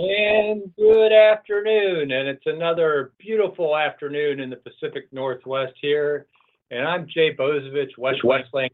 And 0.00 0.72
good 0.76 1.12
afternoon. 1.12 2.12
And 2.12 2.28
it's 2.28 2.46
another 2.46 3.10
beautiful 3.18 3.76
afternoon 3.76 4.38
in 4.38 4.48
the 4.48 4.54
Pacific 4.54 5.08
Northwest 5.10 5.72
here. 5.80 6.26
And 6.70 6.86
I'm 6.86 7.08
Jay 7.12 7.34
Bozievich, 7.34 7.98
West 7.98 8.22
West 8.22 8.48
Lane 8.52 8.70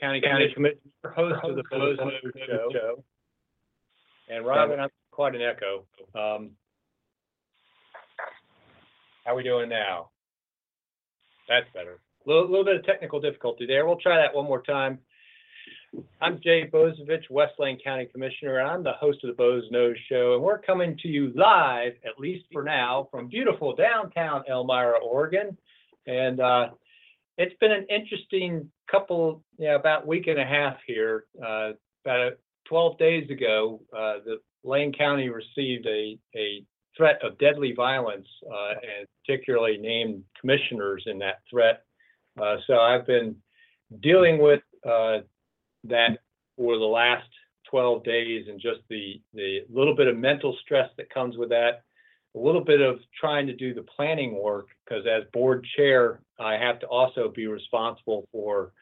County 0.00 0.20
County 0.20 0.52
Commissioner, 0.54 0.78
host 1.16 1.34
of 1.42 1.56
the 1.56 1.64
Boze 1.68 1.98
Noze 1.98 2.46
Show. 2.46 3.02
And 4.28 4.46
Robin, 4.46 4.78
I'm 4.78 4.90
quite 5.10 5.34
an 5.34 5.42
echo. 5.42 5.84
Um, 6.14 6.52
how 9.24 9.34
we 9.34 9.42
doing 9.42 9.68
now? 9.68 10.10
That's 11.48 11.66
better. 11.74 11.98
A 12.24 12.28
little, 12.28 12.48
little 12.48 12.64
bit 12.64 12.76
of 12.76 12.84
technical 12.84 13.20
difficulty 13.20 13.66
there. 13.66 13.84
We'll 13.84 13.96
try 13.96 14.18
that 14.18 14.32
one 14.32 14.44
more 14.44 14.62
time. 14.62 15.00
I'm 16.20 16.40
Jay 16.42 16.68
Bozievich, 16.72 17.28
West 17.30 17.54
Lane 17.58 17.78
County 17.82 18.06
Commissioner, 18.06 18.58
and 18.58 18.68
I'm 18.68 18.84
the 18.84 18.92
host 18.92 19.24
of 19.24 19.28
the 19.28 19.34
Boze 19.34 19.64
Noze 19.72 19.96
Show. 20.08 20.34
And 20.34 20.42
we're 20.42 20.58
coming 20.58 20.96
to 20.98 21.08
you 21.08 21.32
live, 21.34 21.94
at 22.04 22.18
least 22.18 22.44
for 22.52 22.62
now, 22.62 23.08
from 23.10 23.28
beautiful 23.28 23.74
downtown 23.74 24.44
Elmira, 24.48 24.98
Oregon. 24.98 25.56
And 26.06 26.40
uh, 26.40 26.68
it's 27.38 27.56
been 27.60 27.72
an 27.72 27.86
interesting 27.88 28.70
couple, 28.88 29.42
yeah, 29.58 29.74
about 29.74 30.06
week 30.06 30.28
and 30.28 30.38
a 30.38 30.44
half 30.44 30.76
here. 30.86 31.24
Uh, 31.44 31.72
about 32.04 32.34
12 32.66 32.98
days 32.98 33.30
ago, 33.30 33.80
uh, 33.92 34.18
the 34.24 34.36
Lane 34.62 34.92
County 34.92 35.28
received 35.28 35.86
a, 35.86 36.18
a 36.36 36.64
threat 36.96 37.18
of 37.24 37.36
deadly 37.38 37.72
violence, 37.72 38.28
uh, 38.48 38.72
and 38.72 39.08
particularly 39.24 39.76
named 39.76 40.22
commissioners 40.40 41.02
in 41.06 41.18
that 41.18 41.40
threat. 41.50 41.82
Uh, 42.40 42.56
so 42.66 42.74
I've 42.74 43.06
been 43.06 43.34
dealing 44.02 44.40
with 44.40 44.62
uh, 44.88 45.18
that 45.84 46.18
for 46.56 46.78
the 46.78 46.84
last 46.84 47.28
12 47.70 48.04
days 48.04 48.46
and 48.48 48.60
just 48.60 48.80
the 48.88 49.20
the 49.34 49.60
little 49.70 49.94
bit 49.94 50.08
of 50.08 50.16
mental 50.16 50.56
stress 50.62 50.90
that 50.96 51.08
comes 51.10 51.36
with 51.36 51.48
that 51.50 51.82
a 52.34 52.38
little 52.38 52.64
bit 52.64 52.80
of 52.80 52.98
trying 53.18 53.46
to 53.46 53.54
do 53.54 53.74
the 53.74 53.82
planning 53.82 54.40
work 54.40 54.68
because 54.84 55.04
as 55.06 55.22
board 55.32 55.66
chair 55.76 56.20
i 56.38 56.54
have 56.54 56.80
to 56.80 56.86
also 56.86 57.32
be 57.34 57.46
responsible 57.46 58.26
for 58.32 58.72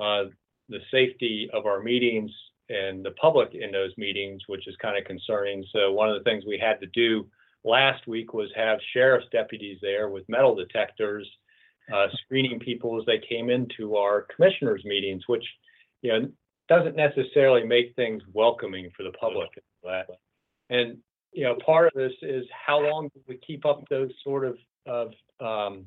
uh, 0.00 0.24
the 0.68 0.80
safety 0.90 1.48
of 1.52 1.66
our 1.66 1.82
meetings 1.82 2.30
and 2.68 3.04
the 3.04 3.10
public 3.12 3.54
in 3.54 3.70
those 3.70 3.92
meetings 3.96 4.42
which 4.46 4.66
is 4.66 4.74
kind 4.80 4.96
of 4.98 5.04
concerning. 5.04 5.64
So 5.72 5.92
one 5.92 6.08
of 6.08 6.16
the 6.16 6.28
things 6.28 6.44
we 6.46 6.58
had 6.58 6.80
to 6.80 6.86
do 6.88 7.26
last 7.64 8.06
week 8.06 8.32
was 8.32 8.48
have 8.56 8.78
sheriff's 8.92 9.26
deputies 9.30 9.78
there 9.82 10.08
with 10.08 10.28
metal 10.28 10.54
detectors 10.54 11.28
uh, 11.92 12.06
screening 12.24 12.58
people 12.58 12.98
as 12.98 13.06
they 13.06 13.18
came 13.18 13.50
into 13.50 13.96
our 13.96 14.26
commissioners 14.34 14.84
meetings 14.84 15.22
which 15.26 15.44
you 16.00 16.12
know 16.12 16.28
doesn't 16.68 16.96
necessarily 16.96 17.64
make 17.64 17.94
things 17.96 18.22
welcoming 18.32 18.90
for 18.96 19.02
the 19.02 19.12
public. 19.12 19.48
And 20.70 20.98
you 21.32 21.44
know, 21.44 21.56
part 21.64 21.86
of 21.86 21.92
this 21.94 22.12
is 22.22 22.44
how 22.66 22.80
long 22.80 23.08
do 23.14 23.20
we 23.26 23.38
keep 23.46 23.64
up 23.64 23.82
those 23.88 24.10
sort 24.22 24.44
of 24.44 24.56
of 24.86 25.12
um, 25.40 25.86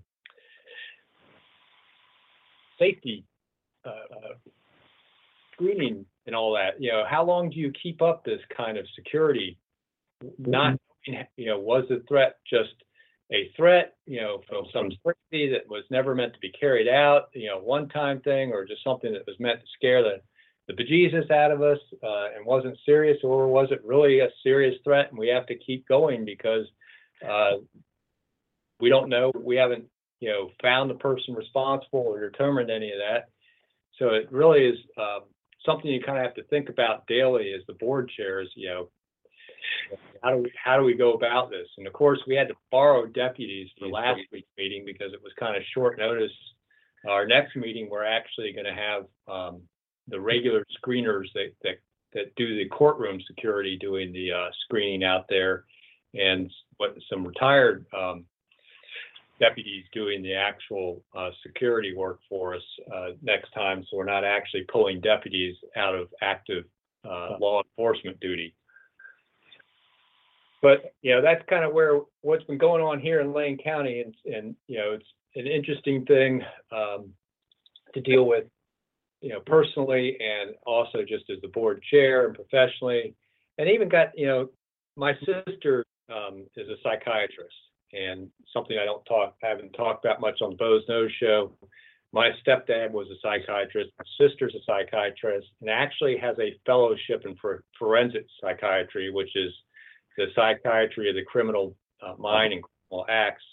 safety 2.79 3.25
uh, 3.85 3.89
uh, 3.89 4.51
screening 5.53 6.05
and 6.25 6.35
all 6.35 6.53
that. 6.53 6.81
You 6.81 6.91
know, 6.91 7.03
how 7.09 7.23
long 7.23 7.49
do 7.49 7.57
you 7.57 7.71
keep 7.81 8.01
up 8.01 8.23
this 8.23 8.41
kind 8.55 8.77
of 8.77 8.85
security? 8.95 9.57
Not 10.39 10.79
you 11.37 11.45
know, 11.45 11.59
was 11.59 11.85
the 11.89 12.03
threat 12.07 12.37
just 12.49 12.73
a 13.31 13.51
threat, 13.55 13.95
you 14.05 14.21
know, 14.21 14.41
from 14.47 14.65
some 14.71 14.89
crazy 15.03 15.49
that 15.51 15.67
was 15.67 15.83
never 15.89 16.13
meant 16.13 16.33
to 16.33 16.39
be 16.39 16.51
carried 16.51 16.87
out, 16.87 17.29
you 17.33 17.47
know, 17.47 17.59
one 17.59 17.89
time 17.89 18.21
thing, 18.21 18.51
or 18.51 18.65
just 18.65 18.83
something 18.83 19.11
that 19.13 19.25
was 19.25 19.35
meant 19.39 19.59
to 19.59 19.65
scare 19.75 20.03
the 20.03 20.21
the 20.67 20.73
bejesus 20.73 21.29
out 21.31 21.51
of 21.51 21.61
us 21.61 21.79
uh, 22.03 22.27
and 22.35 22.45
wasn't 22.45 22.77
serious, 22.85 23.17
or 23.23 23.47
was 23.47 23.67
it 23.71 23.81
really 23.85 24.19
a 24.19 24.29
serious 24.43 24.75
threat 24.83 25.09
and 25.09 25.19
we 25.19 25.27
have 25.27 25.45
to 25.47 25.55
keep 25.55 25.87
going 25.87 26.25
because 26.25 26.65
uh, 27.27 27.57
we 28.79 28.89
don't 28.89 29.09
know, 29.09 29.31
we 29.35 29.55
haven't, 29.55 29.85
you 30.19 30.29
know, 30.29 30.49
found 30.61 30.89
the 30.89 30.95
person 30.95 31.35
responsible 31.35 31.99
or 31.99 32.29
determined 32.29 32.71
any 32.71 32.91
of 32.91 32.97
that. 32.97 33.29
So 33.99 34.09
it 34.09 34.31
really 34.31 34.65
is 34.65 34.77
um, 34.97 35.21
something 35.65 35.89
you 35.89 36.01
kind 36.01 36.17
of 36.17 36.25
have 36.25 36.35
to 36.35 36.43
think 36.43 36.69
about 36.69 37.07
daily 37.07 37.53
as 37.53 37.61
the 37.67 37.73
board 37.73 38.11
chairs, 38.15 38.51
you 38.55 38.67
know, 38.67 38.89
how 40.21 40.31
do 40.31 40.37
we 40.37 40.51
how 40.63 40.77
do 40.77 40.83
we 40.83 40.95
go 40.95 41.13
about 41.13 41.49
this? 41.49 41.67
And 41.77 41.87
of 41.87 41.93
course, 41.93 42.19
we 42.27 42.35
had 42.35 42.47
to 42.47 42.55
borrow 42.71 43.05
deputies 43.05 43.69
for 43.77 43.87
last 43.87 44.21
week's 44.31 44.49
meeting 44.57 44.83
because 44.85 45.13
it 45.13 45.21
was 45.23 45.31
kind 45.39 45.55
of 45.55 45.63
short 45.73 45.97
notice. 45.97 46.31
Our 47.07 47.27
next 47.27 47.55
meeting, 47.55 47.87
we're 47.89 48.05
actually 48.05 48.51
going 48.51 48.65
to 48.65 48.73
have 48.73 49.05
um, 49.27 49.61
the 50.07 50.19
regular 50.19 50.65
screeners 50.83 51.25
that, 51.33 51.51
that, 51.63 51.75
that 52.13 52.35
do 52.35 52.57
the 52.57 52.69
courtroom 52.69 53.19
security 53.27 53.77
doing 53.79 54.13
the 54.13 54.31
uh, 54.31 54.49
screening 54.63 55.03
out 55.03 55.25
there 55.29 55.65
and 56.13 56.51
what 56.77 56.95
some 57.09 57.25
retired 57.25 57.85
um, 57.97 58.25
deputies 59.39 59.83
doing 59.91 60.23
the 60.23 60.33
actual 60.33 61.03
uh, 61.17 61.29
security 61.45 61.93
work 61.95 62.19
for 62.29 62.55
us 62.55 62.61
uh, 62.93 63.09
next 63.21 63.51
time. 63.51 63.83
So 63.89 63.97
we're 63.97 64.05
not 64.05 64.23
actually 64.23 64.65
pulling 64.71 65.01
deputies 65.01 65.55
out 65.75 65.95
of 65.95 66.07
active 66.21 66.63
uh, 67.03 67.37
law 67.39 67.61
enforcement 67.63 68.19
duty. 68.19 68.55
But, 70.61 70.93
you 71.01 71.13
know, 71.13 71.21
that's 71.21 71.43
kind 71.49 71.63
of 71.63 71.73
where 71.73 71.99
what's 72.21 72.43
been 72.45 72.57
going 72.57 72.81
on 72.81 72.99
here 72.99 73.19
in 73.19 73.33
Lane 73.33 73.57
County. 73.63 74.01
And, 74.01 74.15
and 74.33 74.55
you 74.67 74.77
know, 74.77 74.93
it's 74.93 75.05
an 75.35 75.47
interesting 75.47 76.05
thing 76.05 76.41
um, 76.71 77.09
to 77.93 78.01
deal 78.01 78.25
with 78.25 78.45
you 79.25 79.31
know, 79.31 79.39
personally 79.39 80.15
and 80.19 80.55
also 80.67 80.99
just 80.99 81.27
as 81.31 81.41
the 81.41 81.47
board 81.47 81.81
chair 81.89 82.27
and 82.27 82.35
professionally. 82.35 83.15
And 83.57 83.67
even 83.67 83.89
got, 83.89 84.09
you 84.15 84.27
know, 84.27 84.49
my 84.95 85.13
sister 85.25 85.83
um, 86.15 86.45
is 86.55 86.69
a 86.69 86.75
psychiatrist 86.83 87.55
and 87.91 88.29
something 88.53 88.77
I 88.77 88.85
don't 88.85 89.03
talk, 89.05 89.33
haven't 89.41 89.71
talked 89.71 90.05
about 90.05 90.21
much 90.21 90.43
on 90.43 90.55
Boze 90.57 90.83
Noze 90.87 91.09
show. 91.19 91.51
My 92.13 92.29
stepdad 92.45 92.91
was 92.91 93.07
a 93.07 93.15
psychiatrist. 93.19 93.89
My 93.97 94.27
sister's 94.27 94.53
a 94.53 94.59
psychiatrist 94.63 95.47
and 95.59 95.71
actually 95.71 96.17
has 96.17 96.37
a 96.37 96.55
fellowship 96.63 97.23
in 97.25 97.35
for 97.41 97.63
forensic 97.79 98.27
psychiatry, 98.39 99.09
which 99.11 99.35
is 99.35 99.51
the 100.17 100.27
psychiatry 100.35 101.09
of 101.09 101.15
the 101.15 101.25
criminal 101.25 101.75
uh, 102.05 102.13
mind 102.19 102.53
and 102.53 102.61
criminal 102.61 103.07
acts. 103.09 103.43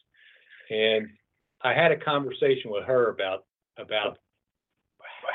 And 0.68 1.08
I 1.62 1.72
had 1.72 1.92
a 1.92 1.96
conversation 1.96 2.70
with 2.70 2.84
her 2.84 3.08
about 3.08 3.46
about 3.78 4.18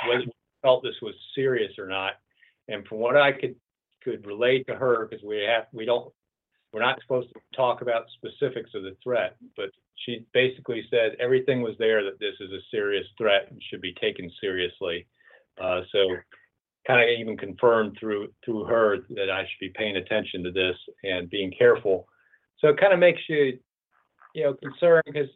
whether 0.08 0.26
we 0.26 0.32
felt 0.62 0.84
this 0.84 1.02
was 1.02 1.16
serious 1.36 1.74
or 1.78 1.88
not. 1.88 2.14
And 2.68 2.86
from 2.88 3.00
what 3.00 3.16
I 3.16 3.32
could 3.32 3.56
could 4.04 4.26
relate 4.26 4.68
to 4.68 4.76
her, 4.76 5.08
because 5.08 5.24
we 5.24 5.38
have 5.48 5.66
we 5.72 5.86
don't 5.86 6.12
we're 6.74 6.82
not 6.82 7.00
supposed 7.02 7.30
to 7.30 7.40
talk 7.56 7.82
about 7.82 8.06
specifics 8.18 8.72
of 8.76 8.84
the 8.84 8.96
threat, 9.04 9.36
but 9.56 9.70
she 10.06 10.26
basically 10.34 10.86
said 10.92 11.16
everything 11.20 11.62
was 11.62 11.76
there 11.80 12.04
that 12.04 12.20
this 12.20 12.36
is 12.40 12.52
a 12.52 12.60
serious 12.70 13.06
threat 13.18 13.48
and 13.50 13.62
should 13.70 13.82
be 13.82 13.94
taken 13.94 14.30
seriously. 14.42 15.08
Uh, 15.60 15.82
so 15.92 16.00
kind 16.86 17.02
of 17.02 17.20
even 17.20 17.36
confirmed 17.36 17.98
through 18.00 18.30
through 18.46 18.64
her 18.66 18.98
that 19.10 19.30
I 19.30 19.42
should 19.42 19.60
be 19.60 19.74
paying 19.76 19.98
attention 19.98 20.44
to 20.44 20.52
this 20.52 20.76
and 21.04 21.30
being 21.30 21.52
careful. 21.58 22.08
So 22.60 22.70
it 22.70 22.80
kind 22.80 22.94
of 22.94 23.00
makes 23.00 23.22
you, 23.28 23.60
you 24.34 24.44
know, 24.44 24.54
concerned 24.56 25.04
because 25.06 25.30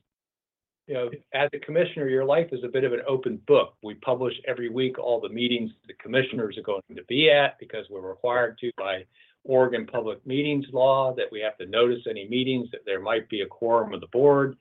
you 0.87 0.93
know, 0.93 1.09
as 1.33 1.49
a 1.53 1.59
commissioner, 1.59 2.07
your 2.07 2.25
life 2.25 2.47
is 2.51 2.63
a 2.63 2.67
bit 2.67 2.83
of 2.83 2.93
an 2.93 3.01
open 3.07 3.39
book. 3.47 3.75
We 3.83 3.95
publish 3.95 4.33
every 4.47 4.69
week 4.69 4.99
all 4.99 5.21
the 5.21 5.29
meetings 5.29 5.71
the 5.87 5.93
commissioners 5.93 6.57
are 6.57 6.63
going 6.63 6.81
to 6.95 7.03
be 7.07 7.29
at 7.29 7.59
because 7.59 7.85
we're 7.89 8.07
required 8.07 8.57
to 8.59 8.71
by 8.77 9.05
Oregon 9.43 9.87
Public 9.87 10.25
Meetings 10.25 10.65
Law 10.71 11.13
that 11.15 11.31
we 11.31 11.39
have 11.41 11.57
to 11.57 11.65
notice 11.65 12.01
any 12.09 12.27
meetings 12.27 12.69
that 12.71 12.81
there 12.85 12.99
might 12.99 13.29
be 13.29 13.41
a 13.41 13.47
quorum 13.47 13.93
of 13.93 14.01
the 14.01 14.07
board 14.07 14.57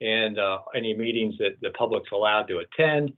and 0.00 0.38
uh, 0.38 0.58
any 0.74 0.94
meetings 0.94 1.34
that 1.38 1.56
the 1.60 1.70
public's 1.70 2.10
allowed 2.12 2.44
to 2.48 2.58
attend. 2.58 3.12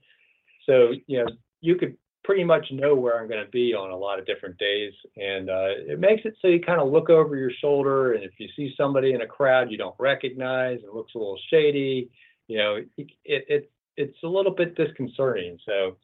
So, 0.65 0.91
you 1.07 1.19
know, 1.19 1.27
you 1.61 1.75
could 1.75 1.97
pretty 2.23 2.43
much 2.43 2.65
know 2.71 2.93
where 2.93 3.19
I'm 3.19 3.29
going 3.29 3.43
to 3.43 3.49
be 3.51 3.73
on 3.73 3.91
a 3.91 3.95
lot 3.95 4.19
of 4.19 4.25
different 4.25 4.57
days, 4.57 4.91
and 5.15 5.49
uh, 5.49 5.69
it 5.87 5.99
makes 5.99 6.23
it 6.25 6.35
so 6.41 6.49
you 6.49 6.59
kind 6.59 6.81
of 6.81 6.91
look 6.91 7.09
over 7.09 7.37
your 7.37 7.51
shoulder, 7.61 8.13
and 8.13 8.23
if 8.23 8.31
you 8.37 8.49
see 8.55 8.73
somebody 8.75 9.13
in 9.13 9.21
a 9.21 9.25
crowd 9.25 9.71
you 9.71 9.77
don't 9.77 9.95
recognize, 9.97 10.79
it 10.83 10.93
looks 10.93 11.15
a 11.15 11.17
little 11.17 11.39
shady, 11.49 12.09
you 12.47 12.57
know, 12.57 12.75
it, 12.75 13.07
it, 13.25 13.45
it 13.47 13.71
it's 13.95 14.17
a 14.23 14.27
little 14.27 14.53
bit 14.53 14.75
disconcerting. 14.75 15.57
So 15.65 15.97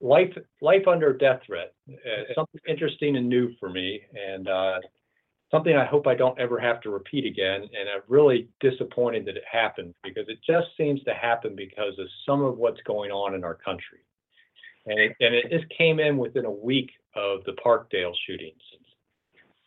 life 0.00 0.36
life 0.60 0.86
under 0.86 1.12
death 1.12 1.40
threat, 1.46 1.74
uh, 1.88 2.34
something 2.34 2.60
interesting 2.68 3.16
and 3.16 3.28
new 3.28 3.54
for 3.58 3.70
me, 3.70 4.02
and 4.14 4.48
uh, 4.48 4.80
something 5.50 5.76
I 5.76 5.84
hope 5.84 6.06
I 6.06 6.14
don't 6.14 6.38
ever 6.38 6.58
have 6.58 6.80
to 6.82 6.90
repeat 6.90 7.24
again. 7.24 7.62
And 7.62 7.88
I'm 7.88 8.02
really 8.08 8.48
disappointed 8.60 9.26
that 9.26 9.36
it 9.36 9.44
happened 9.50 9.94
because 10.02 10.28
it 10.28 10.38
just 10.44 10.68
seems 10.76 11.02
to 11.04 11.14
happen 11.14 11.54
because 11.54 11.98
of 11.98 12.06
some 12.26 12.42
of 12.42 12.58
what's 12.58 12.80
going 12.82 13.10
on 13.10 13.34
in 13.34 13.44
our 13.44 13.54
country. 13.54 14.00
And 14.86 14.98
it, 14.98 15.16
and 15.20 15.32
it 15.32 15.48
just 15.48 15.68
came 15.76 16.00
in 16.00 16.16
within 16.16 16.44
a 16.44 16.50
week 16.50 16.90
of 17.14 17.44
the 17.44 17.52
Parkland 17.52 18.16
shootings. 18.26 18.60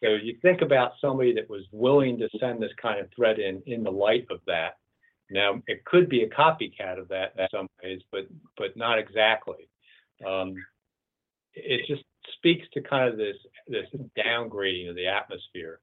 So 0.04 0.10
you 0.10 0.36
think 0.42 0.62
about 0.62 0.92
somebody 1.00 1.34
that 1.36 1.50
was 1.50 1.64
willing 1.72 2.18
to 2.20 2.28
send 2.38 2.62
this 2.62 2.72
kind 2.82 3.00
of 3.00 3.08
threat 3.16 3.40
in 3.40 3.62
in 3.66 3.84
the 3.84 3.92
light 3.92 4.28
of 4.30 4.40
that. 4.46 4.78
Now 5.30 5.62
it 5.68 5.84
could 5.86 6.10
be 6.10 6.24
a 6.24 6.30
copycat 6.30 7.00
of 7.00 7.08
that 7.10 7.34
in 7.38 7.48
some 7.52 7.68
ways, 7.84 8.02
but 8.12 8.28
but 8.58 8.76
not 8.78 9.00
exactly. 9.00 9.68
Um, 10.26 10.56
it 11.54 11.82
just 11.88 12.04
speaks 12.38 12.66
to 12.74 12.82
kind 12.82 13.10
of 13.10 13.18
this 13.18 13.38
this 13.68 13.88
downgrading 14.18 14.90
of 14.90 14.96
the 14.96 15.08
atmosphere, 15.08 15.80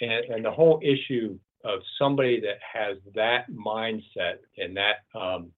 and, 0.00 0.24
and 0.26 0.44
the 0.44 0.50
whole 0.50 0.80
issue 0.82 1.38
of 1.64 1.80
somebody 1.98 2.40
that 2.40 2.58
has 2.60 2.98
that 3.14 3.50
mindset 3.50 4.38
and 4.58 4.76
that 4.76 4.96
um, 5.18 5.50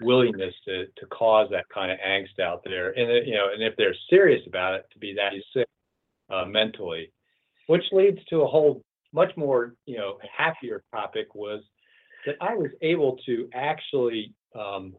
willingness 0.00 0.54
to 0.64 0.86
to 0.98 1.06
cause 1.06 1.48
that 1.50 1.68
kind 1.70 1.90
of 1.90 1.98
angst 2.06 2.40
out 2.40 2.62
there, 2.64 2.90
and 2.90 3.26
you 3.26 3.34
know, 3.34 3.48
and 3.52 3.62
if 3.62 3.74
they're 3.76 3.96
serious 4.08 4.42
about 4.46 4.74
it, 4.74 4.86
to 4.92 4.98
be 4.98 5.14
that 5.14 5.32
sick 5.52 5.68
uh, 6.30 6.44
mentally, 6.44 7.10
which 7.66 7.84
leads 7.92 8.22
to 8.26 8.42
a 8.42 8.46
whole 8.46 8.82
much 9.12 9.36
more 9.36 9.74
you 9.86 9.96
know 9.96 10.18
happier 10.36 10.82
topic 10.92 11.34
was 11.34 11.62
that 12.26 12.36
I 12.40 12.54
was 12.54 12.70
able 12.82 13.16
to 13.26 13.48
actually 13.54 14.34
um, 14.54 14.94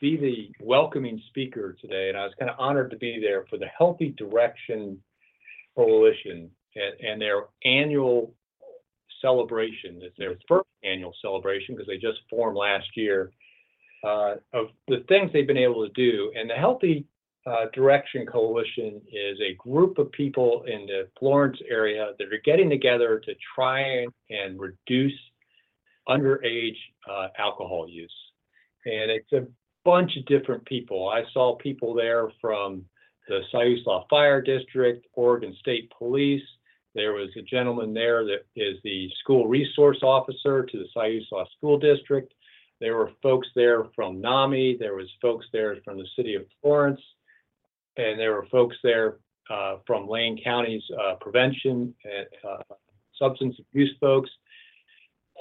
be 0.00 0.16
the 0.16 0.50
welcoming 0.64 1.22
speaker 1.28 1.76
today, 1.80 2.08
and 2.08 2.16
I 2.18 2.24
was 2.24 2.32
kind 2.38 2.50
of 2.50 2.56
honored 2.58 2.90
to 2.90 2.96
be 2.96 3.20
there 3.20 3.44
for 3.48 3.58
the 3.58 3.66
Healthy 3.66 4.14
Direction 4.16 5.00
Coalition 5.76 6.50
and, 6.74 7.06
and 7.06 7.20
their 7.20 7.44
annual 7.64 8.34
celebration. 9.20 10.00
It's 10.02 10.16
their 10.16 10.36
first 10.48 10.68
annual 10.82 11.14
celebration 11.20 11.74
because 11.74 11.86
they 11.86 11.98
just 11.98 12.20
formed 12.30 12.56
last 12.56 12.88
year 12.96 13.30
uh, 14.02 14.36
of 14.54 14.68
the 14.88 15.04
things 15.08 15.30
they've 15.32 15.46
been 15.46 15.58
able 15.58 15.86
to 15.86 15.92
do. 15.92 16.32
And 16.34 16.48
the 16.48 16.54
Healthy 16.54 17.04
uh, 17.46 17.66
Direction 17.74 18.24
Coalition 18.24 19.02
is 19.12 19.38
a 19.40 19.54
group 19.54 19.98
of 19.98 20.10
people 20.12 20.64
in 20.66 20.86
the 20.86 21.08
Florence 21.18 21.58
area 21.68 22.12
that 22.18 22.32
are 22.32 22.40
getting 22.42 22.70
together 22.70 23.18
to 23.18 23.34
try 23.54 23.80
and, 23.80 24.12
and 24.30 24.58
reduce 24.58 25.12
underage 26.10 26.76
uh, 27.08 27.28
alcohol 27.38 27.88
use. 27.88 28.14
And 28.84 29.10
it's 29.10 29.32
a 29.32 29.46
bunch 29.84 30.16
of 30.16 30.26
different 30.26 30.64
people. 30.66 31.08
I 31.08 31.22
saw 31.32 31.56
people 31.56 31.94
there 31.94 32.30
from 32.40 32.84
the 33.28 33.40
Siuslaw 33.52 34.04
Fire 34.08 34.42
District, 34.42 35.06
Oregon 35.14 35.54
State 35.60 35.90
Police. 35.96 36.42
There 36.94 37.12
was 37.12 37.28
a 37.38 37.42
gentleman 37.42 37.94
there 37.94 38.24
that 38.24 38.44
is 38.56 38.76
the 38.82 39.08
school 39.20 39.46
resource 39.46 39.98
officer 40.02 40.64
to 40.64 40.78
the 40.78 40.88
Siuslaw 40.96 41.46
School 41.56 41.78
District. 41.78 42.32
There 42.80 42.96
were 42.96 43.12
folks 43.22 43.46
there 43.54 43.84
from 43.94 44.20
NAMI. 44.20 44.78
There 44.78 44.96
was 44.96 45.08
folks 45.22 45.46
there 45.52 45.76
from 45.84 45.98
the 45.98 46.06
city 46.16 46.34
of 46.34 46.46
Florence. 46.60 47.00
And 47.96 48.18
there 48.18 48.32
were 48.32 48.46
folks 48.50 48.76
there 48.82 49.18
uh, 49.50 49.76
from 49.86 50.08
Lane 50.08 50.40
County's 50.42 50.82
uh, 50.98 51.14
prevention 51.20 51.94
and 52.04 52.26
uh, 52.48 52.74
substance 53.18 53.56
abuse 53.60 53.94
folks. 54.00 54.30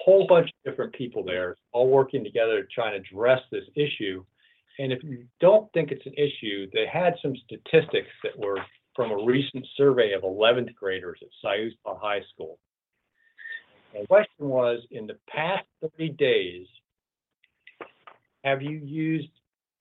Whole 0.04 0.25
bunch 0.28 0.48
of 0.48 0.72
different 0.72 0.94
people 0.94 1.24
there, 1.24 1.57
all 1.72 1.90
working 1.90 2.24
together 2.24 2.68
to 2.75 2.84
address 2.84 3.42
this 3.51 3.66
issue. 3.75 4.24
And 4.80 4.94
if 4.94 5.04
you 5.04 5.25
don't 5.42 5.72
think 5.74 5.92
it's 5.92 6.06
an 6.06 6.13
issue, 6.13 6.68
they 6.74 6.86
had 6.92 7.16
some 7.22 7.34
statistics 7.46 8.10
that 8.24 8.38
were 8.38 8.60
from 8.96 9.12
a 9.12 9.25
recent 9.25 9.66
survey 9.75 10.13
of 10.13 10.24
11th 10.24 10.74
graders 10.75 11.19
at 11.22 11.28
Siuslaw 11.44 12.00
High 12.00 12.22
School. 12.34 12.57
The 13.94 14.07
question 14.07 14.48
was, 14.48 14.80
in 14.92 15.07
the 15.07 15.18
past 15.28 15.66
30 15.81 16.10
days, 16.10 16.68
have 18.44 18.62
you 18.62 18.78
used 18.78 19.30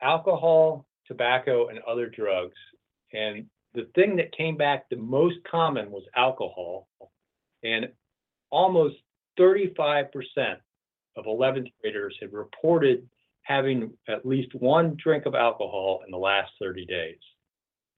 alcohol, 0.02 0.86
tobacco, 1.06 1.68
and 1.68 1.78
other 1.80 2.08
drugs? 2.08 2.56
And 3.12 3.46
the 3.74 3.86
thing 3.94 4.16
that 4.16 4.36
came 4.36 4.56
back 4.56 4.88
the 4.88 4.96
most 4.96 5.36
common 5.48 5.90
was 5.90 6.04
alcohol. 6.16 6.88
And 7.62 7.88
almost 8.50 8.96
35% 9.38 10.08
of 11.16 11.24
11th 11.24 11.72
graders 11.80 12.16
had 12.20 12.32
reported 12.32 13.08
having 13.42 13.92
at 14.08 14.26
least 14.26 14.54
one 14.54 14.96
drink 15.02 15.26
of 15.26 15.34
alcohol 15.34 16.00
in 16.04 16.10
the 16.10 16.18
last 16.18 16.50
30 16.60 16.84
days. 16.84 17.18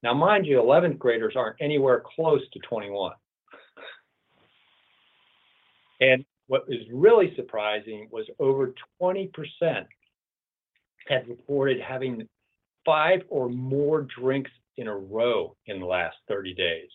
Now, 0.02 0.14
mind 0.14 0.46
you, 0.46 0.58
11th 0.58 0.98
graders 0.98 1.34
aren't 1.36 1.56
anywhere 1.60 2.02
close 2.14 2.42
to 2.52 2.58
21. 2.60 3.12
And 6.00 6.24
what 6.46 6.64
is 6.68 6.80
really 6.92 7.34
surprising 7.36 8.08
was 8.10 8.26
over 8.38 8.72
20% 9.00 9.30
had 11.08 11.28
reported 11.28 11.80
having 11.80 12.26
five 12.86 13.20
or 13.28 13.48
more 13.48 14.06
drinks 14.18 14.50
in 14.76 14.88
a 14.88 14.96
row 14.96 15.54
in 15.66 15.80
the 15.80 15.86
last 15.86 16.16
30 16.28 16.54
days. 16.54 16.88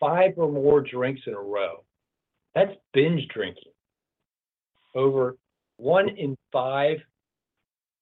Five 0.00 0.32
or 0.36 0.50
more 0.50 0.80
drinks 0.80 1.22
in 1.26 1.34
a 1.34 1.40
row. 1.40 1.84
That's 2.54 2.72
binge 2.92 3.26
drinking. 3.28 3.72
Over 4.94 5.36
one 5.76 6.08
in 6.08 6.36
five 6.52 6.98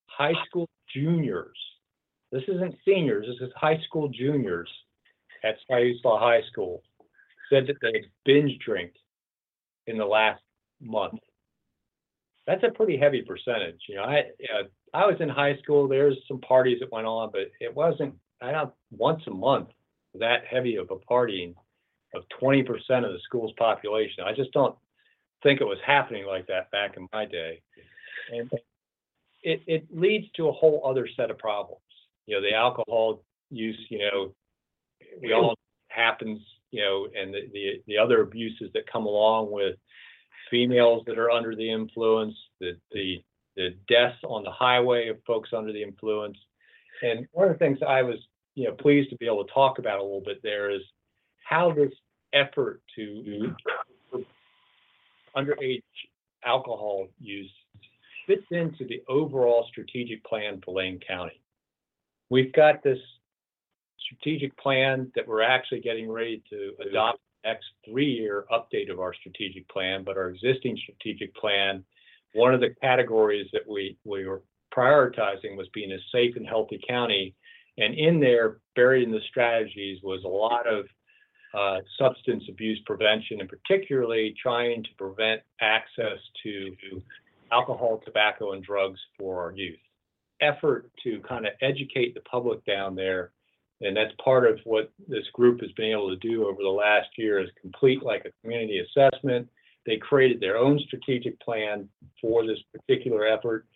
high 0.07 0.35
school 0.47 0.69
juniors, 0.95 1.57
this 2.31 2.43
isn't 2.49 2.75
seniors, 2.85 3.27
this 3.27 3.49
is 3.49 3.53
high 3.57 3.81
school 3.87 4.09
juniors 4.09 4.71
at 5.43 5.57
Siuslaw 5.71 6.19
High 6.21 6.43
School, 6.51 6.83
said 7.51 7.67
that 7.67 7.77
they 7.83 8.05
binge 8.25 8.59
drank 8.65 8.93
in 9.87 9.99
the 9.99 10.05
last 10.05 10.41
month 10.81 11.21
that's 12.47 12.63
a 12.63 12.71
pretty 12.71 12.97
heavy 12.99 13.23
percentage. 13.23 13.81
You 13.89 13.97
know, 13.97 14.05
I 14.05 14.19
uh, 14.19 14.65
I 14.93 15.07
was 15.07 15.17
in 15.21 15.29
high 15.29 15.57
school. 15.63 15.89
There's 15.89 16.17
some 16.29 16.41
parties 16.41 16.79
that 16.81 16.93
went 16.93 17.07
on, 17.07 17.31
but 17.33 17.51
it 17.61 17.75
wasn't. 17.75 18.15
I 18.43 18.53
don't 18.53 18.73
once 18.91 19.23
a 19.27 19.31
month 19.31 19.69
that 20.19 20.45
heavy 20.49 20.77
of 20.77 20.91
a 20.91 20.97
partying 20.97 21.55
of 22.15 22.25
20% 22.41 22.69
of 23.05 23.13
the 23.13 23.19
school's 23.25 23.53
population. 23.59 24.25
I 24.25 24.33
just 24.33 24.53
don't 24.53 24.77
think 25.43 25.61
it 25.61 25.65
was 25.65 25.79
happening 25.85 26.27
like 26.27 26.47
that 26.47 26.71
back 26.71 26.97
in 26.97 27.09
my 27.13 27.25
day. 27.27 27.63
And 28.33 28.51
it, 29.43 29.63
it 29.67 29.87
leads 29.93 30.27
to 30.37 30.49
a 30.49 30.53
whole 30.53 30.83
other 30.85 31.09
set 31.17 31.31
of 31.31 31.39
problems. 31.39 31.81
You 32.27 32.37
know, 32.37 32.43
the 32.43 32.55
alcohol 32.55 33.23
use, 33.51 33.79
you 33.91 33.99
know, 33.99 34.35
we 35.23 35.33
all 35.33 35.55
happens, 35.89 36.41
you 36.71 36.83
know, 36.83 37.09
and 37.15 37.33
the, 37.33 37.49
the, 37.53 37.83
the 37.87 37.99
other 37.99 38.23
abuses 38.23 38.71
that 38.75 38.91
come 38.91 39.07
along 39.07 39.53
with 39.53 39.77
females 40.51 41.03
that 41.07 41.19
are 41.19 41.31
under 41.31 41.55
the 41.55 41.71
influence, 41.71 42.35
the, 42.61 42.73
the, 42.93 43.23
the 43.57 43.77
deaths 43.89 44.19
on 44.25 44.43
the 44.43 44.51
highway 44.51 45.09
of 45.09 45.19
folks 45.27 45.51
under 45.53 45.73
the 45.73 45.83
influence. 45.83 46.39
And 47.03 47.27
one 47.33 47.49
of 47.49 47.53
the 47.53 47.59
things 47.59 47.79
I 47.87 48.03
was, 48.03 48.17
you 48.55 48.65
know, 48.65 48.73
pleased 48.73 49.11
to 49.11 49.17
be 49.17 49.27
able 49.27 49.45
to 49.45 49.53
talk 49.53 49.79
about 49.79 49.99
a 49.99 50.03
little 50.03 50.23
bit 50.25 50.43
there 50.43 50.71
is 50.71 50.83
how 51.45 51.73
this 51.73 51.93
effort 52.35 52.83
to 52.97 53.55
mm-hmm. 54.13 54.19
underage 55.37 55.83
alcohol 56.45 57.09
use 57.19 57.51
fits 58.27 58.47
into 58.51 58.85
the 58.87 59.03
overall 59.09 59.67
strategic 59.71 60.25
plan 60.25 60.61
for 60.65 60.75
Lane 60.75 61.01
County. 61.07 61.41
We've 62.31 62.53
got 62.53 62.83
this 62.83 62.99
strategic 64.01 64.57
plan 64.59 65.11
that 65.15 65.27
we're 65.27 65.43
actually 65.43 65.81
getting 65.81 66.11
ready 66.11 66.43
to 66.51 66.73
adopt 66.89 67.19
next 67.45 67.67
three-year 67.85 68.47
update 68.51 68.91
of 68.91 68.99
our 69.01 69.15
strategic 69.15 69.69
plan, 69.69 70.03
but 70.05 70.17
our 70.17 70.31
existing 70.31 70.79
strategic 70.83 71.35
plan, 71.35 71.85
one 72.33 72.55
of 72.55 72.61
the 72.61 72.75
categories 72.81 73.47
that 73.53 73.69
we, 73.69 73.97
we 74.05 74.27
were 74.27 74.43
prioritizing 74.75 75.57
was 75.57 75.69
being 75.73 75.93
a 75.93 75.99
safe 76.11 76.37
and 76.37 76.47
healthy 76.47 76.81
county. 76.89 77.35
And 77.77 77.95
in 77.95 78.21
there, 78.21 78.59
buried 78.75 79.05
in 79.05 79.13
the 79.13 79.21
strategies, 79.29 79.99
was 80.03 80.25
a 80.25 80.29
lot 80.29 80.67
of 80.67 80.87
uh, 81.57 81.79
substance 81.99 82.45
abuse 82.49 82.81
prevention, 82.87 83.41
and 83.41 83.49
particularly 83.49 84.35
trying 84.41 84.83
to 84.83 84.91
prevent 84.99 85.41
access 85.61 86.19
to 86.43 86.75
alcohol, 87.53 88.01
tobacco, 88.05 88.53
and 88.53 88.65
drugs 88.65 89.01
for 89.19 89.43
our 89.43 89.53
youth. 89.53 89.79
Effort 90.41 90.91
to 91.05 91.21
kind 91.21 91.47
of 91.47 91.53
educate 91.63 92.15
the 92.15 92.21
public 92.23 92.65
down 92.65 92.95
there 92.95 93.31
and 93.81 93.97
that's 93.97 94.13
part 94.23 94.49
of 94.49 94.59
what 94.65 94.91
this 95.09 95.25
group 95.33 95.61
has 95.61 95.71
been 95.73 95.91
able 95.91 96.09
to 96.09 96.17
do 96.17 96.47
over 96.47 96.63
the 96.63 96.69
last 96.69 97.09
year 97.17 97.39
is 97.41 97.51
complete 97.61 98.03
like 98.03 98.25
a 98.25 98.33
community 98.41 98.81
assessment. 98.81 99.49
They 99.87 99.97
created 99.97 100.41
their 100.41 100.57
own 100.57 100.79
strategic 100.87 101.39
plan 101.41 101.89
for 102.21 102.47
this 102.47 102.59
particular 102.73 103.27
effort. 103.27 103.67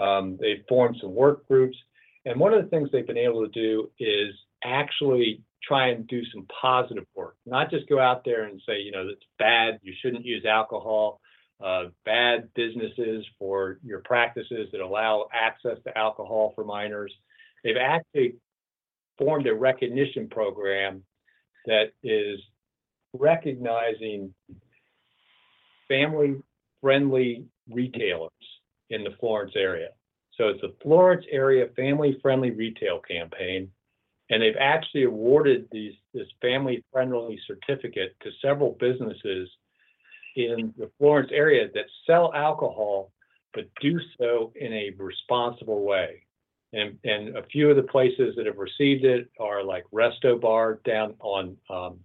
Um, 0.00 0.38
they've 0.40 0.64
formed 0.68 0.96
some 1.00 1.14
work 1.14 1.46
groups. 1.46 1.76
And 2.24 2.40
one 2.40 2.54
of 2.54 2.62
the 2.62 2.70
things 2.70 2.88
they've 2.90 3.06
been 3.06 3.18
able 3.18 3.46
to 3.46 3.52
do 3.52 3.90
is 3.98 4.34
actually 4.64 5.42
try 5.66 5.88
and 5.88 6.06
do 6.08 6.22
some 6.32 6.46
positive 6.60 7.06
work, 7.14 7.36
not 7.46 7.70
just 7.70 7.88
go 7.88 7.98
out 8.00 8.24
there 8.24 8.44
and 8.44 8.60
say, 8.66 8.80
you 8.80 8.90
know, 8.90 9.06
it's 9.08 9.24
bad, 9.38 9.78
you 9.82 9.92
shouldn't 10.02 10.24
use 10.24 10.44
alcohol, 10.44 11.20
uh, 11.62 11.84
bad 12.04 12.48
businesses 12.54 13.24
for 13.38 13.78
your 13.84 14.00
practices 14.00 14.68
that 14.72 14.80
allow 14.80 15.28
access 15.32 15.78
to 15.84 15.96
alcohol 15.96 16.52
for 16.54 16.64
minors. 16.64 17.12
They've 17.62 17.76
actually 17.80 18.34
formed 19.18 19.46
a 19.46 19.54
recognition 19.54 20.28
program 20.28 21.04
that 21.66 21.92
is 22.02 22.40
recognizing 23.12 24.34
family 25.86 26.36
friendly 26.80 27.44
retailers 27.70 28.30
in 28.90 29.04
the 29.04 29.10
Florence 29.20 29.52
area. 29.56 29.90
So 30.36 30.48
it's 30.48 30.62
a 30.62 30.72
Florence 30.82 31.24
area 31.30 31.66
family 31.76 32.18
friendly 32.20 32.50
retail 32.50 33.00
campaign. 33.00 33.70
And 34.32 34.42
they've 34.42 34.56
actually 34.58 35.04
awarded 35.04 35.68
these 35.70 35.92
this 36.14 36.26
family 36.40 36.82
friendly 36.90 37.38
certificate 37.46 38.16
to 38.22 38.30
several 38.40 38.78
businesses 38.80 39.50
in 40.36 40.72
the 40.78 40.90
Florence 40.98 41.30
area 41.34 41.68
that 41.74 41.84
sell 42.06 42.32
alcohol, 42.34 43.12
but 43.52 43.64
do 43.82 44.00
so 44.18 44.50
in 44.56 44.72
a 44.72 44.90
responsible 44.96 45.84
way. 45.84 46.22
And, 46.72 46.98
and 47.04 47.36
a 47.36 47.42
few 47.42 47.68
of 47.68 47.76
the 47.76 47.82
places 47.82 48.34
that 48.36 48.46
have 48.46 48.56
received 48.56 49.04
it 49.04 49.30
are 49.38 49.62
like 49.62 49.84
Resto 49.92 50.40
Bar 50.40 50.80
down 50.86 51.14
on 51.20 51.58
um, 51.68 52.00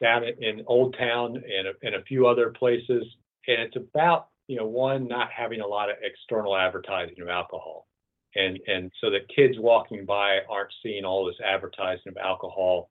down 0.00 0.24
in 0.24 0.64
Old 0.66 0.96
Town 0.98 1.36
and 1.36 1.68
a, 1.68 1.72
and 1.82 1.94
a 1.94 2.02
few 2.04 2.26
other 2.26 2.48
places. 2.48 3.04
And 3.46 3.60
it's 3.60 3.76
about 3.76 4.28
you 4.46 4.56
know 4.56 4.66
one 4.66 5.06
not 5.06 5.28
having 5.30 5.60
a 5.60 5.66
lot 5.66 5.90
of 5.90 5.96
external 6.02 6.56
advertising 6.56 7.20
of 7.20 7.28
alcohol, 7.28 7.86
and 8.36 8.58
and 8.66 8.90
so 9.00 9.10
that 9.10 9.28
kids 9.34 9.56
walking 9.58 10.04
by 10.04 10.38
aren't 10.48 10.72
seeing 10.82 11.04
all 11.04 11.26
this 11.26 11.40
advertising 11.44 12.08
of 12.08 12.16
alcohol 12.16 12.90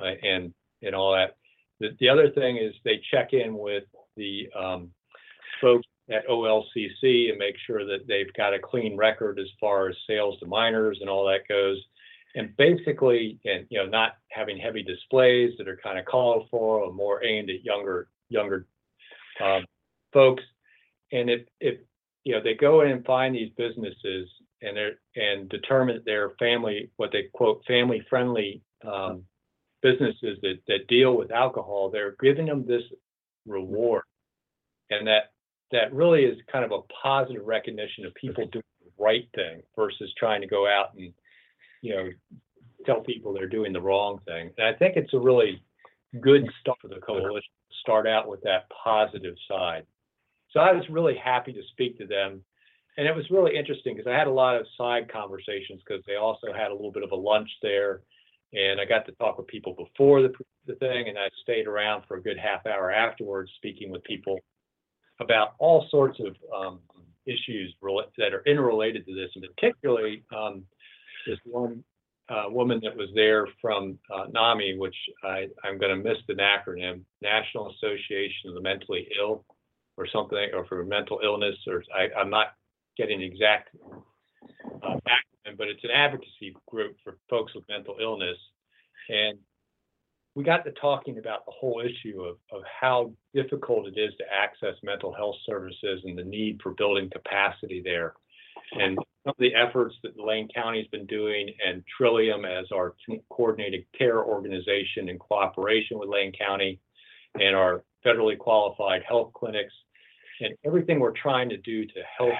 uh, 0.00 0.12
and 0.22 0.52
and 0.82 0.94
all 0.94 1.12
that. 1.14 1.36
The, 1.80 1.96
the 2.00 2.08
other 2.08 2.30
thing 2.30 2.56
is 2.56 2.74
they 2.84 3.00
check 3.10 3.32
in 3.32 3.56
with 3.56 3.84
the 4.16 4.48
um, 4.58 4.90
folks 5.60 5.86
at 6.10 6.26
OLCC 6.28 7.30
and 7.30 7.38
make 7.38 7.56
sure 7.66 7.84
that 7.84 8.06
they've 8.06 8.32
got 8.36 8.54
a 8.54 8.58
clean 8.58 8.96
record 8.96 9.38
as 9.38 9.48
far 9.60 9.88
as 9.88 9.96
sales 10.08 10.38
to 10.40 10.46
minors 10.46 10.98
and 11.00 11.10
all 11.10 11.26
that 11.26 11.48
goes. 11.48 11.78
And 12.34 12.56
basically, 12.56 13.38
and 13.44 13.66
you 13.70 13.78
know, 13.78 13.86
not 13.86 14.16
having 14.30 14.58
heavy 14.58 14.82
displays 14.82 15.54
that 15.58 15.68
are 15.68 15.80
kind 15.82 15.98
of 15.98 16.04
colorful 16.04 16.58
or 16.58 16.92
more 16.92 17.24
aimed 17.24 17.50
at 17.50 17.64
younger 17.64 18.08
younger 18.28 18.66
um, 19.42 19.64
folks. 20.12 20.42
And 21.12 21.30
if 21.30 21.42
if 21.60 21.78
you 22.24 22.32
know 22.34 22.42
they 22.42 22.54
go 22.54 22.82
in 22.82 22.90
and 22.90 23.04
find 23.04 23.34
these 23.34 23.50
businesses 23.56 24.28
and 24.66 24.76
and 25.14 25.48
determine 25.48 26.02
they're 26.04 26.30
family 26.38 26.90
what 26.96 27.10
they 27.12 27.24
quote 27.32 27.62
family 27.66 28.04
friendly 28.10 28.62
um, 28.86 29.22
businesses 29.82 30.38
that 30.42 30.58
that 30.68 30.86
deal 30.88 31.16
with 31.16 31.30
alcohol, 31.30 31.90
they're 31.90 32.16
giving 32.20 32.46
them 32.46 32.66
this 32.66 32.82
reward, 33.46 34.02
and 34.90 35.06
that 35.06 35.32
that 35.72 35.92
really 35.92 36.24
is 36.24 36.38
kind 36.50 36.64
of 36.64 36.72
a 36.72 36.80
positive 37.02 37.44
recognition 37.44 38.04
of 38.04 38.14
people 38.14 38.46
doing 38.46 38.64
the 38.84 38.90
right 38.98 39.28
thing 39.34 39.62
versus 39.74 40.12
trying 40.18 40.40
to 40.40 40.46
go 40.46 40.66
out 40.66 40.94
and, 40.96 41.12
you 41.82 41.94
know, 41.94 42.08
tell 42.84 43.00
people 43.00 43.32
they're 43.32 43.48
doing 43.48 43.72
the 43.72 43.80
wrong 43.80 44.20
thing. 44.26 44.50
And 44.58 44.66
I 44.66 44.72
think 44.78 44.96
it's 44.96 45.12
a 45.14 45.18
really 45.18 45.62
good 46.20 46.48
start 46.60 46.78
for 46.80 46.88
the 46.88 47.00
coalition 47.00 47.50
to 47.70 47.76
start 47.80 48.06
out 48.06 48.28
with 48.28 48.40
that 48.42 48.70
positive 48.84 49.34
side. 49.48 49.84
So 50.50 50.60
I 50.60 50.72
was 50.72 50.84
really 50.88 51.16
happy 51.16 51.52
to 51.52 51.62
speak 51.72 51.98
to 51.98 52.06
them. 52.06 52.42
And 52.96 53.06
it 53.06 53.14
was 53.14 53.30
really 53.30 53.56
interesting 53.56 53.94
because 53.94 54.10
I 54.10 54.16
had 54.16 54.26
a 54.26 54.32
lot 54.32 54.56
of 54.56 54.66
side 54.78 55.10
conversations 55.12 55.82
because 55.86 56.02
they 56.06 56.16
also 56.16 56.48
had 56.56 56.70
a 56.70 56.74
little 56.74 56.92
bit 56.92 57.02
of 57.02 57.12
a 57.12 57.16
lunch 57.16 57.50
there. 57.62 58.00
And 58.52 58.80
I 58.80 58.84
got 58.86 59.04
to 59.06 59.12
talk 59.12 59.36
with 59.36 59.46
people 59.48 59.74
before 59.74 60.22
the, 60.22 60.32
the 60.66 60.76
thing, 60.76 61.08
and 61.08 61.18
I 61.18 61.28
stayed 61.42 61.66
around 61.66 62.04
for 62.08 62.16
a 62.16 62.22
good 62.22 62.38
half 62.38 62.64
hour 62.64 62.90
afterwards, 62.90 63.50
speaking 63.56 63.90
with 63.90 64.02
people 64.04 64.38
about 65.20 65.54
all 65.58 65.86
sorts 65.90 66.18
of 66.20 66.36
um, 66.56 66.80
issues 67.26 67.74
that 68.18 68.32
are 68.32 68.42
interrelated 68.46 69.04
to 69.06 69.14
this, 69.14 69.30
and 69.34 69.44
particularly 69.56 70.22
um, 70.34 70.62
this 71.26 71.38
one 71.44 71.82
uh, 72.28 72.44
woman 72.48 72.80
that 72.82 72.96
was 72.96 73.08
there 73.14 73.46
from 73.60 73.98
uh, 74.14 74.26
NAMI, 74.32 74.78
which 74.78 74.96
I, 75.22 75.48
I'm 75.64 75.78
going 75.78 75.96
to 75.96 76.08
miss 76.08 76.18
the 76.26 76.34
acronym, 76.34 77.02
National 77.22 77.70
Association 77.70 78.48
of 78.48 78.54
the 78.54 78.60
Mentally 78.60 79.08
Ill, 79.20 79.44
or 79.96 80.06
something, 80.12 80.50
or 80.54 80.66
for 80.66 80.84
mental 80.84 81.20
illness, 81.22 81.56
or 81.66 81.82
I, 81.94 82.08
I'm 82.18 82.30
not 82.30 82.48
getting 82.96 83.22
exact 83.22 83.70
uh, 84.82 84.94
acronym, 85.08 85.56
but 85.56 85.68
it's 85.68 85.84
an 85.84 85.90
advocacy 85.90 86.56
group 86.68 86.96
for 87.02 87.18
folks 87.28 87.54
with 87.54 87.64
mental 87.68 87.96
illness. 88.00 88.38
And 89.08 89.38
we 90.34 90.44
got 90.44 90.64
to 90.64 90.72
talking 90.72 91.18
about 91.18 91.46
the 91.46 91.52
whole 91.52 91.82
issue 91.82 92.22
of, 92.22 92.36
of 92.52 92.62
how 92.80 93.12
difficult 93.34 93.86
it 93.86 93.98
is 93.98 94.12
to 94.18 94.24
access 94.32 94.74
mental 94.82 95.12
health 95.12 95.36
services 95.46 96.02
and 96.04 96.18
the 96.18 96.24
need 96.24 96.60
for 96.62 96.72
building 96.72 97.08
capacity 97.10 97.80
there. 97.82 98.14
And 98.72 98.98
some 99.24 99.30
of 99.30 99.36
the 99.38 99.54
efforts 99.54 99.94
that 100.02 100.18
Lane 100.18 100.48
County 100.54 100.78
has 100.78 100.86
been 100.88 101.06
doing 101.06 101.52
and 101.66 101.82
Trillium 101.96 102.44
as 102.44 102.66
our 102.72 102.94
coordinated 103.30 103.86
care 103.96 104.22
organization 104.22 105.08
in 105.08 105.18
cooperation 105.18 105.98
with 105.98 106.08
Lane 106.08 106.32
County 106.32 106.80
and 107.40 107.56
our 107.56 107.82
federally 108.04 108.36
qualified 108.38 109.02
health 109.08 109.32
clinics 109.34 109.72
and 110.40 110.54
everything 110.64 111.00
we're 111.00 111.12
trying 111.12 111.48
to 111.48 111.56
do 111.56 111.86
to 111.86 112.02
help 112.18 112.34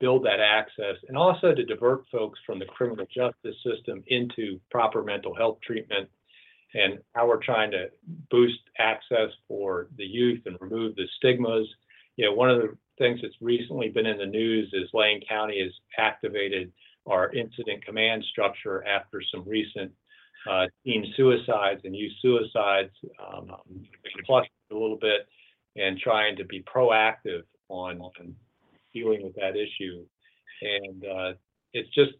build 0.00 0.24
that 0.24 0.40
access 0.40 0.96
and 1.08 1.16
also 1.16 1.54
to 1.54 1.64
divert 1.64 2.04
folks 2.10 2.38
from 2.46 2.58
the 2.58 2.64
criminal 2.66 3.06
justice 3.14 3.56
system 3.64 4.02
into 4.08 4.60
proper 4.70 5.02
mental 5.02 5.34
health 5.34 5.58
treatment 5.64 6.08
and 6.74 6.98
how 7.14 7.26
we're 7.26 7.42
trying 7.42 7.70
to 7.70 7.86
boost 8.30 8.58
access 8.78 9.30
for 9.46 9.88
the 9.96 10.04
youth 10.04 10.42
and 10.46 10.56
remove 10.60 10.96
the 10.96 11.06
stigmas. 11.16 11.68
You 12.16 12.26
know, 12.26 12.34
one 12.34 12.50
of 12.50 12.60
the 12.60 12.76
things 12.98 13.20
that's 13.22 13.34
recently 13.40 13.88
been 13.88 14.06
in 14.06 14.18
the 14.18 14.26
news 14.26 14.70
is 14.72 14.88
Lane 14.92 15.20
County 15.28 15.62
has 15.62 15.72
activated 15.98 16.72
our 17.06 17.32
incident 17.32 17.84
command 17.84 18.24
structure 18.30 18.84
after 18.86 19.22
some 19.32 19.44
recent 19.46 19.92
uh, 20.50 20.66
teen 20.84 21.12
suicides 21.16 21.80
and 21.84 21.94
youth 21.94 22.12
suicides, 22.20 22.92
um, 23.24 23.50
plus 24.26 24.46
a 24.70 24.74
little 24.74 24.98
bit, 24.98 25.26
and 25.76 25.98
trying 25.98 26.36
to 26.36 26.44
be 26.44 26.62
proactive 26.62 27.42
on, 27.68 28.00
on 28.00 28.34
dealing 28.94 29.22
with 29.22 29.34
that 29.34 29.56
issue. 29.56 30.04
And 30.62 31.04
uh, 31.04 31.32
it's 31.72 31.92
just 31.94 32.12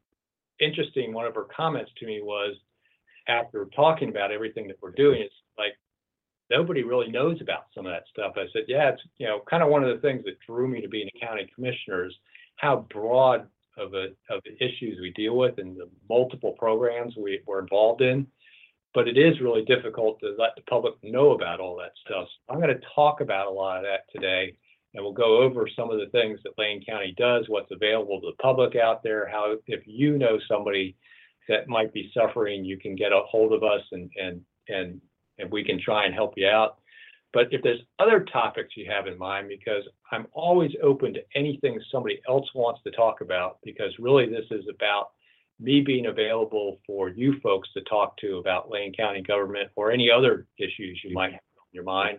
interesting. 0.61 1.13
One 1.13 1.27
of 1.27 1.35
her 1.35 1.47
comments 1.57 1.93
to 1.99 2.07
me 2.07 2.21
was, 2.23 2.57
after 3.27 3.67
talking 3.75 4.11
about 4.11 4.31
everything 4.31 4.69
that 4.69 4.77
we're 4.83 4.91
doing, 4.91 5.23
it's 5.23 5.35
like 5.57 5.73
nobody 6.51 6.83
really 6.83 7.11
knows 7.11 7.41
about 7.41 7.67
some 7.75 7.87
of 7.87 7.93
that 7.93 8.05
stuff. 8.11 8.35
I 8.37 8.47
said, 8.53 8.65
yeah, 8.69 8.91
it's 8.91 9.03
you 9.19 9.27
know 9.27 9.41
kind 9.49 9.63
of 9.63 9.71
one 9.71 9.85
of 9.85 9.95
the 9.95 10.03
things 10.03 10.25
that 10.25 10.39
drew 10.47 10.69
me 10.69 10.81
to 10.81 10.89
being 10.89 11.09
a 11.15 11.27
county 11.27 11.49
commissioner 11.55 12.07
is 12.07 12.13
how 12.57 12.87
broad 12.91 13.47
of 13.77 13.95
a 13.95 14.09
of 14.31 14.43
the 14.45 14.55
issues 14.65 14.99
we 15.01 15.11
deal 15.13 15.37
with 15.37 15.59
and 15.59 15.77
the 15.77 15.89
multiple 16.09 16.53
programs 16.59 17.15
we, 17.17 17.41
we're 17.47 17.61
involved 17.61 18.03
in. 18.03 18.27
But 18.93 19.09
it 19.09 19.19
is 19.19 19.41
really 19.41 19.65
difficult 19.65 20.21
to 20.21 20.37
let 20.39 20.55
the 20.55 20.63
public 20.69 20.95
know 21.03 21.33
about 21.33 21.59
all 21.61 21.77
that 21.79 21.93
stuff. 22.05 22.29
So 22.29 22.55
I'm 22.55 22.61
going 22.61 22.75
to 22.75 22.87
talk 22.95 23.21
about 23.21 23.49
a 23.49 23.51
lot 23.51 23.79
of 23.79 23.85
that 23.85 24.05
today, 24.13 24.57
and 24.95 25.05
we'll 25.05 25.13
go 25.13 25.43
over 25.43 25.69
some 25.75 25.91
of 25.91 25.99
the 25.99 26.09
things 26.11 26.39
that 26.45 26.59
Lane 26.59 26.85
County 26.85 27.15
does, 27.19 27.45
what's 27.49 27.71
available 27.73 28.21
to 28.21 28.29
the 28.29 28.43
public 28.43 28.77
out 28.77 29.03
there, 29.03 29.29
how 29.29 29.57
if 29.67 29.83
you 29.87 30.17
know 30.17 30.39
somebody 30.49 30.97
that 31.49 31.69
might 31.69 31.93
be 31.93 32.11
suffering, 32.15 32.65
you 32.65 32.79
can 32.79 32.95
get 32.95 33.13
a 33.13 33.21
hold 33.29 33.53
of 33.53 33.63
us 33.63 33.83
and 33.93 34.11
and 34.21 34.41
and 34.69 35.01
and 35.39 35.51
we 35.51 35.65
can 35.65 35.81
try 35.81 36.05
and 36.07 36.15
help 36.15 36.35
you 36.37 36.47
out. 36.47 36.79
But 37.33 37.49
if 37.51 37.63
there's 37.63 37.81
other 37.99 38.21
topics 38.21 38.77
you 38.77 38.89
have 38.89 39.09
in 39.09 39.19
mind, 39.19 39.49
because 39.49 39.83
I'm 40.13 40.27
always 40.33 40.71
open 40.83 41.13
to 41.15 41.21
anything 41.35 41.81
somebody 41.91 42.21
else 42.29 42.49
wants 42.55 42.81
to 42.85 42.93
talk 42.93 43.21
about, 43.21 43.59
because 43.65 43.93
really 43.99 44.27
this 44.27 44.47
is 44.53 44.65
about 44.73 45.11
me 45.59 45.81
being 45.81 46.07
available 46.07 46.79
for 46.87 47.09
you 47.09 47.41
folks 47.43 47.69
to 47.75 47.81
talk 47.83 48.17
to 48.19 48.39
about 48.39 48.71
Lane 48.71 48.93
County 48.93 49.23
government 49.23 49.71
or 49.75 49.91
any 49.91 50.11
other 50.11 50.47
issues 50.59 51.01
you 51.03 51.13
might 51.13 51.33
have 51.33 51.41
on 51.59 51.69
your 51.73 51.85
mind. 51.85 52.19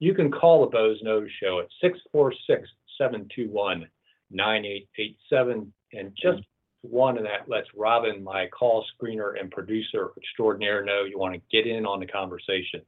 You 0.00 0.14
can 0.14 0.30
call 0.30 0.62
the 0.62 0.70
Boze 0.70 1.00
Noze 1.04 1.28
Show 1.40 1.60
at 1.60 1.68
646 1.80 2.68
721 2.98 3.86
9887 4.32 5.72
and 5.92 6.12
just 6.20 6.42
one, 6.82 7.18
of 7.18 7.24
that 7.24 7.48
lets 7.48 7.68
Robin, 7.76 8.24
my 8.24 8.46
call 8.48 8.84
screener 8.94 9.38
and 9.38 9.50
producer 9.50 10.10
extraordinaire, 10.16 10.84
know 10.84 11.04
you 11.04 11.18
want 11.18 11.34
to 11.34 11.40
get 11.50 11.66
in 11.70 11.84
on 11.84 12.00
the 12.00 12.06
conversation. 12.06 12.80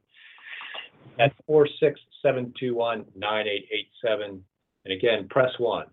At 1.19 1.33
four 1.45 1.67
six 1.79 1.99
seven 2.21 2.53
two 2.59 2.73
one 2.75 3.05
nine 3.15 3.45
eight 3.45 3.67
eight 3.71 3.89
seven, 4.03 4.43
and 4.85 4.93
again, 4.93 5.27
press 5.29 5.51
one. 5.59 5.85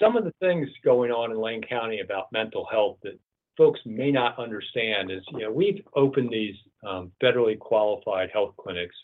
Some 0.00 0.16
of 0.16 0.24
the 0.24 0.32
things 0.40 0.68
going 0.84 1.12
on 1.12 1.30
in 1.30 1.38
Lane 1.38 1.62
County 1.62 2.00
about 2.00 2.32
mental 2.32 2.66
health 2.70 2.96
that 3.04 3.18
folks 3.56 3.80
may 3.84 4.10
not 4.10 4.38
understand 4.38 5.10
is, 5.10 5.22
you 5.32 5.40
know, 5.40 5.50
we've 5.50 5.82
opened 5.94 6.30
these 6.30 6.56
um, 6.86 7.12
federally 7.22 7.58
qualified 7.58 8.30
health 8.32 8.54
clinics 8.56 8.96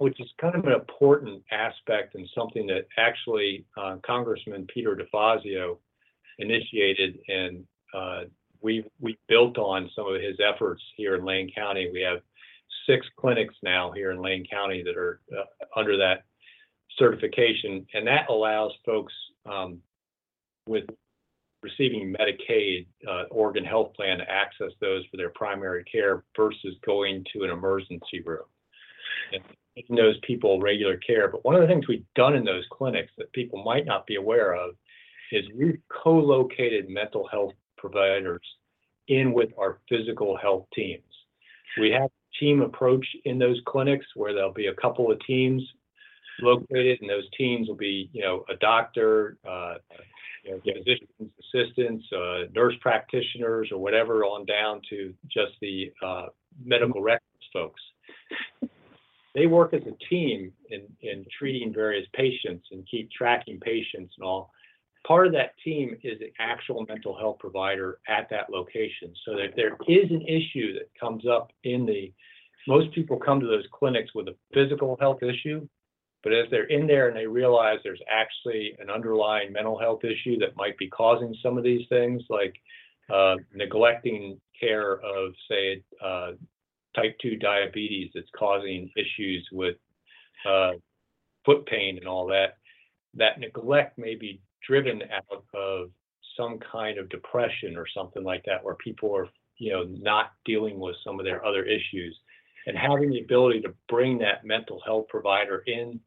which 0.00 0.18
is 0.18 0.28
kind 0.40 0.54
of 0.54 0.64
an 0.64 0.72
important 0.72 1.42
aspect 1.52 2.14
and 2.14 2.26
something 2.34 2.66
that 2.66 2.86
actually 2.96 3.66
uh, 3.76 3.96
Congressman 4.04 4.66
Peter 4.72 4.96
DeFazio 4.96 5.76
initiated, 6.38 7.18
and 7.28 7.64
uh, 7.94 8.22
we 8.62 8.82
we 8.98 9.18
built 9.28 9.58
on 9.58 9.90
some 9.94 10.06
of 10.06 10.18
his 10.18 10.38
efforts 10.40 10.82
here 10.96 11.16
in 11.16 11.24
Lane 11.26 11.50
County. 11.54 11.90
We 11.92 12.00
have 12.00 12.20
six 12.88 13.06
clinics 13.18 13.54
now 13.62 13.92
here 13.92 14.10
in 14.10 14.22
Lane 14.22 14.46
County 14.50 14.82
that 14.82 14.96
are 14.96 15.20
uh, 15.38 15.78
under 15.78 15.98
that 15.98 16.24
certification, 16.96 17.86
and 17.92 18.06
that 18.06 18.30
allows 18.30 18.72
folks 18.86 19.12
um, 19.44 19.82
with 20.66 20.84
receiving 21.62 22.14
Medicaid 22.18 22.86
uh, 23.08 23.24
Oregon 23.30 23.64
Health 23.64 23.92
Plan 23.94 24.18
to 24.18 24.30
access 24.30 24.72
those 24.80 25.04
for 25.10 25.16
their 25.16 25.30
primary 25.30 25.84
care 25.84 26.24
versus 26.36 26.76
going 26.84 27.24
to 27.32 27.44
an 27.44 27.50
emergency 27.50 28.22
room. 28.24 28.44
And 29.32 29.42
giving 29.76 29.96
those 29.96 30.18
people 30.22 30.60
regular 30.60 30.96
care. 30.96 31.28
But 31.28 31.44
one 31.44 31.54
of 31.54 31.60
the 31.60 31.66
things 31.66 31.86
we've 31.86 32.04
done 32.14 32.34
in 32.34 32.44
those 32.44 32.64
clinics 32.70 33.12
that 33.18 33.32
people 33.32 33.62
might 33.62 33.86
not 33.86 34.06
be 34.06 34.16
aware 34.16 34.54
of 34.54 34.74
is 35.32 35.44
we've 35.56 35.78
co-located 36.02 36.88
mental 36.88 37.28
health 37.28 37.52
providers 37.76 38.42
in 39.08 39.32
with 39.32 39.50
our 39.58 39.80
physical 39.88 40.36
health 40.36 40.66
teams. 40.74 41.02
We 41.78 41.90
have 41.90 42.04
a 42.04 42.38
team 42.38 42.62
approach 42.62 43.06
in 43.24 43.38
those 43.38 43.60
clinics 43.66 44.06
where 44.14 44.34
there'll 44.34 44.52
be 44.52 44.66
a 44.66 44.74
couple 44.74 45.10
of 45.10 45.20
teams 45.24 45.62
located, 46.40 47.00
and 47.00 47.10
those 47.10 47.28
teams 47.36 47.68
will 47.68 47.76
be, 47.76 48.10
you 48.12 48.22
know, 48.22 48.44
a 48.48 48.56
doctor, 48.56 49.36
uh, 49.48 49.74
you 50.44 50.52
know, 50.52 50.60
physician's 50.64 51.32
assistants, 51.40 52.04
uh, 52.12 52.44
nurse 52.54 52.74
practitioners, 52.80 53.68
or 53.72 53.78
whatever, 53.78 54.24
on 54.24 54.44
down 54.46 54.80
to 54.90 55.14
just 55.26 55.52
the 55.60 55.92
uh, 56.04 56.26
medical 56.64 57.02
records 57.02 57.24
folks. 57.52 57.80
They 59.34 59.46
work 59.46 59.74
as 59.74 59.82
a 59.82 59.96
team 60.08 60.52
in, 60.70 60.82
in 61.02 61.24
treating 61.38 61.72
various 61.72 62.06
patients 62.14 62.66
and 62.72 62.86
keep 62.90 63.10
tracking 63.10 63.60
patients 63.60 64.14
and 64.18 64.26
all. 64.26 64.50
Part 65.06 65.26
of 65.26 65.32
that 65.32 65.52
team 65.64 65.96
is 66.02 66.20
an 66.20 66.30
actual 66.38 66.84
mental 66.88 67.16
health 67.16 67.38
provider 67.38 68.00
at 68.08 68.28
that 68.30 68.50
location. 68.50 69.14
So 69.24 69.36
that 69.36 69.50
if 69.50 69.56
there 69.56 69.76
is 69.88 70.10
an 70.10 70.22
issue 70.22 70.74
that 70.74 70.90
comes 70.98 71.26
up 71.26 71.52
in 71.64 71.86
the, 71.86 72.12
most 72.66 72.92
people 72.94 73.16
come 73.16 73.40
to 73.40 73.46
those 73.46 73.64
clinics 73.72 74.14
with 74.14 74.28
a 74.28 74.34
physical 74.52 74.96
health 75.00 75.22
issue. 75.22 75.66
But 76.22 76.34
as 76.34 76.46
they're 76.50 76.64
in 76.64 76.86
there 76.86 77.08
and 77.08 77.16
they 77.16 77.26
realize 77.26 77.78
there's 77.82 78.02
actually 78.10 78.76
an 78.78 78.90
underlying 78.90 79.52
mental 79.52 79.78
health 79.78 80.04
issue 80.04 80.38
that 80.40 80.56
might 80.56 80.76
be 80.76 80.88
causing 80.88 81.34
some 81.42 81.56
of 81.56 81.64
these 81.64 81.86
things, 81.88 82.22
like 82.28 82.54
uh, 83.12 83.36
neglecting 83.54 84.38
care 84.58 84.94
of, 84.94 85.32
say, 85.48 85.82
uh, 86.04 86.32
type 86.94 87.16
2 87.22 87.36
diabetes 87.36 88.10
that's 88.14 88.28
causing 88.38 88.90
issues 88.96 89.48
with 89.52 89.76
uh, 90.46 90.72
foot 91.44 91.64
pain 91.66 91.96
and 91.96 92.06
all 92.06 92.26
that, 92.26 92.58
that 93.14 93.40
neglect 93.40 93.98
may 93.98 94.14
be 94.14 94.40
driven 94.66 95.02
out 95.10 95.44
of 95.54 95.90
some 96.36 96.58
kind 96.70 96.98
of 96.98 97.08
depression 97.08 97.76
or 97.76 97.86
something 97.94 98.22
like 98.22 98.44
that, 98.44 98.62
where 98.62 98.76
people 98.76 99.14
are, 99.14 99.28
you 99.58 99.72
know, 99.72 99.84
not 99.84 100.32
dealing 100.44 100.78
with 100.78 100.96
some 101.04 101.18
of 101.18 101.24
their 101.24 101.44
other 101.44 101.64
issues. 101.64 102.18
And 102.66 102.76
having 102.76 103.10
the 103.10 103.22
ability 103.22 103.62
to 103.62 103.74
bring 103.88 104.18
that 104.18 104.44
mental 104.44 104.80
health 104.84 105.06
provider 105.08 105.62
in 105.66 105.98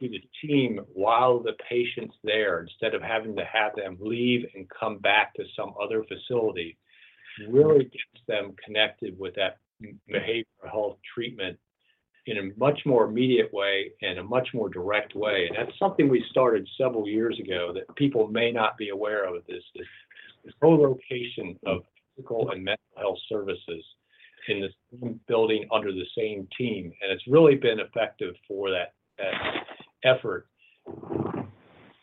to 0.00 0.08
the 0.08 0.22
team 0.42 0.80
while 0.92 1.40
the 1.40 1.52
patient's 1.68 2.16
there, 2.22 2.60
instead 2.60 2.94
of 2.94 3.02
having 3.02 3.36
to 3.36 3.44
have 3.44 3.74
them 3.76 3.96
leave 4.00 4.46
and 4.54 4.66
come 4.68 4.98
back 4.98 5.34
to 5.34 5.44
some 5.56 5.74
other 5.82 6.04
facility, 6.04 6.76
really 7.48 7.84
gets 7.84 8.24
them 8.26 8.54
connected 8.64 9.18
with 9.18 9.34
that 9.34 9.58
behavioral 10.10 10.44
health 10.70 10.98
treatment 11.14 11.58
in 12.26 12.38
a 12.38 12.58
much 12.58 12.80
more 12.86 13.04
immediate 13.04 13.52
way 13.52 13.90
and 14.02 14.18
a 14.18 14.22
much 14.22 14.48
more 14.54 14.68
direct 14.68 15.14
way. 15.14 15.46
And 15.48 15.56
that's 15.56 15.78
something 15.78 16.08
we 16.08 16.24
started 16.30 16.66
several 16.78 17.06
years 17.06 17.38
ago 17.38 17.72
that 17.74 17.94
people 17.96 18.28
may 18.28 18.50
not 18.50 18.78
be 18.78 18.88
aware 18.90 19.26
of 19.26 19.34
this, 19.46 19.62
this, 19.74 19.86
this 20.44 20.54
co-location 20.62 21.58
of 21.66 21.82
physical 22.16 22.50
and 22.50 22.64
mental 22.64 22.84
health 22.96 23.18
services 23.28 23.84
in 24.48 24.60
the 24.60 24.68
same 24.92 25.20
building 25.26 25.66
under 25.72 25.92
the 25.92 26.06
same 26.16 26.48
team. 26.56 26.92
And 27.02 27.12
it's 27.12 27.26
really 27.26 27.56
been 27.56 27.80
effective 27.80 28.34
for 28.48 28.70
that, 28.70 28.94
that 29.18 29.34
effort. 30.04 30.46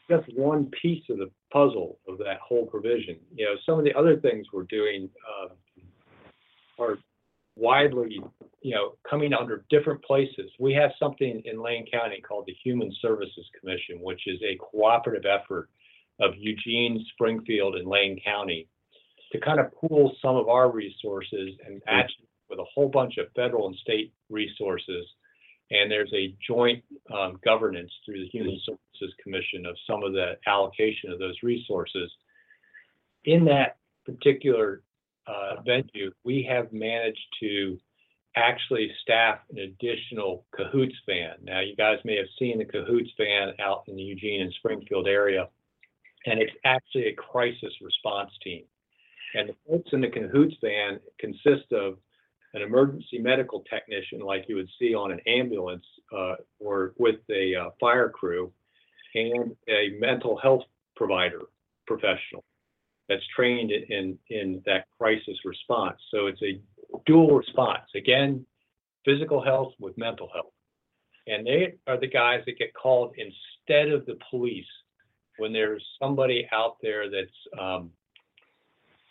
That's 0.10 0.26
one 0.36 0.70
piece 0.82 1.04
of 1.10 1.18
the 1.18 1.32
puzzle 1.54 2.00
of 2.08 2.18
that 2.18 2.40
whole 2.46 2.66
provision. 2.66 3.18
You 3.34 3.46
know, 3.46 3.56
some 3.66 3.80
of 3.80 3.86
the 3.86 3.94
other 3.94 4.18
things 4.18 4.48
we're 4.52 4.64
doing 4.64 5.10
uh, 5.44 6.84
are 6.84 6.98
widely, 7.56 8.22
you 8.62 8.76
know, 8.76 8.96
coming 9.10 9.34
under 9.34 9.64
different 9.70 10.04
places. 10.04 10.52
We 10.60 10.74
have 10.74 10.92
something 11.00 11.42
in 11.46 11.62
Lane 11.62 11.86
County 11.92 12.22
called 12.22 12.46
the 12.48 12.56
Human 12.64 12.94
Services 13.02 13.46
Commission, 13.60 14.00
which 14.02 14.22
is 14.28 14.40
a 14.42 14.58
cooperative 14.58 15.26
effort 15.26 15.70
of 16.20 16.32
Eugene, 16.38 17.06
Springfield, 17.14 17.76
and 17.76 17.88
Lane 17.88 18.20
County 18.24 18.68
to 19.32 19.40
kind 19.40 19.60
of 19.60 19.72
pool 19.74 20.14
some 20.22 20.36
of 20.36 20.50
our 20.50 20.72
resources 20.72 21.52
and 21.66 21.82
match 21.86 22.12
with 22.50 22.60
a 22.60 22.66
whole 22.66 22.90
bunch 22.90 23.18
of 23.18 23.28
federal 23.36 23.68
and 23.68 23.76
state 23.78 24.14
resources. 24.30 25.06
And 25.72 25.90
there's 25.90 26.12
a 26.14 26.36
joint 26.46 26.84
um, 27.14 27.40
governance 27.44 27.92
through 28.06 28.20
the 28.20 28.28
Human 28.28 28.60
Services 28.66 29.16
Commission 29.24 29.66
of 29.66 29.76
some 29.88 30.04
of 30.04 30.12
the 30.12 30.34
allocation 30.46 31.12
of 31.12 31.20
those 31.20 31.36
resources. 31.42 32.12
In 33.24 33.46
that 33.46 33.78
particular 34.06 34.84
uh, 35.28 35.62
venue, 35.66 36.12
we 36.26 36.46
have 36.50 36.74
managed 36.74 37.26
to 37.40 37.78
actually 38.36 38.92
staff 39.02 39.40
an 39.52 39.60
additional 39.60 40.46
cahoots 40.56 40.96
van. 41.06 41.36
Now, 41.44 41.62
you 41.62 41.76
guys 41.76 42.00
may 42.04 42.18
have 42.18 42.28
seen 42.38 42.60
the 42.60 42.66
cahoots 42.66 43.12
van 43.18 43.54
out 43.62 43.84
in 43.88 43.96
the 43.96 44.02
Eugene 44.02 44.42
and 44.42 44.54
Springfield 44.54 45.08
area, 45.08 45.48
and 46.26 46.40
it's 46.40 46.54
actually 46.66 47.08
a 47.08 47.16
crisis 47.16 47.74
response 47.82 48.32
team. 48.44 48.64
And 49.34 49.50
the 49.50 49.56
folks 49.68 49.90
in 49.94 50.02
the 50.02 50.10
cahoots 50.10 50.56
van 50.62 51.00
consist 51.20 51.72
of 51.72 51.98
an 52.54 52.62
emergency 52.62 53.18
medical 53.18 53.64
technician, 53.70 54.20
like 54.20 54.46
you 54.48 54.56
would 54.56 54.70
see 54.78 54.94
on 54.94 55.12
an 55.12 55.20
ambulance 55.26 55.86
uh, 56.16 56.36
or 56.60 56.94
with 56.98 57.20
a 57.30 57.56
uh, 57.56 57.70
fire 57.80 58.10
crew, 58.10 58.52
and 59.16 59.56
a 59.68 59.98
mental 60.00 60.38
health 60.38 60.64
provider 60.96 61.42
professional 61.88 62.44
that's 63.10 63.24
trained 63.36 63.72
in, 63.72 64.18
in 64.30 64.62
that 64.66 64.86
crisis 64.98 65.38
response. 65.44 65.98
So 66.12 66.28
it's 66.28 66.42
a 66.42 66.62
dual 67.06 67.36
response. 67.36 67.84
Again, 67.96 68.46
physical 69.04 69.44
health 69.44 69.74
with 69.80 69.98
mental 69.98 70.30
health. 70.34 70.54
And 71.28 71.46
they 71.46 71.76
are 71.88 72.00
the 72.00 72.08
guys 72.08 72.42
that 72.46 72.58
get 72.58 72.74
called 72.74 73.16
instead 73.18 73.90
of 73.90 74.06
the 74.06 74.18
police 74.30 74.66
when 75.38 75.54
there's 75.54 75.84
somebody 76.02 76.48
out 76.52 76.78
there 76.82 77.10
that's 77.10 77.60
um, 77.60 77.92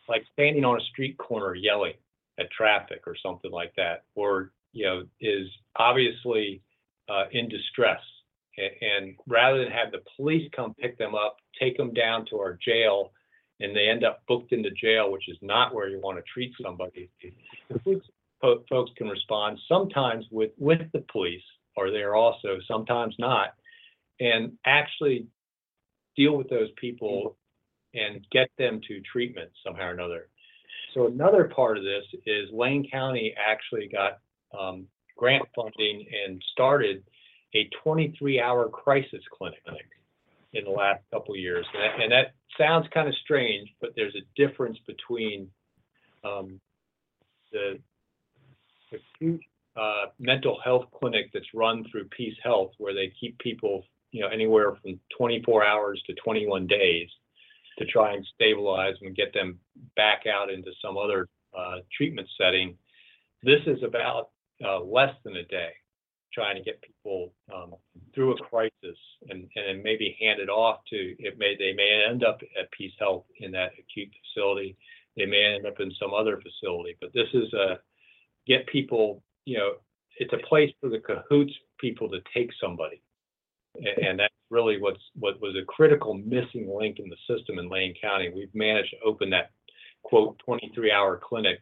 like 0.09 0.23
standing 0.33 0.65
on 0.65 0.81
a 0.81 0.85
street 0.85 1.17
corner 1.19 1.55
yelling 1.55 1.95
at 2.41 2.51
traffic 2.51 3.03
or 3.07 3.15
something 3.23 3.51
like 3.51 3.73
that, 3.77 4.05
or 4.15 4.51
you 4.73 4.85
know 4.85 5.03
is 5.21 5.47
obviously 5.77 6.63
uh, 7.09 7.25
in 7.33 7.49
distress. 7.49 8.01
And, 8.59 9.15
rather 9.27 9.63
than 9.63 9.73
have 9.73 9.91
the 9.91 10.03
police 10.17 10.51
come 10.55 10.75
pick 10.75 10.99
them 10.99 11.15
up, 11.15 11.37
take 11.59 11.79
them 11.79 11.95
down 11.95 12.27
to 12.27 12.37
our 12.37 12.59
jail 12.63 13.13
and 13.61 13.77
they 13.77 13.89
end 13.89 14.05
up 14.05 14.23
booked 14.27 14.53
into 14.53 14.71
jail, 14.71 15.11
which 15.13 15.29
is 15.29 15.37
not 15.41 15.75
where 15.75 15.89
you 15.89 16.01
want 16.01 16.19
to 16.19 16.25
treat 16.33 16.53
somebody. 16.63 17.11
Folks 18.43 18.91
can 18.97 19.09
respond 19.09 19.59
sometimes 19.69 20.25
with 20.31 20.51
with 20.59 20.81
the 20.93 21.05
police, 21.13 21.43
or 21.77 21.91
they're 21.91 22.17
also 22.17 22.59
sometimes 22.67 23.15
not, 23.19 23.55
and 24.19 24.53
actually 24.65 25.27
deal 26.17 26.37
with 26.37 26.49
those 26.49 26.71
people 26.77 27.37
and 27.95 28.27
get 28.33 28.51
them 28.59 28.81
to 28.89 29.01
treatment 29.01 29.51
somehow 29.65 29.89
or 29.89 29.93
another. 29.93 30.29
So 30.95 31.07
another 31.07 31.45
part 31.45 31.79
of 31.79 31.85
this 31.85 32.05
is 32.27 32.49
Lane 32.53 32.89
County 32.91 33.35
actually 33.39 33.89
got 33.89 34.19
um, 34.59 34.87
grant 35.17 35.45
funding 35.55 36.07
and 36.25 36.43
started 36.53 37.05
a 37.55 37.69
23-hour 37.85 38.69
crisis 38.69 39.23
clinic 39.37 39.63
in 40.53 40.65
the 40.65 40.71
last 40.71 41.03
couple 41.13 41.35
of 41.35 41.41
years. 41.41 41.67
And 41.75 41.83
that, 41.83 42.03
and 42.03 42.13
that 42.13 42.35
sounds 42.59 42.87
kind 42.93 43.09
of 43.09 43.15
strange, 43.23 43.69
but 43.81 43.91
there's 43.95 44.15
a 44.17 44.27
difference 44.37 44.79
between 44.87 45.49
um, 46.25 46.61
the 47.53 47.79
acute 48.93 49.41
uh, 49.77 50.07
mental 50.19 50.59
health 50.65 50.87
clinic 50.99 51.31
that's 51.33 51.47
run 51.55 51.85
through 51.91 52.05
Peace 52.07 52.37
Health, 52.43 52.73
where 52.79 52.95
they 52.95 53.13
keep 53.21 53.39
people, 53.39 53.85
you 54.11 54.23
know, 54.23 54.29
anywhere 54.29 54.77
from 54.83 54.99
24 55.17 55.65
hours 55.65 56.03
to 56.07 56.15
21 56.15 56.67
days 56.67 57.09
to 57.81 57.87
try 57.87 58.13
and 58.13 58.27
stabilize 58.35 58.95
and 59.01 59.17
get 59.17 59.33
them 59.33 59.59
back 59.97 60.25
out 60.27 60.51
into 60.51 60.71
some 60.85 60.99
other 60.99 61.29
uh, 61.59 61.77
treatment 61.97 62.29
setting. 62.39 62.77
This 63.43 63.61
is 63.67 63.83
about 63.83 64.29
uh, 64.65 64.81
less 64.81 65.15
than 65.25 65.37
a 65.37 65.45
day 65.45 65.71
trying 66.33 66.57
to 66.57 66.63
get 66.63 66.81
people 66.83 67.33
um, 67.53 67.75
through 68.15 68.33
a 68.33 68.39
crisis 68.39 68.99
and, 69.29 69.49
and 69.57 69.83
maybe 69.83 70.17
hand 70.21 70.41
it 70.41 70.49
off 70.49 70.79
to 70.89 70.97
it 71.19 71.39
may 71.39 71.57
they 71.59 71.73
may 71.73 72.05
end 72.09 72.23
up 72.23 72.39
at 72.59 72.71
Peace 72.71 72.93
Health 73.01 73.25
in 73.41 73.51
that 73.53 73.73
acute 73.79 74.11
facility. 74.23 74.77
They 75.17 75.27
may 75.27 75.57
end 75.57 75.67
up 75.67 75.81
in 75.81 75.91
some 76.01 76.15
other 76.15 76.41
facility, 76.41 76.97
but 77.01 77.13
this 77.13 77.27
is 77.35 77.53
a 77.53 77.81
get 78.47 78.67
people, 78.69 79.23
you 79.45 79.59
know, 79.59 79.73
it's 80.19 80.33
a 80.33 80.47
place 80.47 80.71
for 80.81 80.89
the 80.89 81.01
cahoots 81.01 81.53
people 81.79 82.09
to 82.11 82.21
take 82.35 82.51
somebody. 82.61 83.03
And 83.75 84.19
that's 84.19 84.35
really 84.51 84.81
what's, 84.81 85.01
what 85.15 85.41
was 85.41 85.55
a 85.57 85.65
critical 85.65 86.15
missing 86.15 86.69
link 86.69 86.99
in 86.99 87.09
the 87.09 87.17
system 87.35 87.59
in 87.59 87.71
Lane 87.71 87.95
County. 88.01 88.31
We've 88.35 88.55
managed 88.55 88.91
to 88.91 89.07
open 89.07 89.31
that 89.31 89.51
quote, 90.03 90.39
twenty-three 90.45 90.91
hour 90.91 91.21
clinic, 91.23 91.61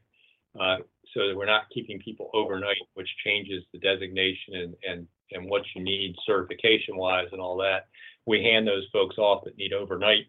uh, 0.59 0.79
so 1.15 1.29
that 1.29 1.37
we're 1.37 1.45
not 1.45 1.69
keeping 1.75 1.99
people 1.99 2.31
overnight, 2.35 2.77
which 2.95 3.09
changes 3.25 3.65
the 3.73 3.79
designation 3.81 4.55
and, 4.55 4.75
and, 4.89 5.07
and 5.33 5.51
what 5.51 5.63
you 5.75 5.83
need 5.83 6.15
certification 6.25 6.97
wise 6.97 7.29
and 7.33 7.41
all 7.41 7.57
that. 7.59 7.89
We 8.27 8.43
hand 8.43 8.67
those 8.67 8.87
folks 8.93 9.19
off 9.19 9.45
that 9.45 9.57
need 9.57 9.73
overnight, 9.73 10.27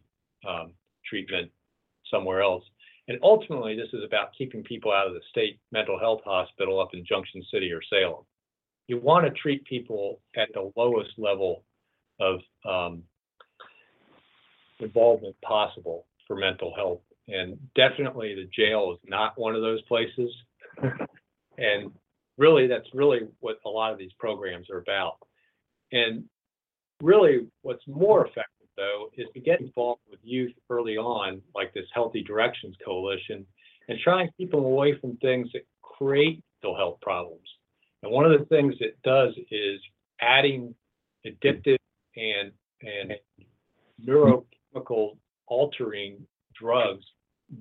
um, 0.48 0.74
treatment 1.06 1.52
somewhere 2.10 2.42
else. 2.42 2.64
And 3.08 3.18
ultimately, 3.24 3.76
this 3.76 3.90
is 3.94 4.04
about 4.04 4.34
keeping 4.38 4.64
people 4.64 4.92
out 4.92 5.08
of 5.08 5.14
the 5.14 5.22
state 5.30 5.60
mental 5.72 5.98
health 5.98 6.22
hospital 6.26 6.80
up 6.80 6.90
in 6.94 7.06
Junction 7.06 7.44
City 7.52 7.72
or 7.72 7.82
Salem. 7.90 8.26
You 8.88 9.00
want 9.00 9.26
to 9.26 9.32
treat 9.32 9.66
people 9.66 10.22
at 10.36 10.50
the 10.54 10.72
lowest 10.76 11.12
level 11.18 11.64
of, 12.20 12.40
um, 12.66 13.04
involvement 14.80 15.36
possible 15.42 16.06
for 16.28 16.36
mental 16.36 16.74
health. 16.76 17.02
And 17.28 17.58
definitely 17.76 18.36
the 18.36 18.50
jail 18.56 18.94
is 18.94 19.00
not 19.10 19.38
one 19.38 19.56
of 19.56 19.62
those 19.62 19.82
places. 19.84 20.32
And 21.60 21.92
really, 22.38 22.68
that's 22.68 22.88
really 22.94 23.28
what 23.42 23.60
a 23.66 23.70
lot 23.70 23.92
of 23.92 24.00
these 24.00 24.14
programs 24.18 24.70
are 24.70 24.78
about. 24.78 25.18
And 25.92 26.24
really, 27.02 27.48
what's 27.62 27.86
more 27.88 28.26
effective 28.26 28.68
though 28.78 29.10
is 29.18 29.28
to 29.34 29.42
get 29.42 29.60
involved 29.60 30.02
with 30.10 30.20
youth 30.24 30.54
early 30.70 30.98
on, 30.98 31.42
like 31.54 31.74
this 31.74 31.86
Healthy 31.94 32.24
Directions 32.24 32.76
Coalition, 32.84 33.46
and 33.90 34.00
try 34.00 34.22
and 34.22 34.32
keep 34.38 34.52
them 34.52 34.64
away 34.64 34.98
from 35.00 35.18
things 35.18 35.50
that 35.54 35.64
create 35.82 36.42
mental 36.64 36.78
health 36.78 37.00
problems. 37.02 37.48
And 38.04 38.12
one 38.12 38.26
of 38.26 38.40
the 38.40 38.46
things 38.46 38.76
it 38.80 38.98
does 39.04 39.34
is 39.52 39.82
adding 40.22 40.74
addictive 41.28 41.79
and 42.20 42.52
and 42.82 43.14
neurochemical 44.06 45.18
altering 45.48 46.26
drugs 46.60 47.06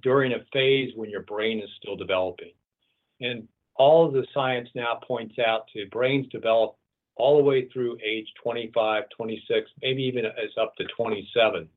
during 0.03 0.33
a 0.33 0.45
phase 0.53 0.93
when 0.97 1.11
your 1.11 1.23
brain 1.23 1.61
is 1.61 1.71
still 1.81 1.97
developing. 1.97 2.53
And 3.21 3.49
all 3.77 4.07
of 4.07 4.13
the 4.13 4.27
science 4.35 4.69
now 4.75 5.01
points 5.07 5.37
out 5.39 5.67
to 5.75 5.87
brains 5.91 6.27
develop 6.31 6.77
all 7.17 7.37
the 7.37 7.43
way 7.43 7.69
through 7.69 7.99
age 8.05 8.27
25, 8.43 9.05
26, 9.17 9.71
maybe 9.83 10.03
even 10.03 10.25
as 10.25 10.51
up 10.61 10.75
to 10.77 10.85
27 10.97 11.69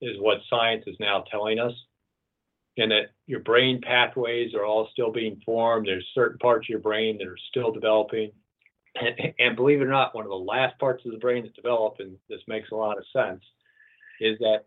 is 0.00 0.16
what 0.20 0.38
science 0.48 0.84
is 0.86 0.96
now 0.98 1.24
telling 1.30 1.58
us. 1.58 1.72
And 2.76 2.90
that 2.92 3.10
your 3.26 3.40
brain 3.40 3.80
pathways 3.82 4.54
are 4.54 4.64
all 4.64 4.88
still 4.92 5.12
being 5.12 5.40
formed. 5.44 5.86
There's 5.86 6.06
certain 6.14 6.38
parts 6.38 6.64
of 6.64 6.70
your 6.70 6.78
brain 6.78 7.18
that 7.18 7.26
are 7.26 7.36
still 7.50 7.72
developing. 7.72 8.32
And, 8.96 9.34
and 9.38 9.56
believe 9.56 9.80
it 9.80 9.84
or 9.84 9.90
not, 9.90 10.14
one 10.14 10.24
of 10.24 10.30
the 10.30 10.36
last 10.36 10.78
parts 10.78 11.04
of 11.04 11.12
the 11.12 11.18
brain 11.18 11.44
that 11.44 11.54
develop, 11.54 11.96
and 11.98 12.16
this 12.28 12.40
makes 12.48 12.70
a 12.70 12.76
lot 12.76 12.98
of 12.98 13.04
sense, 13.12 13.42
is 14.20 14.38
that 14.38 14.64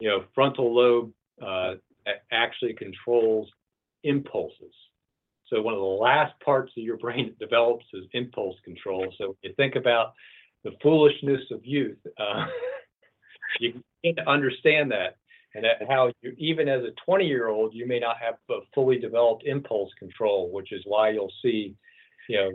you 0.00 0.08
know 0.08 0.24
frontal 0.34 0.74
lobe 0.74 1.12
uh, 1.44 1.74
actually 2.32 2.74
controls 2.74 3.48
impulses. 4.04 4.74
So 5.46 5.62
one 5.62 5.74
of 5.74 5.80
the 5.80 5.86
last 5.86 6.38
parts 6.40 6.72
of 6.76 6.82
your 6.82 6.98
brain 6.98 7.26
that 7.26 7.38
develops 7.38 7.86
is 7.94 8.04
impulse 8.12 8.56
control. 8.64 9.06
So 9.16 9.36
you 9.42 9.54
think 9.56 9.76
about 9.76 10.12
the 10.64 10.72
foolishness 10.82 11.40
of 11.50 11.64
youth, 11.64 11.98
uh, 12.18 12.46
you 13.60 13.82
need 14.04 14.16
to 14.16 14.28
understand 14.28 14.90
that 14.90 15.16
and 15.54 15.66
how 15.88 16.10
you, 16.22 16.34
even 16.38 16.68
as 16.68 16.82
a 16.82 16.92
20 17.04 17.26
year 17.26 17.48
old, 17.48 17.74
you 17.74 17.86
may 17.86 17.98
not 17.98 18.16
have 18.18 18.34
a 18.50 18.60
fully 18.74 18.98
developed 18.98 19.44
impulse 19.44 19.90
control, 19.98 20.50
which 20.52 20.72
is 20.72 20.82
why 20.84 21.10
you'll 21.10 21.32
see, 21.42 21.74
you 22.28 22.36
know, 22.36 22.50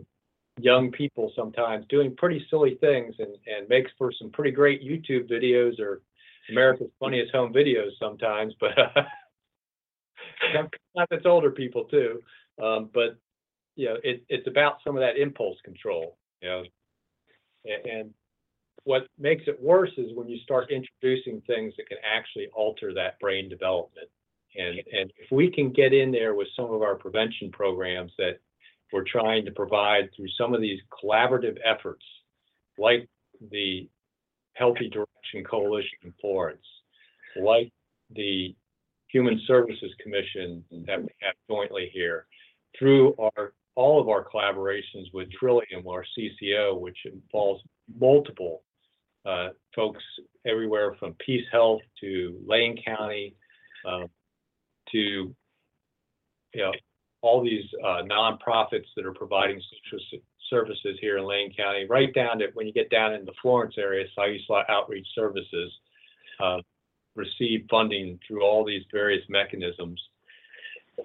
young 0.59 0.91
people 0.91 1.31
sometimes 1.35 1.85
doing 1.89 2.15
pretty 2.15 2.45
silly 2.49 2.75
things 2.75 3.15
and, 3.19 3.35
and 3.47 3.67
makes 3.69 3.91
for 3.97 4.11
some 4.11 4.29
pretty 4.31 4.51
great 4.51 4.83
YouTube 4.83 5.29
videos 5.29 5.79
or 5.79 6.01
America's 6.49 6.91
funniest 6.99 7.31
home 7.33 7.53
videos 7.53 7.91
sometimes, 7.99 8.53
but 8.59 8.71
sometimes 10.53 11.07
it's 11.11 11.25
older 11.25 11.51
people 11.51 11.85
too. 11.85 12.21
Um, 12.61 12.89
but 12.93 13.17
you 13.75 13.87
know, 13.89 13.97
it, 14.03 14.23
it's 14.29 14.47
about 14.47 14.77
some 14.83 14.95
of 14.95 15.01
that 15.01 15.17
impulse 15.17 15.57
control, 15.63 16.17
you 16.41 16.49
know. 16.49 16.63
A- 17.65 17.89
And, 17.99 18.13
what 18.85 19.07
makes 19.17 19.43
it 19.47 19.61
worse 19.61 19.91
is 19.97 20.13
when 20.15 20.27
you 20.27 20.37
start 20.39 20.71
introducing 20.71 21.41
things 21.47 21.73
that 21.77 21.87
can 21.87 21.97
actually 22.03 22.47
alter 22.53 22.93
that 22.93 23.19
brain 23.19 23.49
development. 23.49 24.09
And, 24.57 24.79
and 24.91 25.11
if 25.17 25.31
we 25.31 25.49
can 25.51 25.71
get 25.71 25.93
in 25.93 26.11
there 26.11 26.35
with 26.35 26.47
some 26.55 26.71
of 26.71 26.81
our 26.81 26.95
prevention 26.95 27.51
programs 27.51 28.11
that 28.17 28.39
we're 28.91 29.03
trying 29.03 29.45
to 29.45 29.51
provide 29.51 30.09
through 30.15 30.29
some 30.37 30.53
of 30.53 30.61
these 30.61 30.79
collaborative 31.03 31.57
efforts, 31.65 32.05
like 32.77 33.07
the 33.51 33.89
Healthy 34.53 34.89
Direction 34.89 35.43
Coalition 35.49 35.97
in 36.03 36.13
Florence, 36.21 36.65
like 37.41 37.71
the 38.15 38.55
Human 39.07 39.41
Services 39.47 39.91
Commission 40.01 40.63
that 40.87 41.01
we 41.01 41.09
have 41.21 41.35
jointly 41.49 41.89
here, 41.93 42.27
through 42.77 43.15
our, 43.17 43.53
all 43.75 43.99
of 43.99 44.09
our 44.09 44.25
collaborations 44.25 45.05
with 45.13 45.31
Trillium, 45.31 45.87
our 45.87 46.05
CCO, 46.17 46.79
which 46.79 46.97
involves 47.05 47.63
multiple 47.99 48.63
uh, 49.25 49.49
folks 49.75 50.03
everywhere 50.45 50.95
from 50.99 51.15
Peace 51.25 51.45
Health 51.51 51.81
to 52.01 52.39
Lane 52.45 52.77
County, 52.85 53.35
um, 53.85 54.07
to, 54.91 54.97
you 54.97 55.35
know, 56.55 56.71
all 57.23 57.41
these 57.41 57.63
uh, 57.83 58.01
nonprofits 58.03 58.85
that 58.95 59.05
are 59.05 59.13
providing 59.13 59.59
services 60.49 60.97
here 60.99 61.17
in 61.17 61.25
Lane 61.25 61.53
County, 61.55 61.85
right 61.89 62.13
down 62.13 62.37
to, 62.39 62.47
when 62.53 62.67
you 62.67 62.73
get 62.73 62.89
down 62.89 63.13
in 63.13 63.23
the 63.23 63.31
Florence 63.41 63.75
area, 63.77 64.05
Siuslaw 64.15 64.63
Outreach 64.69 65.07
Services, 65.15 65.71
uh, 66.41 66.57
receive 67.15 67.65
funding 67.71 68.19
through 68.27 68.43
all 68.43 68.65
these 68.65 68.83
various 68.91 69.23
mechanisms. 69.29 70.01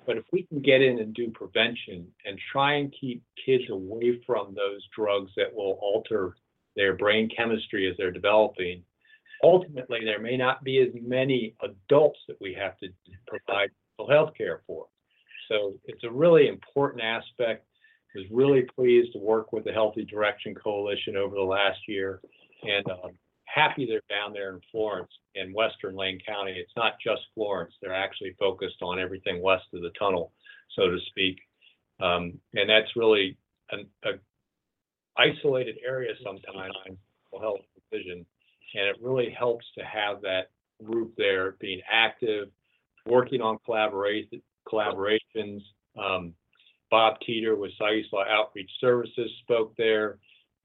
But 0.06 0.16
if 0.16 0.24
we 0.32 0.42
can 0.42 0.60
get 0.60 0.82
in 0.82 0.98
and 0.98 1.14
do 1.14 1.30
prevention 1.30 2.08
and 2.26 2.38
try 2.52 2.74
and 2.74 2.92
keep 3.00 3.22
kids 3.46 3.64
away 3.70 4.20
from 4.26 4.54
those 4.54 4.86
drugs 4.94 5.30
that 5.36 5.54
will 5.54 5.78
alter 5.80 6.34
their 6.74 6.94
brain 6.94 7.30
chemistry 7.34 7.88
as 7.88 7.96
they're 7.96 8.10
developing, 8.10 8.82
ultimately, 9.44 10.00
there 10.04 10.18
may 10.18 10.36
not 10.36 10.64
be 10.64 10.78
as 10.80 10.88
many 11.00 11.54
adults 11.62 12.18
that 12.26 12.40
we 12.40 12.54
have 12.54 12.76
to 12.78 12.88
provide 13.28 13.70
mental 13.98 14.12
health 14.12 14.34
care 14.36 14.62
for. 14.66 14.86
So 15.48 15.74
it's 15.86 16.04
a 16.04 16.10
really 16.10 16.48
important 16.48 17.02
aspect. 17.02 17.64
Was 18.14 18.24
really 18.32 18.62
pleased 18.62 19.12
to 19.12 19.18
work 19.20 19.52
with 19.52 19.64
the 19.64 19.72
Healthy 19.72 20.04
Direction 20.04 20.52
Coalition 20.52 21.16
over 21.16 21.36
the 21.36 21.42
last 21.42 21.78
year 21.86 22.20
and 22.62 22.88
um, 22.90 23.12
happy 23.44 23.86
they're 23.86 24.02
down 24.08 24.32
there 24.32 24.52
in 24.52 24.60
Florence 24.70 25.10
in 25.34 25.52
Western 25.52 25.96
Lane 25.96 26.18
County. 26.26 26.52
It's 26.52 26.72
not 26.76 26.94
just 27.04 27.22
Florence. 27.34 27.74
They're 27.80 27.94
actually 27.94 28.34
focused 28.38 28.82
on 28.82 28.98
everything 28.98 29.42
west 29.42 29.64
of 29.74 29.82
the 29.82 29.90
tunnel, 29.98 30.32
so 30.76 30.88
to 30.88 30.98
speak. 31.08 31.38
Um, 32.00 32.38
and 32.54 32.68
that's 32.68 32.94
really 32.96 33.36
an 33.70 33.88
isolated 35.16 35.76
area 35.86 36.12
sometimes, 36.22 36.74
mental 36.84 37.40
health 37.40 37.60
division. 37.90 38.24
And 38.74 38.84
it 38.86 38.96
really 39.00 39.30
helps 39.30 39.64
to 39.76 39.84
have 39.84 40.20
that 40.22 40.50
group 40.84 41.14
there 41.16 41.56
being 41.58 41.80
active, 41.90 42.48
working 43.06 43.40
on 43.40 43.58
collaboration, 43.64 44.42
collaborations. 45.36 45.60
Um, 45.98 46.34
Bob 46.90 47.18
Teeter 47.26 47.56
with 47.56 47.72
Siuslaw 47.80 48.28
Outreach 48.28 48.70
Services 48.80 49.30
spoke 49.42 49.74
there. 49.76 50.18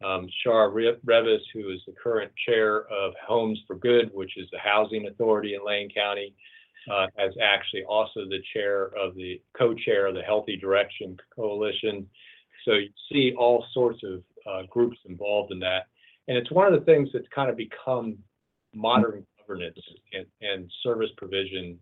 Um, 0.04 0.28
Shar 0.44 0.70
Re- 0.70 0.98
Revis, 1.06 1.40
who 1.54 1.70
is 1.70 1.80
the 1.86 1.94
current 2.02 2.32
chair 2.46 2.82
of 2.88 3.14
Homes 3.26 3.60
for 3.68 3.76
Good, 3.78 4.10
which 4.14 4.38
is 4.38 4.48
the 4.52 4.60
housing 4.60 5.08
authority 5.08 5.56
in 5.56 5.66
Lane 5.66 5.90
County, 5.94 6.34
uh, 6.92 7.08
as 7.18 7.32
actually 7.42 7.84
also 7.84 8.26
the 8.26 8.42
chair 8.54 8.92
of 8.98 9.16
the 9.16 9.42
co-chair 9.58 10.08
of 10.08 10.16
the 10.16 10.22
Healthy 10.22 10.58
Direction 10.58 11.18
Coalition. 11.34 12.08
So 12.66 12.74
you 12.74 12.90
see 13.12 13.34
all 13.38 13.66
sorts 13.74 14.02
of 14.04 14.24
uh, 14.50 14.64
groups 14.70 14.98
involved 15.06 15.52
in 15.52 15.60
that. 15.60 15.88
And 16.28 16.38
it's 16.38 16.52
one 16.52 16.72
of 16.72 16.78
the 16.78 16.86
things 16.86 17.10
that's 17.14 17.28
kind 17.34 17.50
of 17.50 17.58
become 17.58 18.18
modern 18.74 19.26
governance 19.40 19.80
and, 20.14 20.26
and 20.42 20.72
service 20.82 21.10
provision 21.18 21.78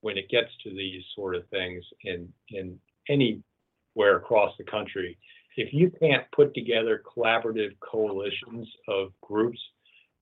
when 0.00 0.16
it 0.16 0.28
gets 0.28 0.50
to 0.64 0.70
these 0.70 1.02
sort 1.14 1.34
of 1.34 1.46
things 1.48 1.84
in, 2.04 2.28
in 2.48 2.78
anywhere 3.08 4.16
across 4.16 4.52
the 4.58 4.64
country. 4.64 5.18
If 5.56 5.72
you 5.72 5.90
can't 6.00 6.24
put 6.34 6.54
together 6.54 7.02
collaborative 7.16 7.76
coalitions 7.80 8.68
of 8.88 9.12
groups, 9.20 9.58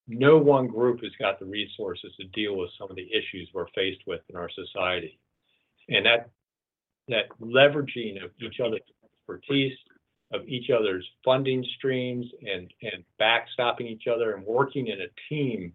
no 0.08 0.38
one 0.38 0.66
group 0.66 1.02
has 1.02 1.12
got 1.18 1.38
the 1.38 1.44
resources 1.44 2.12
to 2.18 2.26
deal 2.28 2.56
with 2.56 2.70
some 2.78 2.90
of 2.90 2.96
the 2.96 3.08
issues 3.12 3.48
we're 3.52 3.68
faced 3.74 4.00
with 4.06 4.22
in 4.30 4.36
our 4.36 4.48
society. 4.50 5.18
And 5.88 6.06
that 6.06 6.30
that 7.08 7.28
leveraging 7.40 8.22
of 8.22 8.30
each 8.40 8.60
other's 8.60 8.80
expertise, 9.04 9.76
of 10.32 10.46
each 10.46 10.70
other's 10.70 11.06
funding 11.24 11.64
streams 11.76 12.26
and 12.42 12.72
and 12.82 13.04
backstopping 13.20 13.86
each 13.86 14.06
other 14.12 14.34
and 14.34 14.44
working 14.44 14.88
in 14.88 15.00
a 15.00 15.08
team, 15.28 15.74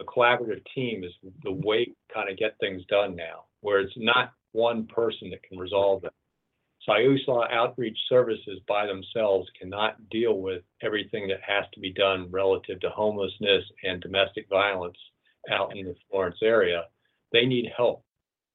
a 0.00 0.04
collaborative 0.04 0.62
team 0.74 1.04
is 1.04 1.12
the 1.42 1.52
way 1.52 1.84
to 1.84 1.92
kind 2.12 2.30
of 2.30 2.38
get 2.38 2.56
things 2.58 2.82
done 2.88 3.14
now, 3.14 3.44
where 3.60 3.80
it's 3.80 3.92
not 3.96 4.32
one 4.52 4.86
person 4.86 5.30
that 5.30 5.42
can 5.42 5.58
resolve 5.58 6.02
them. 6.02 6.10
saw 6.86 7.46
Outreach 7.50 7.98
Services 8.08 8.60
by 8.66 8.86
themselves 8.86 9.48
cannot 9.60 10.08
deal 10.08 10.38
with 10.38 10.62
everything 10.82 11.28
that 11.28 11.40
has 11.46 11.64
to 11.74 11.80
be 11.80 11.92
done 11.92 12.28
relative 12.30 12.80
to 12.80 12.90
homelessness 12.90 13.64
and 13.84 14.00
domestic 14.00 14.48
violence 14.48 14.96
out 15.50 15.76
in 15.76 15.86
the 15.86 15.94
Florence 16.10 16.38
area. 16.42 16.84
They 17.32 17.46
need 17.46 17.70
help. 17.76 18.04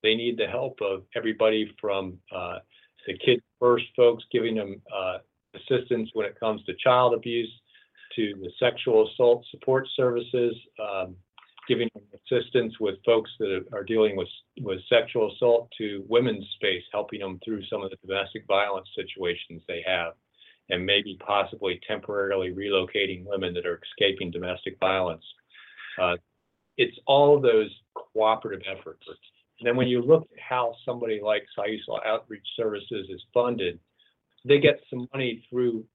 They 0.04 0.16
need 0.16 0.38
the 0.38 0.48
help 0.48 0.80
of 0.82 1.04
everybody 1.16 1.72
from 1.80 2.18
uh, 2.36 2.60
the 3.08 3.18
Kids 3.18 3.42
First 3.60 3.86
folks 3.96 4.24
giving 4.32 4.56
them 4.56 4.82
uh, 4.96 5.20
assistance 5.56 6.10
when 6.14 6.26
it 6.26 6.40
comes 6.40 6.64
to 6.66 6.74
child 6.84 7.14
abuse 7.14 7.52
to 8.16 8.34
the 8.42 8.52
sexual 8.60 9.08
assault 9.08 9.46
support 9.52 9.88
services, 9.96 10.56
um, 10.80 11.16
giving 11.68 11.90
assistance 12.14 12.74
with 12.80 12.96
folks 13.06 13.32
that 13.40 13.66
are 13.74 13.84
dealing 13.84 14.16
with, 14.16 14.28
with 14.62 14.80
sexual 14.90 15.32
assault 15.32 15.70
to 15.78 16.04
women's 16.08 16.46
space, 16.56 16.84
helping 16.92 17.20
them 17.20 17.40
through 17.44 17.64
some 17.66 17.84
of 17.84 17.90
the 17.90 17.98
domestic 18.08 18.46
violence 18.48 18.88
situations 18.96 19.62
they 19.68 19.84
have, 19.86 20.14
and 20.70 20.86
maybe 20.86 21.18
possibly 21.26 21.80
temporarily 21.88 22.52
relocating 22.52 23.24
women 23.26 23.54
that 23.54 23.66
are 23.66 23.82
escaping 23.84 24.32
domestic 24.32 24.78
violence. 24.80 25.24
Uh, 26.00 26.16
it's 26.78 26.98
all 27.06 27.40
those 27.40 27.70
cooperative 28.14 28.66
efforts. 28.68 29.04
And 29.60 29.68
then 29.68 29.76
when 29.76 29.88
you 29.88 30.02
look 30.02 30.24
at 30.34 30.40
how 30.40 30.76
somebody 30.86 31.22
like 31.24 31.46
Siuslaw 31.58 32.06
Outreach 32.06 32.46
Services 32.58 33.08
is 33.10 33.22
funded, 33.34 33.80
they 34.44 34.60
get 34.60 34.80
some 34.90 35.08
money 35.14 35.46
through 35.50 35.86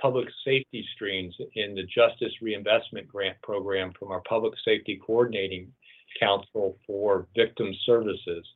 public 0.00 0.28
safety 0.44 0.84
streams 0.94 1.34
in 1.54 1.74
the 1.74 1.84
Justice 1.84 2.32
Reinvestment 2.40 3.08
Grant 3.08 3.40
Program 3.42 3.92
from 3.98 4.10
our 4.10 4.22
Public 4.28 4.54
Safety 4.64 5.00
Coordinating 5.04 5.72
Council 6.18 6.76
for 6.86 7.26
Victim 7.36 7.72
Services. 7.84 8.46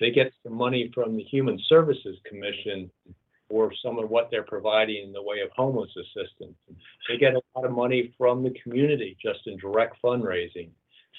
They 0.00 0.10
get 0.10 0.32
some 0.42 0.54
money 0.54 0.90
from 0.94 1.16
the 1.16 1.22
Human 1.24 1.60
Services 1.68 2.18
Commission 2.28 2.90
for 3.48 3.70
some 3.84 3.98
of 3.98 4.08
what 4.08 4.28
they're 4.30 4.42
providing 4.42 5.04
in 5.04 5.12
the 5.12 5.22
way 5.22 5.40
of 5.44 5.50
homeless 5.54 5.90
assistance. 5.96 6.56
They 7.08 7.18
get 7.18 7.34
a 7.34 7.42
lot 7.54 7.66
of 7.66 7.72
money 7.72 8.14
from 8.16 8.42
the 8.42 8.54
community 8.62 9.16
just 9.22 9.40
in 9.46 9.58
direct 9.58 9.96
fundraising. 10.02 10.70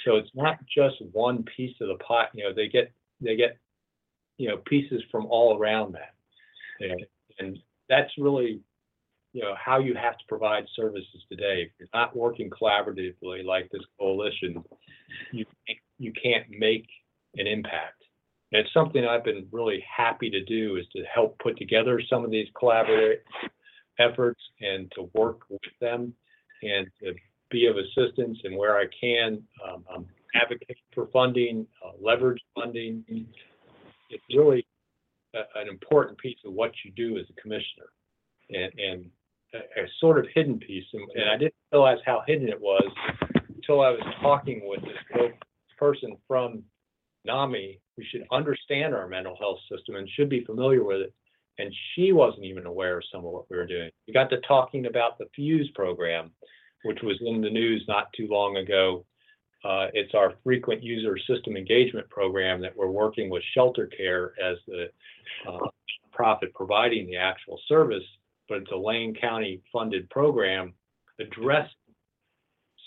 So 0.03 0.15
it's 0.15 0.31
not 0.33 0.57
just 0.65 0.95
one 1.11 1.45
piece 1.55 1.75
of 1.79 1.89
the 1.89 2.03
pot. 2.03 2.29
You 2.33 2.45
know, 2.45 2.53
they 2.53 2.67
get 2.67 2.91
they 3.21 3.35
get 3.35 3.57
you 4.37 4.49
know 4.49 4.57
pieces 4.57 5.03
from 5.11 5.27
all 5.27 5.57
around 5.57 5.93
that, 5.93 6.15
and, 6.79 7.05
and 7.39 7.59
that's 7.87 8.11
really 8.17 8.59
you 9.33 9.41
know 9.41 9.55
how 9.63 9.79
you 9.79 9.95
have 9.95 10.17
to 10.17 10.23
provide 10.29 10.65
services 10.75 11.25
today. 11.29 11.63
If 11.63 11.71
you're 11.79 11.89
not 11.93 12.15
working 12.15 12.49
collaboratively 12.49 13.43
like 13.43 13.69
this 13.71 13.81
coalition, 13.99 14.63
you 15.31 15.45
you 15.97 16.13
can't 16.13 16.45
make 16.49 16.87
an 17.35 17.47
impact. 17.47 18.03
And 18.51 18.61
it's 18.61 18.73
something 18.73 19.03
I've 19.03 19.23
been 19.23 19.47
really 19.51 19.83
happy 19.95 20.29
to 20.29 20.43
do 20.43 20.77
is 20.77 20.85
to 20.95 21.03
help 21.13 21.37
put 21.39 21.57
together 21.57 21.99
some 22.07 22.23
of 22.23 22.29
these 22.29 22.47
collaborative 22.61 23.17
efforts 23.99 24.41
and 24.61 24.91
to 24.95 25.09
work 25.15 25.39
with 25.49 25.61
them 25.81 26.13
and 26.61 26.87
to 27.01 27.13
be 27.49 27.65
of 27.65 27.75
assistance 27.77 28.37
and 28.43 28.55
where 28.55 28.77
I 28.77 28.85
can 28.99 29.41
um, 29.67 30.05
advocate 30.35 30.77
for 30.93 31.07
funding, 31.11 31.65
uh, 31.83 31.91
leverage 31.99 32.41
funding. 32.53 33.03
It's 34.09 34.23
really 34.35 34.65
a, 35.33 35.39
an 35.59 35.67
important 35.67 36.19
piece 36.19 36.37
of 36.45 36.53
what 36.53 36.71
you 36.85 36.91
do 36.91 37.17
as 37.17 37.25
a 37.29 37.41
commissioner. 37.41 37.89
And, 38.49 38.71
and 38.77 39.05
a, 39.53 39.87
sort 39.99 40.19
of 40.19 40.25
hidden 40.33 40.59
piece, 40.59 40.85
and, 40.93 41.03
and 41.15 41.29
I 41.29 41.37
didn't 41.37 41.53
realize 41.71 41.99
how 42.05 42.23
hidden 42.25 42.49
it 42.49 42.59
was 42.59 42.89
until 43.55 43.81
I 43.81 43.91
was 43.91 44.01
talking 44.21 44.61
with 44.65 44.81
this 44.81 45.31
person 45.77 46.15
from 46.27 46.63
NAMI 47.25 47.79
who 47.95 48.03
should 48.09 48.25
understand 48.31 48.93
our 48.93 49.07
mental 49.07 49.35
health 49.39 49.59
system 49.71 49.95
and 49.95 50.09
should 50.09 50.29
be 50.29 50.43
familiar 50.45 50.83
with 50.83 51.01
it. 51.01 51.13
And 51.59 51.73
she 51.93 52.11
wasn't 52.11 52.45
even 52.45 52.65
aware 52.65 52.97
of 52.97 53.03
some 53.11 53.23
of 53.23 53.31
what 53.31 53.49
we 53.49 53.57
were 53.57 53.67
doing. 53.67 53.91
We 54.07 54.13
got 54.13 54.29
to 54.31 54.41
talking 54.41 54.87
about 54.87 55.19
the 55.19 55.27
FUSE 55.35 55.69
program, 55.75 56.31
which 56.83 56.99
was 57.03 57.21
in 57.23 57.41
the 57.41 57.49
news 57.49 57.85
not 57.87 58.11
too 58.17 58.27
long 58.27 58.57
ago. 58.57 59.05
Uh, 59.63 59.87
it's 59.93 60.15
our 60.15 60.33
frequent 60.43 60.83
user 60.83 61.17
system 61.29 61.55
engagement 61.55 62.09
program 62.09 62.59
that 62.61 62.75
we're 62.75 62.89
working 62.89 63.29
with 63.29 63.43
Shelter 63.53 63.87
Care 63.87 64.33
as 64.43 64.57
the 64.67 64.87
uh, 65.47 65.67
profit 66.11 66.53
providing 66.53 67.05
the 67.05 67.15
actual 67.15 67.59
service 67.67 68.03
but 68.49 68.60
it's 68.60 68.71
a 68.71 68.77
Lane 68.77 69.15
County 69.19 69.62
funded 69.71 70.10
program, 70.10 70.73
address 71.19 71.69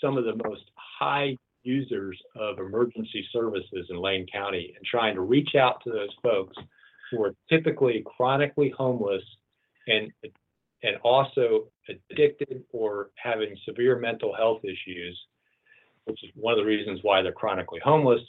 some 0.01 0.17
of 0.17 0.25
the 0.25 0.35
most 0.47 0.63
high 0.75 1.35
users 1.63 2.17
of 2.35 2.59
emergency 2.59 3.27
services 3.31 3.87
in 3.89 3.97
Lane 3.97 4.25
County 4.31 4.73
and 4.75 4.85
trying 4.85 5.15
to 5.15 5.21
reach 5.21 5.55
out 5.55 5.81
to 5.83 5.91
those 5.91 6.15
folks 6.23 6.55
who 7.11 7.23
are 7.23 7.33
typically 7.49 8.03
chronically 8.17 8.73
homeless 8.77 9.23
and 9.87 10.11
and 10.83 10.95
also 11.03 11.65
addicted 11.89 12.63
or 12.71 13.09
having 13.17 13.57
severe 13.67 13.97
mental 13.97 14.35
health 14.35 14.61
issues, 14.63 15.19
which 16.05 16.23
is 16.23 16.29
one 16.35 16.53
of 16.53 16.59
the 16.59 16.65
reasons 16.65 16.99
why 17.01 17.21
they're 17.21 17.31
chronically 17.31 17.79
homeless. 17.83 18.21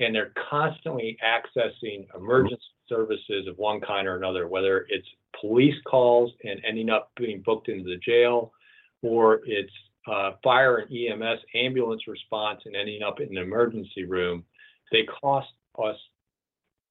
And 0.00 0.14
they're 0.14 0.32
constantly 0.50 1.16
accessing 1.24 2.06
emergency 2.16 2.62
services 2.88 3.46
of 3.46 3.58
one 3.58 3.80
kind 3.80 4.06
or 4.08 4.16
another, 4.16 4.48
whether 4.48 4.86
it's 4.88 5.06
police 5.40 5.74
calls 5.86 6.30
and 6.44 6.60
ending 6.66 6.90
up 6.90 7.10
being 7.16 7.42
booked 7.44 7.68
into 7.68 7.84
the 7.84 7.98
jail, 7.98 8.52
or 9.02 9.40
it's 9.44 9.72
uh, 10.10 10.32
fire 10.42 10.78
and 10.78 10.90
EMS 10.90 11.40
ambulance 11.54 12.06
response 12.08 12.60
and 12.64 12.74
ending 12.74 13.02
up 13.02 13.20
in 13.20 13.28
an 13.28 13.38
emergency 13.38 14.04
room, 14.04 14.44
they 14.90 15.04
cost 15.20 15.48
us 15.82 15.96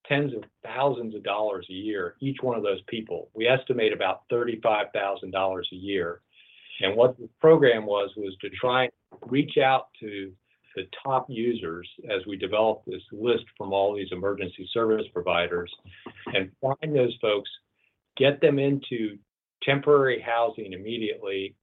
tens 0.08 0.34
of 0.34 0.44
thousands 0.64 1.16
of 1.16 1.24
dollars 1.24 1.66
a 1.70 1.74
year, 1.74 2.16
each 2.20 2.38
one 2.42 2.58
of 2.58 2.64
those 2.64 2.82
people. 2.88 3.30
We 3.34 3.48
estimate 3.48 3.94
about 3.94 4.22
$35,000 4.32 5.62
a 5.72 5.76
year. 5.76 6.22
And 6.82 6.96
what 6.96 7.18
the 7.18 7.30
program 7.40 7.86
was, 7.86 8.10
was 8.18 8.36
to 8.42 8.50
try 8.50 8.84
and 8.84 8.92
reach 9.28 9.58
out 9.58 9.88
to 10.00 10.34
the 10.76 10.88
top 11.04 11.26
users 11.30 11.90
as 12.10 12.26
we 12.28 12.38
develop 12.38 12.84
this 12.86 13.02
list 13.12 13.44
from 13.58 13.74
all 13.74 13.96
these 13.96 14.12
emergency 14.12 14.68
service 14.74 15.06
providers 15.14 15.72
and 16.34 16.52
find 16.62 16.96
those 16.96 17.16
folks 17.22 17.50
get 18.18 18.42
them 18.42 18.60
into 18.60 19.18
temporary 19.64 20.22
housing 20.22 20.74
immediately, 20.74 21.56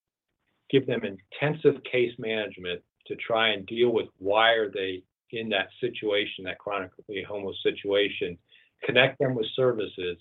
give 0.71 0.87
them 0.87 1.03
intensive 1.05 1.83
case 1.91 2.13
management 2.19 2.83
to 3.07 3.17
try 3.17 3.51
and 3.51 3.67
deal 3.67 3.91
with 3.91 4.07
why 4.19 4.51
are 4.53 4.71
they 4.71 5.03
in 5.31 5.49
that 5.51 5.69
situation, 5.81 6.45
that 6.45 6.59
chronically 6.59 7.23
homeless 7.27 7.57
situation, 7.63 8.39
connect 8.85 9.19
them 9.19 9.35
with 9.35 9.47
services. 9.55 10.17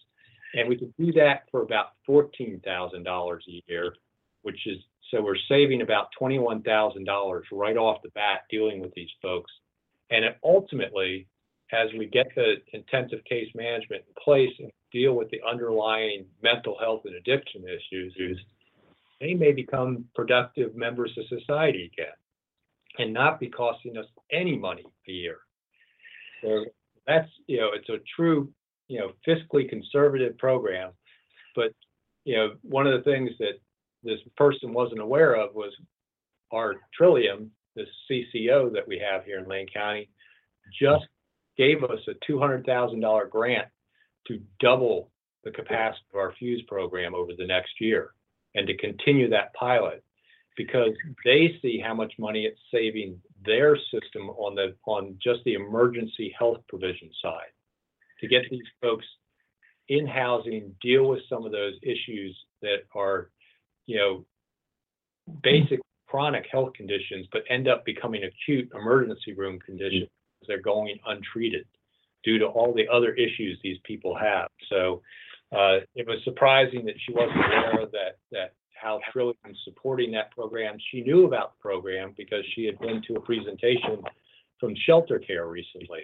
And 0.53 0.67
we 0.67 0.77
could 0.77 0.93
do 0.97 1.11
that 1.13 1.43
for 1.51 1.61
about 1.61 1.87
$14,000 2.07 2.61
a 2.65 3.61
year, 3.67 3.93
which 4.41 4.65
is 4.65 4.77
so 5.11 5.21
we're 5.21 5.37
saving 5.49 5.81
about 5.81 6.07
$21,000 6.19 7.41
right 7.51 7.77
off 7.77 8.01
the 8.03 8.09
bat 8.09 8.41
dealing 8.49 8.81
with 8.81 8.93
these 8.93 9.09
folks. 9.21 9.51
And 10.09 10.25
ultimately, 10.43 11.27
as 11.71 11.89
we 11.97 12.05
get 12.05 12.27
the 12.35 12.55
intensive 12.73 13.23
case 13.25 13.49
management 13.55 14.03
in 14.07 14.23
place 14.23 14.53
and 14.59 14.71
deal 14.91 15.13
with 15.13 15.29
the 15.31 15.41
underlying 15.49 16.25
mental 16.41 16.77
health 16.79 17.01
and 17.05 17.15
addiction 17.15 17.63
issues, 17.63 18.39
they 19.19 19.33
may 19.33 19.51
become 19.51 20.05
productive 20.15 20.75
members 20.75 21.11
of 21.17 21.39
society 21.39 21.91
again 21.93 22.13
and 22.99 23.13
not 23.13 23.39
be 23.39 23.49
costing 23.49 23.97
us 23.97 24.05
any 24.31 24.57
money 24.57 24.85
a 25.07 25.11
year. 25.11 25.37
So 26.41 26.65
that's, 27.05 27.29
you 27.47 27.57
know, 27.57 27.69
it's 27.73 27.89
a 27.89 27.97
true, 28.15 28.49
you 28.87 28.99
know, 28.99 29.11
fiscally 29.27 29.67
conservative 29.69 30.37
program. 30.37 30.91
But, 31.55 31.73
you 32.25 32.35
know, 32.35 32.51
one 32.61 32.87
of 32.87 32.93
the 32.93 33.09
things 33.09 33.31
that 33.39 33.59
this 34.03 34.19
person 34.35 34.73
wasn't 34.73 35.01
aware 35.01 35.35
of 35.35 35.55
was 35.55 35.73
our 36.51 36.75
Trillium, 36.93 37.51
this 37.75 37.87
CCO 38.09 38.71
that 38.73 38.87
we 38.87 38.99
have 38.99 39.25
here 39.25 39.39
in 39.39 39.47
Lane 39.47 39.67
County, 39.73 40.09
just 40.79 41.05
gave 41.57 41.83
us 41.83 41.99
a 42.07 42.31
$200,000 42.31 43.29
grant 43.29 43.67
to 44.27 44.39
double 44.59 45.11
the 45.43 45.51
capacity 45.51 46.05
of 46.13 46.19
our 46.19 46.33
FUSE 46.39 46.61
program 46.67 47.15
over 47.15 47.31
the 47.37 47.45
next 47.45 47.79
year 47.79 48.11
and 48.55 48.67
to 48.67 48.77
continue 48.77 49.29
that 49.29 49.53
pilot 49.53 50.03
because 50.57 50.91
they 51.23 51.57
see 51.61 51.79
how 51.79 51.93
much 51.93 52.13
money 52.17 52.45
it's 52.45 52.59
saving 52.73 53.19
their 53.45 53.77
system 53.77 54.29
on 54.31 54.55
the 54.55 54.75
on 54.85 55.15
just 55.23 55.39
the 55.45 55.53
emergency 55.53 56.35
health 56.37 56.57
provision 56.67 57.09
side. 57.21 57.51
To 58.21 58.27
get 58.27 58.43
these 58.49 58.65
folks 58.81 59.05
in 59.89 60.07
housing 60.07 60.75
deal 60.81 61.07
with 61.07 61.19
some 61.29 61.45
of 61.45 61.51
those 61.51 61.75
issues 61.83 62.35
that 62.61 62.79
are 62.95 63.29
you 63.87 63.97
know 63.97 64.25
basic 65.41 65.79
chronic 66.07 66.45
health 66.49 66.71
conditions 66.73 67.25
but 67.31 67.41
end 67.49 67.67
up 67.67 67.83
becoming 67.83 68.23
acute 68.23 68.69
emergency 68.73 69.33
room 69.33 69.59
conditions 69.59 70.07
they're 70.47 70.61
going 70.61 70.97
untreated 71.07 71.65
due 72.23 72.37
to 72.39 72.45
all 72.45 72.73
the 72.73 72.87
other 72.93 73.13
issues 73.13 73.57
these 73.63 73.77
people 73.83 74.17
have. 74.17 74.49
So 74.69 75.01
uh, 75.53 75.79
it 75.95 76.07
was 76.07 76.19
surprising 76.23 76.85
that 76.85 76.95
she 77.05 77.13
wasn't 77.13 77.37
aware 77.37 77.85
that 77.91 78.17
that 78.31 78.53
how 78.73 78.99
Trillium 79.11 79.55
supporting 79.63 80.11
that 80.11 80.29
program. 80.31 80.77
She 80.91 81.01
knew 81.01 81.25
about 81.25 81.53
the 81.53 81.61
program 81.61 82.13
because 82.15 82.43
she 82.53 82.65
had 82.65 82.77
been 82.79 83.01
to 83.07 83.15
a 83.15 83.21
presentation 83.21 84.03
from 84.59 84.75
Shelter 84.85 85.19
Care 85.19 85.47
recently. 85.47 86.01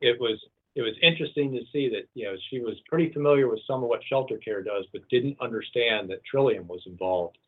It 0.00 0.18
was 0.18 0.38
it 0.74 0.82
was 0.82 0.94
interesting 1.02 1.52
to 1.52 1.60
see 1.72 1.88
that, 1.90 2.08
you 2.14 2.24
know, 2.24 2.34
she 2.50 2.60
was 2.60 2.74
pretty 2.88 3.12
familiar 3.12 3.48
with 3.48 3.60
some 3.66 3.82
of 3.82 3.88
what 3.88 4.00
shelter 4.08 4.38
care 4.38 4.62
does, 4.62 4.84
but 4.92 5.08
didn't 5.08 5.36
understand 5.40 6.10
that 6.10 6.24
Trillium 6.24 6.66
was 6.66 6.82
involved 6.86 7.38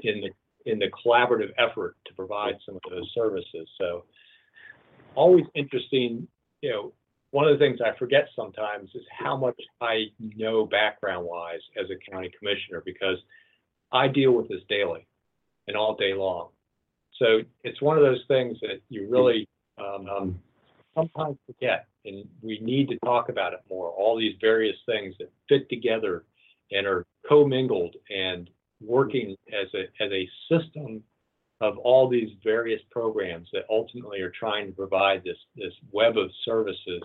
in 0.00 0.20
the 0.20 0.30
in 0.64 0.78
the 0.78 0.88
collaborative 1.04 1.52
effort 1.58 1.96
to 2.06 2.14
provide 2.14 2.54
some 2.64 2.76
of 2.76 2.82
those 2.88 3.10
services. 3.14 3.68
So 3.80 4.04
always 5.16 5.44
interesting, 5.56 6.28
you 6.60 6.70
know, 6.70 6.92
one 7.32 7.48
of 7.48 7.58
the 7.58 7.64
things 7.64 7.80
I 7.84 7.96
forget 7.98 8.28
sometimes 8.36 8.90
is 8.94 9.02
how 9.10 9.36
much 9.36 9.60
I 9.80 10.04
know 10.20 10.64
background 10.66 11.26
wise 11.26 11.60
as 11.76 11.86
a 11.90 12.10
county 12.10 12.30
commissioner 12.38 12.80
because 12.84 13.16
I 13.90 14.06
deal 14.06 14.32
with 14.32 14.48
this 14.48 14.60
daily 14.68 15.06
and 15.66 15.76
all 15.76 15.96
day 15.96 16.14
long. 16.14 16.50
So 17.18 17.40
it's 17.64 17.80
one 17.82 17.96
of 17.96 18.02
those 18.02 18.22
things 18.28 18.58
that 18.60 18.80
you 18.88 19.08
really 19.10 19.48
um, 19.78 20.38
sometimes 20.94 21.38
forget, 21.46 21.86
and 22.04 22.26
we 22.40 22.58
need 22.60 22.88
to 22.88 22.98
talk 23.04 23.28
about 23.28 23.52
it 23.52 23.60
more. 23.68 23.90
All 23.90 24.18
these 24.18 24.36
various 24.40 24.76
things 24.86 25.14
that 25.18 25.30
fit 25.48 25.68
together 25.68 26.24
and 26.70 26.86
are 26.86 27.06
commingled 27.28 27.96
and 28.10 28.50
working 28.80 29.36
as 29.48 29.68
a 29.74 29.82
as 30.02 30.10
a 30.12 30.28
system 30.50 31.02
of 31.60 31.78
all 31.78 32.08
these 32.08 32.30
various 32.42 32.80
programs 32.90 33.48
that 33.52 33.62
ultimately 33.70 34.20
are 34.20 34.32
trying 34.38 34.66
to 34.66 34.72
provide 34.72 35.22
this 35.24 35.36
this 35.56 35.72
web 35.92 36.18
of 36.18 36.30
services 36.44 37.02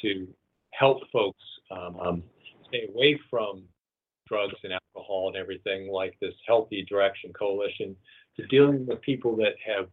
to 0.00 0.28
help 0.72 0.98
folks 1.12 1.42
um, 1.70 1.96
um, 2.00 2.22
stay 2.68 2.86
away 2.88 3.18
from 3.28 3.64
drugs 4.28 4.54
and 4.62 4.72
alcohol 4.72 5.28
and 5.28 5.36
everything 5.36 5.90
like 5.90 6.16
this 6.20 6.34
healthy 6.46 6.84
direction 6.88 7.32
coalition 7.32 7.96
to 8.36 8.46
dealing 8.46 8.86
with 8.86 9.00
people 9.02 9.36
that 9.36 9.54
have 9.64 9.88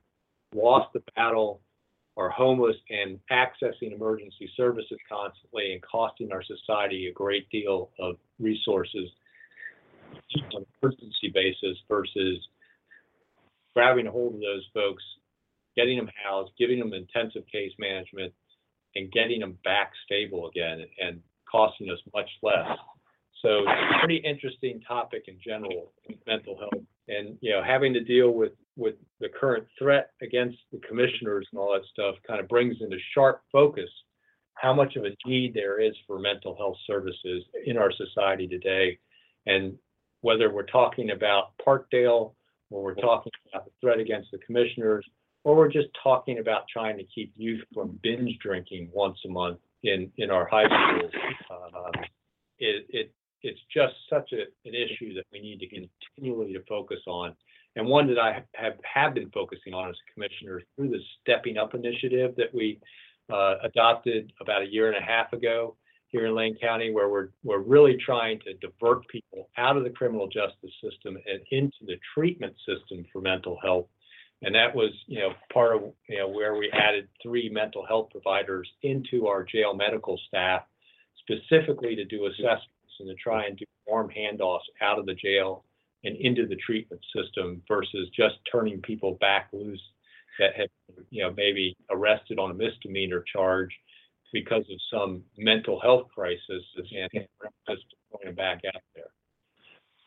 lost 0.53 0.91
the 0.93 1.03
battle 1.15 1.61
are 2.19 2.29
homeless 2.29 2.75
and 2.89 3.17
accessing 3.31 3.93
emergency 3.95 4.49
services 4.57 4.99
constantly 5.09 5.71
and 5.71 5.81
costing 5.81 6.31
our 6.33 6.43
society 6.43 7.07
a 7.07 7.13
great 7.13 7.49
deal 7.49 7.89
of 7.97 8.17
resources 8.39 9.09
on 10.53 10.61
an 10.61 10.65
emergency 10.83 11.31
basis 11.33 11.77
versus 11.87 12.39
grabbing 13.73 14.07
a 14.07 14.11
hold 14.11 14.35
of 14.35 14.41
those 14.41 14.67
folks, 14.73 15.03
getting 15.77 15.97
them 15.97 16.09
housed, 16.21 16.51
giving 16.59 16.79
them 16.79 16.93
intensive 16.93 17.43
case 17.49 17.71
management, 17.79 18.33
and 18.95 19.11
getting 19.13 19.39
them 19.39 19.57
back 19.63 19.91
stable 20.05 20.49
again 20.49 20.83
and 21.01 21.21
costing 21.49 21.89
us 21.89 21.99
much 22.13 22.29
less. 22.43 22.67
So 23.41 23.59
it's 23.59 23.95
a 23.95 23.99
pretty 23.99 24.17
interesting 24.17 24.81
topic 24.81 25.23
in 25.27 25.37
general, 25.43 25.93
mental 26.27 26.57
health, 26.57 26.83
and 27.07 27.37
you 27.41 27.51
know 27.51 27.63
having 27.63 27.93
to 27.93 28.03
deal 28.03 28.31
with 28.31 28.51
with 28.75 28.95
the 29.19 29.29
current 29.29 29.65
threat 29.77 30.11
against 30.21 30.57
the 30.71 30.79
commissioners 30.87 31.47
and 31.51 31.59
all 31.59 31.73
that 31.73 31.85
stuff 31.91 32.15
kind 32.27 32.39
of 32.39 32.47
brings 32.47 32.77
into 32.81 32.97
sharp 33.13 33.41
focus 33.51 33.89
how 34.59 34.73
much 34.73 34.95
of 34.95 35.05
a 35.05 35.15
need 35.25 35.53
there 35.53 35.81
is 35.81 35.93
for 36.05 36.19
mental 36.19 36.55
health 36.55 36.75
services 36.85 37.43
in 37.65 37.77
our 37.77 37.91
society 37.91 38.47
today, 38.47 38.97
and 39.45 39.77
whether 40.21 40.53
we're 40.53 40.63
talking 40.63 41.11
about 41.11 41.51
Parkland 41.63 42.31
or 42.69 42.83
we're 42.83 42.95
talking 42.95 43.31
about 43.51 43.65
the 43.65 43.71
threat 43.81 43.99
against 43.99 44.29
the 44.31 44.37
commissioners, 44.39 45.05
or 45.43 45.55
we're 45.55 45.71
just 45.71 45.87
talking 46.03 46.39
about 46.39 46.63
trying 46.71 46.97
to 46.97 47.03
keep 47.15 47.31
youth 47.37 47.63
from 47.73 47.97
binge 48.03 48.37
drinking 48.43 48.89
once 48.93 49.17
a 49.25 49.29
month 49.29 49.59
in, 49.83 50.11
in 50.17 50.29
our 50.29 50.45
high 50.45 50.65
schools. 50.65 51.11
Um, 51.49 52.03
it, 52.59 52.85
it, 52.89 53.11
it's 53.43 53.59
just 53.73 53.93
such 54.09 54.31
a, 54.33 54.41
an 54.67 54.73
issue 54.75 55.13
that 55.15 55.25
we 55.31 55.39
need 55.39 55.59
to 55.59 55.67
continually 55.67 56.53
to 56.53 56.63
focus 56.67 56.99
on. 57.07 57.35
And 57.75 57.87
one 57.87 58.07
that 58.07 58.19
I 58.19 58.43
have, 58.55 58.73
have 58.83 59.13
been 59.13 59.29
focusing 59.29 59.73
on 59.73 59.89
as 59.89 59.95
a 59.95 60.13
commissioner 60.13 60.61
through 60.75 60.89
the 60.89 60.99
Stepping 61.21 61.57
Up 61.57 61.75
initiative 61.75 62.35
that 62.35 62.53
we 62.53 62.79
uh, 63.31 63.55
adopted 63.63 64.33
about 64.41 64.63
a 64.63 64.65
year 64.65 64.87
and 64.91 64.97
a 64.97 65.05
half 65.05 65.31
ago 65.33 65.75
here 66.07 66.25
in 66.25 66.35
Lane 66.35 66.57
County, 66.59 66.91
where 66.91 67.09
we're 67.09 67.29
we're 67.43 67.59
really 67.59 67.95
trying 68.03 68.39
to 68.39 68.53
divert 68.55 69.07
people 69.07 69.49
out 69.57 69.77
of 69.77 69.83
the 69.83 69.91
criminal 69.91 70.27
justice 70.27 70.73
system 70.83 71.15
and 71.15 71.39
into 71.51 71.77
the 71.85 71.97
treatment 72.15 72.55
system 72.65 73.05
for 73.13 73.21
mental 73.21 73.57
health. 73.63 73.85
And 74.41 74.55
that 74.55 74.73
was, 74.73 74.91
you 75.05 75.19
know, 75.19 75.33
part 75.53 75.75
of 75.75 75.83
you 76.07 76.17
know 76.17 76.27
where 76.27 76.55
we 76.55 76.71
added 76.71 77.07
three 77.21 77.49
mental 77.49 77.85
health 77.85 78.09
providers 78.11 78.67
into 78.81 79.27
our 79.27 79.43
jail 79.43 79.75
medical 79.75 80.19
staff, 80.27 80.63
specifically 81.21 81.95
to 81.95 82.05
do 82.05 82.25
assessments 82.25 82.65
and 82.99 83.09
to 83.09 83.15
try 83.15 83.45
and 83.45 83.57
do 83.57 83.65
warm 83.87 84.09
handoffs 84.09 84.59
out 84.81 84.99
of 84.99 85.05
the 85.05 85.15
jail 85.15 85.65
and 86.03 86.15
into 86.17 86.47
the 86.47 86.55
treatment 86.55 87.01
system 87.15 87.61
versus 87.67 88.07
just 88.15 88.35
turning 88.51 88.81
people 88.81 89.17
back 89.19 89.49
loose 89.51 89.81
that 90.39 90.55
had, 90.55 90.69
you 91.09 91.21
know, 91.21 91.33
maybe 91.35 91.75
arrested 91.89 92.39
on 92.39 92.51
a 92.51 92.53
misdemeanor 92.53 93.23
charge 93.31 93.71
because 94.31 94.63
of 94.71 94.79
some 94.91 95.23
mental 95.37 95.79
health 95.81 96.07
crisis 96.13 96.63
and 96.77 97.09
just 97.67 97.83
going 98.11 98.35
back 98.35 98.61
out 98.73 98.81
there. 98.95 99.11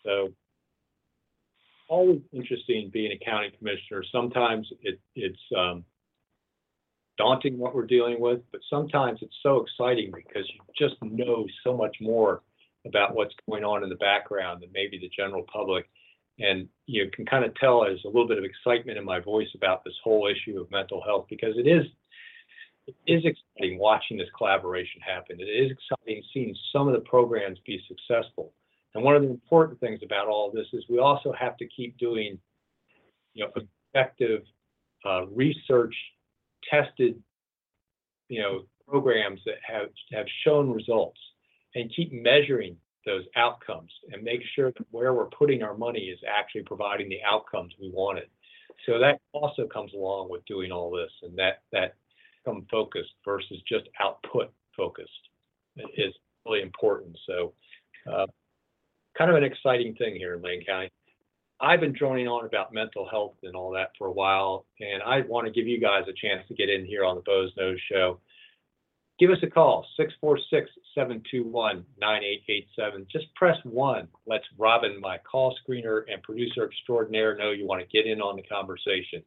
So 0.05 0.33
always 1.89 2.21
interesting 2.33 2.91
being 2.93 3.13
a 3.13 3.25
county 3.25 3.53
commissioner. 3.59 4.03
Sometimes 4.11 4.67
it, 4.81 4.99
it's 5.15 5.39
um, 5.57 5.85
daunting 7.19 7.59
what 7.59 7.75
we're 7.75 7.87
dealing 7.87 8.21
with, 8.21 8.41
but 8.51 8.61
sometimes 8.71 9.19
it's 9.23 9.37
so 9.43 9.61
exciting 9.61 10.11
because 10.15 10.49
you 10.49 10.61
just 10.79 11.01
know 11.03 11.47
so 11.65 11.77
much 11.77 11.97
more 12.01 12.43
about 12.87 13.15
what's 13.15 13.35
going 13.49 13.65
on 13.65 13.83
in 13.83 13.89
the 13.89 13.97
background 13.97 14.63
than 14.63 14.71
maybe 14.73 14.99
the 14.99 15.11
general 15.17 15.45
public. 15.53 15.89
And 16.39 16.69
you 16.87 17.11
can 17.13 17.27
kind 17.27 17.45
of 17.45 17.55
tell 17.57 17.83
there's 17.83 18.05
a 18.05 18.09
little 18.09 18.27
bit 18.27 18.39
of 18.39 18.45
excitement 18.45 18.99
in 18.99 19.05
my 19.05 19.21
voice 19.21 19.49
about 19.55 19.85
this 19.85 19.95
whole 20.03 20.29
issue 20.29 20.61
of 20.61 20.71
mental 20.71 21.03
health 21.05 21.27
because 21.29 21.55
it 21.57 21.69
is 21.69 21.87
it 22.87 22.97
is 23.07 23.25
exciting 23.25 23.79
watching 23.79 24.17
this 24.17 24.29
collaboration 24.37 25.01
happen. 25.01 25.41
It 25.41 25.45
is 25.45 25.71
exciting 25.71 26.23
seeing 26.35 26.57
some 26.73 26.89
of 26.89 26.95
the 26.95 27.01
programs 27.01 27.59
be 27.65 27.81
successful. 27.87 28.53
And 28.95 29.05
one 29.05 29.15
of 29.15 29.23
the 29.23 29.31
important 29.31 29.79
things 29.79 30.01
about 30.05 30.27
all 30.27 30.49
of 30.49 30.55
this 30.55 30.67
is 30.73 30.85
we 30.89 30.99
also 30.99 31.33
have 31.39 31.57
to 31.59 31.67
keep 31.69 31.97
doing, 31.97 32.39
you 33.35 33.45
know, 33.45 33.53
effective 33.95 34.43
uh, 35.07 35.27
research 35.27 35.95
tested, 36.69 37.23
you 38.29 38.43
know, 38.43 38.65
programs 38.89 39.41
that 39.47 39.59
have 39.67 39.89
have 40.13 40.27
shown 40.45 40.71
results 40.71 41.21
and 41.75 41.93
keep 41.95 42.13
measuring 42.13 42.77
those 43.05 43.25
outcomes 43.37 43.91
and 44.13 44.23
make 44.23 44.41
sure 44.55 44.71
that 44.73 44.87
where 44.91 45.13
we're 45.15 45.27
putting 45.27 45.63
our 45.63 45.77
money 45.77 46.03
is 46.03 46.19
actually 46.29 46.63
providing 46.63 47.09
the 47.09 47.19
outcomes 47.27 47.73
we 47.81 47.91
wanted. 47.91 48.29
So 48.87 48.99
that 48.99 49.21
also 49.33 49.67
comes 49.67 49.93
along 49.93 50.31
with 50.31 50.45
doing 50.47 50.73
all 50.73 50.91
this 50.91 51.11
and 51.23 51.37
that 51.39 51.63
that 51.73 51.95
outcome 52.47 52.67
focused 52.71 53.13
versus 53.25 53.59
just 53.69 53.89
output 54.01 54.53
focused 54.77 55.11
is 55.97 56.13
really 56.47 56.63
important. 56.63 57.17
So, 57.27 57.53
uh, 58.11 58.27
kind 59.17 59.31
of 59.31 59.37
an 59.37 59.45
exciting 59.45 59.95
thing 59.95 60.17
here 60.17 60.35
in 60.35 60.43
Lane 60.43 60.65
County. 60.65 60.91
I've 61.61 61.81
been 61.81 61.93
droning 61.93 62.27
on 62.27 62.45
about 62.45 62.75
mental 62.75 63.09
health 63.09 63.37
and 63.45 63.55
all 63.55 63.71
that 63.73 63.91
for 63.97 64.09
a 64.09 64.13
while, 64.13 64.67
and 64.81 65.03
I 65.03 65.21
want 65.21 65.47
to 65.47 65.53
give 65.53 65.69
you 65.69 65.81
guys 65.81 66.05
a 66.09 66.13
chance 66.13 66.47
to 66.49 66.55
get 66.55 66.69
in 66.69 66.85
here 66.85 67.05
on 67.05 67.15
the 67.15 67.23
Boze 67.23 67.53
Noze 67.59 67.77
Show. 67.91 68.19
Give 69.23 69.31
us 69.31 69.39
a 69.45 69.47
call, 69.47 69.87
646 69.97 70.69
721 70.97 71.87
9887. 71.97 73.07
Just 73.09 73.33
press 73.37 73.57
one. 73.63 74.09
Let's 74.27 74.43
Robin, 74.59 75.01
my 75.01 75.17
call 75.19 75.57
screener 75.63 76.03
and 76.13 76.21
producer 76.25 76.65
extraordinaire, 76.65 77.37
know 77.37 77.53
you 77.53 77.65
want 77.65 77.81
to 77.81 77.87
get 77.87 78.11
in 78.11 78.21
on 78.21 78.35
the 78.35 78.43
conversation. 78.43 79.23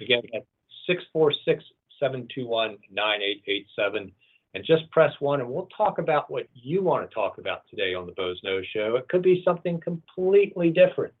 Again, 0.00 0.22
at 0.36 0.46
646 0.86 1.64
721 1.98 2.78
9887 2.92 4.12
and 4.54 4.64
just 4.64 4.88
press 4.92 5.12
one 5.18 5.40
and 5.40 5.50
we'll 5.50 5.68
talk 5.76 5.98
about 5.98 6.30
what 6.30 6.46
you 6.54 6.80
want 6.80 7.10
to 7.10 7.12
talk 7.12 7.38
about 7.38 7.62
today 7.68 7.92
on 7.92 8.06
the 8.06 8.12
Boze 8.12 8.40
Noze 8.46 8.62
Show. 8.72 8.94
It 8.94 9.08
could 9.08 9.22
be 9.22 9.42
something 9.44 9.80
completely 9.80 10.70
different. 10.70 11.12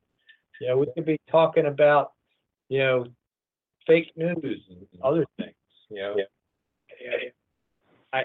You 0.60 0.68
know, 0.68 0.78
we 0.78 0.86
could 0.94 1.04
be 1.04 1.18
talking 1.28 1.66
about, 1.66 2.12
you 2.68 2.78
know, 2.78 3.06
fake 3.88 4.12
news 4.14 4.62
and 4.70 4.86
other 5.02 5.26
things. 5.36 5.56
You 5.90 5.96
know, 5.96 6.14
yeah. 6.16 7.30
I 8.14 8.24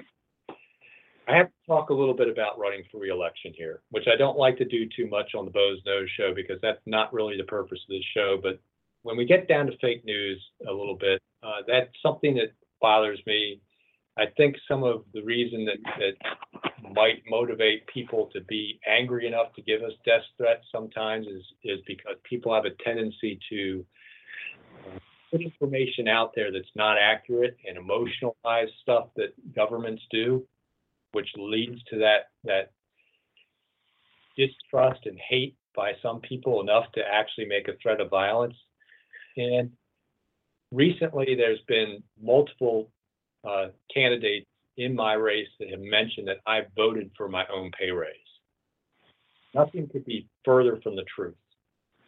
I 1.28 1.36
have 1.36 1.48
to 1.48 1.68
talk 1.68 1.90
a 1.90 1.94
little 1.94 2.16
bit 2.16 2.28
about 2.28 2.58
running 2.58 2.84
for 2.92 3.00
reelection 3.00 3.54
here, 3.56 3.82
which 3.92 4.06
I 4.12 4.18
don't 4.18 4.38
like 4.38 4.58
to 4.58 4.66
do 4.66 4.88
too 4.96 5.08
much 5.08 5.36
on 5.36 5.46
the 5.46 5.52
Boze 5.52 5.80
Noze 5.86 6.08
Show 6.18 6.34
because 6.34 6.58
that's 6.62 6.82
not 6.88 7.14
really 7.14 7.38
the 7.38 7.44
purpose 7.44 7.80
of 7.84 7.90
this 7.90 8.04
show. 8.16 8.40
But 8.42 8.60
when 9.04 9.16
we 9.16 9.26
get 9.26 9.48
down 9.48 9.68
to 9.68 9.78
fake 9.78 10.04
news 10.06 10.44
a 10.68 10.72
little 10.72 10.96
bit, 10.96 11.22
uh, 11.44 11.62
that's 11.68 11.92
something 12.02 12.34
that 12.36 12.54
bothers 12.82 13.20
me. 13.28 13.62
I 14.18 14.26
think 14.38 14.56
some 14.68 14.84
of 14.84 15.04
the 15.14 15.22
reason 15.22 15.66
that, 15.66 15.78
that 16.00 16.94
might 16.94 17.22
motivate 17.30 17.86
people 17.88 18.30
to 18.34 18.42
be 18.42 18.80
angry 18.88 19.28
enough 19.28 19.54
to 19.54 19.62
give 19.62 19.84
us 19.84 19.94
death 20.06 20.24
threats 20.38 20.66
sometimes 20.72 21.28
is, 21.28 21.44
is 21.64 21.80
because 21.86 22.16
people 22.24 22.54
have 22.54 22.66
a 22.66 22.84
tendency 22.84 23.40
to 23.50 23.86
put 25.32 25.42
information 25.42 26.08
out 26.08 26.32
there 26.36 26.52
that's 26.52 26.76
not 26.76 26.98
accurate 26.98 27.58
and 27.68 27.78
emotionalize 27.78 28.68
stuff 28.82 29.08
that 29.16 29.34
governments 29.56 30.04
do, 30.12 30.46
which 31.12 31.30
leads 31.38 31.82
to 31.86 32.00
that 32.00 32.30
that 32.44 32.72
distrust 34.38 35.06
and 35.06 35.20
hate 35.20 35.56
by 35.76 35.92
some 36.02 36.20
people 36.22 36.62
enough 36.62 36.92
to 36.94 37.02
actually 37.02 37.46
make 37.46 37.68
a 37.68 37.74
threat 37.82 38.02
of 38.02 38.10
violence. 38.10 38.56
And 39.38 39.72
recently, 40.72 41.36
there's 41.36 41.62
been 41.68 42.02
multiple 42.22 42.90
uh, 43.48 43.68
candidates 43.94 44.48
in 44.78 44.96
my 44.96 45.14
race 45.14 45.48
that 45.60 45.70
have 45.70 45.82
mentioned 45.82 46.28
that 46.28 46.38
I 46.48 46.62
voted 46.76 47.12
for 47.18 47.28
my 47.28 47.46
own 47.54 47.72
pay 47.78 47.92
raise. 47.92 48.16
Nothing 49.54 49.88
could 49.90 50.06
be 50.06 50.28
further 50.46 50.80
from 50.82 50.96
the 50.96 51.06
truth. 51.14 51.36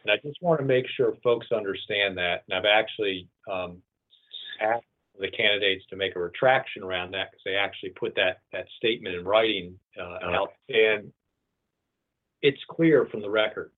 And 0.04 0.12
I 0.12 0.16
just 0.26 0.42
want 0.42 0.60
to 0.60 0.66
make 0.66 0.86
sure 0.96 1.14
folks 1.22 1.46
understand 1.52 2.16
that. 2.18 2.44
And 2.48 2.58
I've 2.58 2.64
actually 2.64 3.28
um, 3.50 3.82
asked 4.60 4.84
the 5.18 5.30
candidates 5.30 5.84
to 5.90 5.96
make 5.96 6.16
a 6.16 6.18
retraction 6.18 6.82
around 6.82 7.12
that 7.12 7.30
because 7.30 7.42
they 7.44 7.54
actually 7.54 7.90
put 7.90 8.14
that 8.16 8.40
that 8.52 8.66
statement 8.76 9.14
in 9.14 9.24
writing 9.24 9.78
uh, 10.00 10.18
out. 10.24 10.52
And 10.68 11.12
it's 12.40 12.60
clear 12.68 13.06
from 13.10 13.20
the 13.20 13.30
record. 13.30 13.70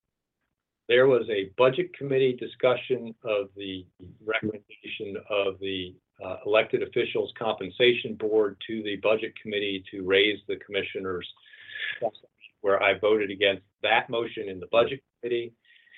There 0.88 1.06
was 1.06 1.26
a 1.30 1.50
budget 1.56 1.96
committee 1.96 2.34
discussion 2.34 3.14
of 3.24 3.48
the 3.56 3.86
recommendation 4.24 5.16
of 5.30 5.58
the 5.60 5.94
uh, 6.24 6.36
elected 6.46 6.82
officials 6.82 7.32
compensation 7.38 8.14
board 8.14 8.56
to 8.66 8.82
the 8.82 8.96
budget 8.96 9.32
committee 9.40 9.82
to 9.90 10.02
raise 10.02 10.38
the 10.46 10.56
commissioners 10.56 11.26
where 12.60 12.82
I 12.82 12.98
voted 12.98 13.30
against 13.30 13.62
that 13.82 14.08
motion 14.08 14.48
in 14.48 14.60
the 14.60 14.66
budget 14.70 15.02
committee. 15.20 15.52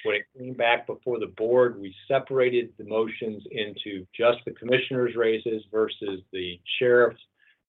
When 0.04 0.16
it 0.16 0.26
came 0.38 0.54
back 0.54 0.86
before 0.86 1.18
the 1.18 1.32
board, 1.36 1.80
we 1.80 1.94
separated 2.06 2.72
the 2.78 2.84
motions 2.84 3.42
into 3.50 4.06
just 4.16 4.38
the 4.44 4.52
commissioners' 4.52 5.16
raises 5.16 5.62
versus 5.72 6.20
the 6.32 6.60
sheriff's 6.78 7.20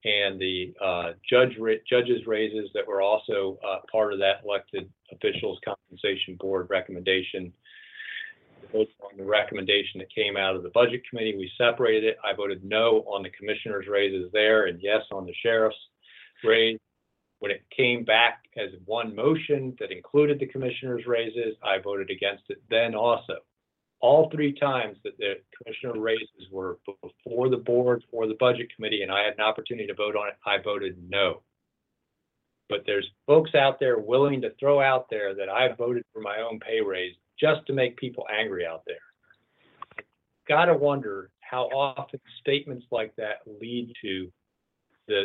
and 0.06 0.40
the 0.40 0.74
uh, 0.84 1.12
judge 1.30 1.58
judges' 1.90 2.26
raises 2.28 2.70
that 2.74 2.88
were 2.88 3.02
also 3.02 3.58
uh, 3.68 3.80
part 3.92 4.14
of 4.14 4.20
that 4.20 4.42
elected 4.46 4.90
officials 5.12 5.60
compensation 5.66 6.36
board 6.40 6.68
recommendation. 6.70 7.52
Both 8.72 8.88
On 9.02 9.18
the 9.18 9.24
recommendation 9.24 10.00
that 10.00 10.14
came 10.14 10.36
out 10.36 10.56
of 10.56 10.64
the 10.64 10.70
budget 10.70 11.02
committee, 11.10 11.36
we 11.38 11.50
separated 11.58 12.04
it. 12.04 12.18
I 12.24 12.34
voted 12.36 12.64
no 12.64 13.04
on 13.08 13.24
the 13.24 13.30
commissioners' 13.30 13.88
raises 13.88 14.30
there 14.34 14.68
and 14.68 14.80
yes 14.82 15.02
on 15.12 15.26
the 15.26 15.34
sheriff's 15.42 15.78
raise. 16.44 16.78
When 17.40 17.52
it 17.52 17.64
came 17.76 18.04
back 18.04 18.46
as 18.58 18.70
one 18.86 19.16
motion 19.16 19.76
that 19.80 19.92
included 19.92 20.40
the 20.40 20.48
commissioners' 20.48 21.06
raises, 21.06 21.56
I 21.64 21.78
voted 21.78 22.10
against 22.10 22.44
it 22.50 22.62
then 22.70 22.96
also. 22.96 23.36
All 24.00 24.30
three 24.30 24.54
times 24.54 24.98
that 25.04 25.18
the 25.18 25.36
commissioner 25.56 26.00
raises 26.00 26.50
were 26.52 26.80
before 27.02 27.50
the 27.50 27.58
board 27.58 28.04
or 28.12 28.28
the 28.28 28.36
budget 28.40 28.74
committee, 28.76 29.04
and 29.04 29.12
I 29.12 29.24
had 29.24 29.34
an 29.34 29.42
opportunity 29.42 29.88
to 29.88 29.94
vote 29.94 30.16
on 30.16 30.30
it, 30.30 30.36
I 30.46 30.58
voted 30.64 30.98
no. 31.10 31.42
But 32.70 32.84
there's 32.86 33.08
folks 33.26 33.56
out 33.56 33.80
there 33.80 33.98
willing 33.98 34.42
to 34.42 34.54
throw 34.60 34.82
out 34.82 35.10
there 35.10 35.34
that 35.36 35.50
I 35.50 35.74
voted 35.74 36.04
for 36.14 36.22
my 36.22 36.40
own 36.40 36.60
pay 36.60 36.82
raise 36.82 37.16
just 37.40 37.66
to 37.68 37.74
make 37.74 37.98
people 37.98 38.26
angry 38.32 38.66
out 38.66 38.84
there. 38.86 38.96
Gotta 40.48 40.74
wonder 40.74 41.30
how 41.40 41.64
often 41.66 42.20
statements 42.40 42.86
like 42.92 43.16
that 43.16 43.38
lead 43.62 43.94
to 44.02 44.32
the 45.08 45.24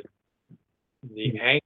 the 1.14 1.30
hmm. 1.30 1.36
anger 1.40 1.64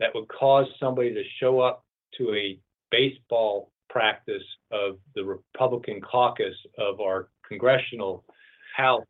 that 0.00 0.14
would 0.14 0.28
cause 0.28 0.66
somebody 0.80 1.12
to 1.12 1.22
show 1.40 1.60
up 1.60 1.84
to 2.16 2.32
a 2.34 2.58
baseball 2.90 3.70
practice 3.90 4.42
of 4.70 4.98
the 5.14 5.24
Republican 5.24 6.00
caucus 6.00 6.54
of 6.78 7.00
our 7.00 7.28
congressional 7.46 8.24
house 8.76 9.04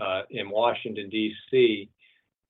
uh, 0.00 0.22
in 0.30 0.50
Washington, 0.50 1.08
D.C., 1.08 1.88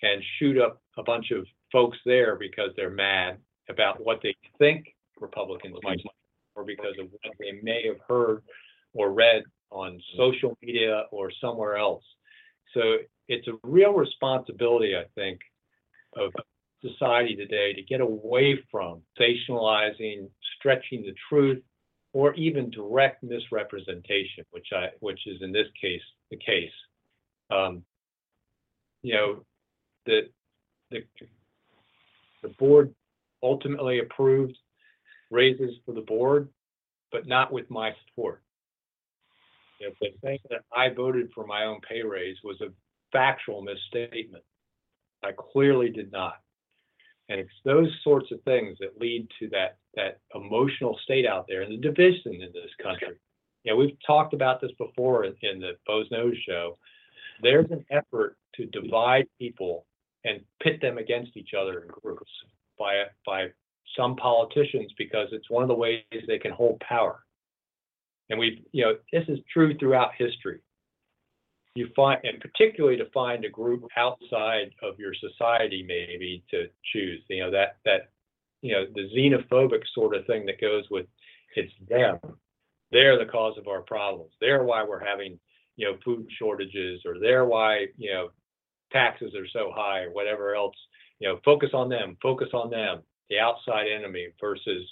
and 0.02 0.22
shoot 0.38 0.58
up 0.58 0.80
a 0.98 1.02
bunch 1.02 1.30
of 1.30 1.46
folks 1.72 1.98
there 2.04 2.36
because 2.36 2.70
they're 2.76 2.90
mad 2.90 3.38
about 3.68 4.04
what 4.04 4.20
they 4.22 4.34
think 4.58 4.86
Republicans 5.20 5.76
might, 5.82 6.00
or 6.54 6.64
because 6.64 6.94
of 7.00 7.06
what 7.10 7.34
they 7.38 7.60
may 7.62 7.86
have 7.86 7.98
heard 8.08 8.42
or 8.94 9.12
read 9.12 9.42
on 9.70 10.00
social 10.16 10.56
media 10.62 11.04
or 11.10 11.30
somewhere 11.40 11.76
else. 11.76 12.04
So 12.74 12.98
it's 13.28 13.48
a 13.48 13.52
real 13.62 13.92
responsibility, 13.92 14.94
I 14.96 15.04
think, 15.14 15.40
of 16.16 16.32
society 16.80 17.34
today 17.34 17.72
to 17.72 17.82
get 17.82 18.00
away 18.00 18.58
from 18.70 19.02
sensationalizing, 19.18 20.28
stretching 20.58 21.02
the 21.02 21.14
truth, 21.28 21.62
or 22.12 22.34
even 22.34 22.70
direct 22.70 23.22
misrepresentation, 23.22 24.44
which 24.50 24.68
I 24.72 24.88
which 25.00 25.20
is 25.26 25.42
in 25.42 25.52
this 25.52 25.66
case 25.80 26.02
the 26.30 26.36
case. 26.36 26.70
Um, 27.50 27.84
you 29.02 29.14
know, 29.14 29.44
the 30.06 30.28
the 30.90 31.04
the 32.42 32.48
board 32.48 32.94
ultimately 33.42 33.98
approved 34.00 34.56
raises 35.30 35.74
for 35.84 35.92
the 35.92 36.00
board, 36.00 36.48
but 37.12 37.26
not 37.26 37.52
with 37.52 37.68
my 37.70 37.92
support. 38.06 38.42
Know, 39.80 39.90
the 40.00 40.08
thing 40.22 40.38
that 40.48 40.62
I 40.74 40.88
voted 40.88 41.30
for 41.34 41.46
my 41.46 41.64
own 41.64 41.80
pay 41.86 42.02
raise 42.02 42.36
was 42.42 42.60
a 42.60 42.72
factual 43.12 43.62
misstatement. 43.62 44.44
I 45.22 45.32
clearly 45.32 45.90
did 45.90 46.12
not. 46.12 46.40
And 47.28 47.40
it's 47.40 47.50
those 47.64 47.88
sorts 48.04 48.30
of 48.30 48.40
things 48.42 48.76
that 48.80 49.00
lead 49.00 49.28
to 49.40 49.48
that 49.48 49.78
that 49.94 50.20
emotional 50.34 50.98
state 51.02 51.26
out 51.26 51.46
there 51.48 51.62
and 51.62 51.72
the 51.72 51.76
division 51.76 52.34
in 52.34 52.52
this 52.52 52.70
country. 52.82 53.16
Yeah, 53.64 53.74
we've 53.74 53.96
talked 54.06 54.32
about 54.32 54.60
this 54.60 54.70
before 54.78 55.24
in, 55.24 55.34
in 55.42 55.60
the 55.60 55.72
Boze 55.86 56.08
Noze 56.10 56.36
show. 56.46 56.78
There's 57.42 57.70
an 57.70 57.84
effort 57.90 58.36
to 58.54 58.66
divide 58.66 59.26
people 59.38 59.86
and 60.24 60.40
pit 60.62 60.80
them 60.80 60.98
against 60.98 61.36
each 61.36 61.50
other 61.58 61.80
in 61.80 61.88
groups 61.88 62.30
by 62.78 63.04
by 63.24 63.48
some 63.96 64.16
politicians 64.16 64.92
because 64.98 65.28
it's 65.32 65.50
one 65.50 65.62
of 65.62 65.68
the 65.68 65.74
ways 65.74 66.02
they 66.26 66.38
can 66.38 66.52
hold 66.52 66.78
power. 66.80 67.24
And 68.28 68.38
we've, 68.38 68.58
you 68.72 68.84
know, 68.84 68.96
this 69.12 69.24
is 69.28 69.38
true 69.52 69.76
throughout 69.78 70.10
history 70.16 70.60
you 71.76 71.88
find, 71.94 72.20
and 72.24 72.40
particularly 72.40 72.96
to 72.96 73.10
find 73.12 73.44
a 73.44 73.50
group 73.50 73.84
outside 73.96 74.70
of 74.82 74.98
your 74.98 75.12
society, 75.14 75.84
maybe 75.86 76.42
to 76.50 76.68
choose, 76.92 77.22
you 77.28 77.42
know, 77.42 77.50
that, 77.50 77.76
that, 77.84 78.10
you 78.62 78.72
know, 78.72 78.84
the 78.94 79.08
xenophobic 79.16 79.82
sort 79.94 80.16
of 80.16 80.26
thing 80.26 80.46
that 80.46 80.60
goes 80.60 80.84
with 80.90 81.06
it's 81.56 81.72
them. 81.88 82.18
They're 82.92 83.18
the 83.18 83.30
cause 83.30 83.54
of 83.58 83.66
our 83.66 83.80
problems. 83.82 84.32
They're 84.40 84.62
why 84.62 84.84
we're 84.84 85.04
having, 85.04 85.38
you 85.76 85.86
know, 85.86 85.96
food 86.04 86.26
shortages 86.38 87.00
or 87.04 87.18
they're 87.18 87.46
why, 87.46 87.86
you 87.96 88.12
know, 88.12 88.28
taxes 88.92 89.34
are 89.34 89.48
so 89.52 89.72
high 89.74 90.02
or 90.02 90.10
whatever 90.10 90.54
else. 90.54 90.76
You 91.18 91.28
know, 91.28 91.40
focus 91.44 91.70
on 91.72 91.88
them, 91.88 92.16
focus 92.22 92.48
on 92.52 92.70
them, 92.70 93.02
the 93.30 93.38
outside 93.38 93.86
enemy 93.88 94.28
versus, 94.40 94.86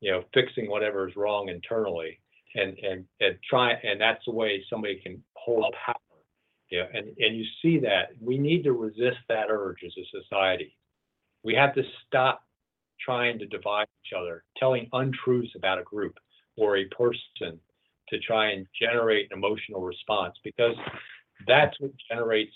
you 0.00 0.10
know, 0.10 0.24
fixing 0.34 0.68
whatever 0.68 1.08
is 1.08 1.16
wrong 1.16 1.48
internally. 1.48 2.18
And, 2.54 2.78
and, 2.78 3.04
and 3.20 3.36
try, 3.48 3.72
and 3.72 4.00
that's 4.00 4.24
the 4.26 4.32
way 4.32 4.64
somebody 4.70 4.98
can 5.02 5.22
hold 5.34 5.74
power 5.84 5.94
yeah, 6.70 6.84
and, 6.92 7.06
and 7.18 7.36
you 7.36 7.44
see 7.62 7.78
that. 7.80 8.10
We 8.20 8.38
need 8.38 8.64
to 8.64 8.72
resist 8.72 9.18
that 9.28 9.46
urge 9.50 9.78
as 9.84 9.92
a 9.96 10.20
society. 10.22 10.76
We 11.42 11.54
have 11.54 11.74
to 11.74 11.82
stop 12.06 12.42
trying 13.04 13.38
to 13.38 13.46
divide 13.46 13.86
each 14.04 14.12
other, 14.18 14.44
telling 14.56 14.88
untruths 14.92 15.52
about 15.56 15.78
a 15.78 15.84
group 15.84 16.18
or 16.56 16.76
a 16.76 16.86
person 16.86 17.60
to 18.08 18.18
try 18.20 18.50
and 18.52 18.66
generate 18.80 19.30
an 19.30 19.38
emotional 19.38 19.82
response 19.82 20.34
because 20.42 20.74
that's 21.46 21.78
what 21.80 21.90
generates 22.10 22.54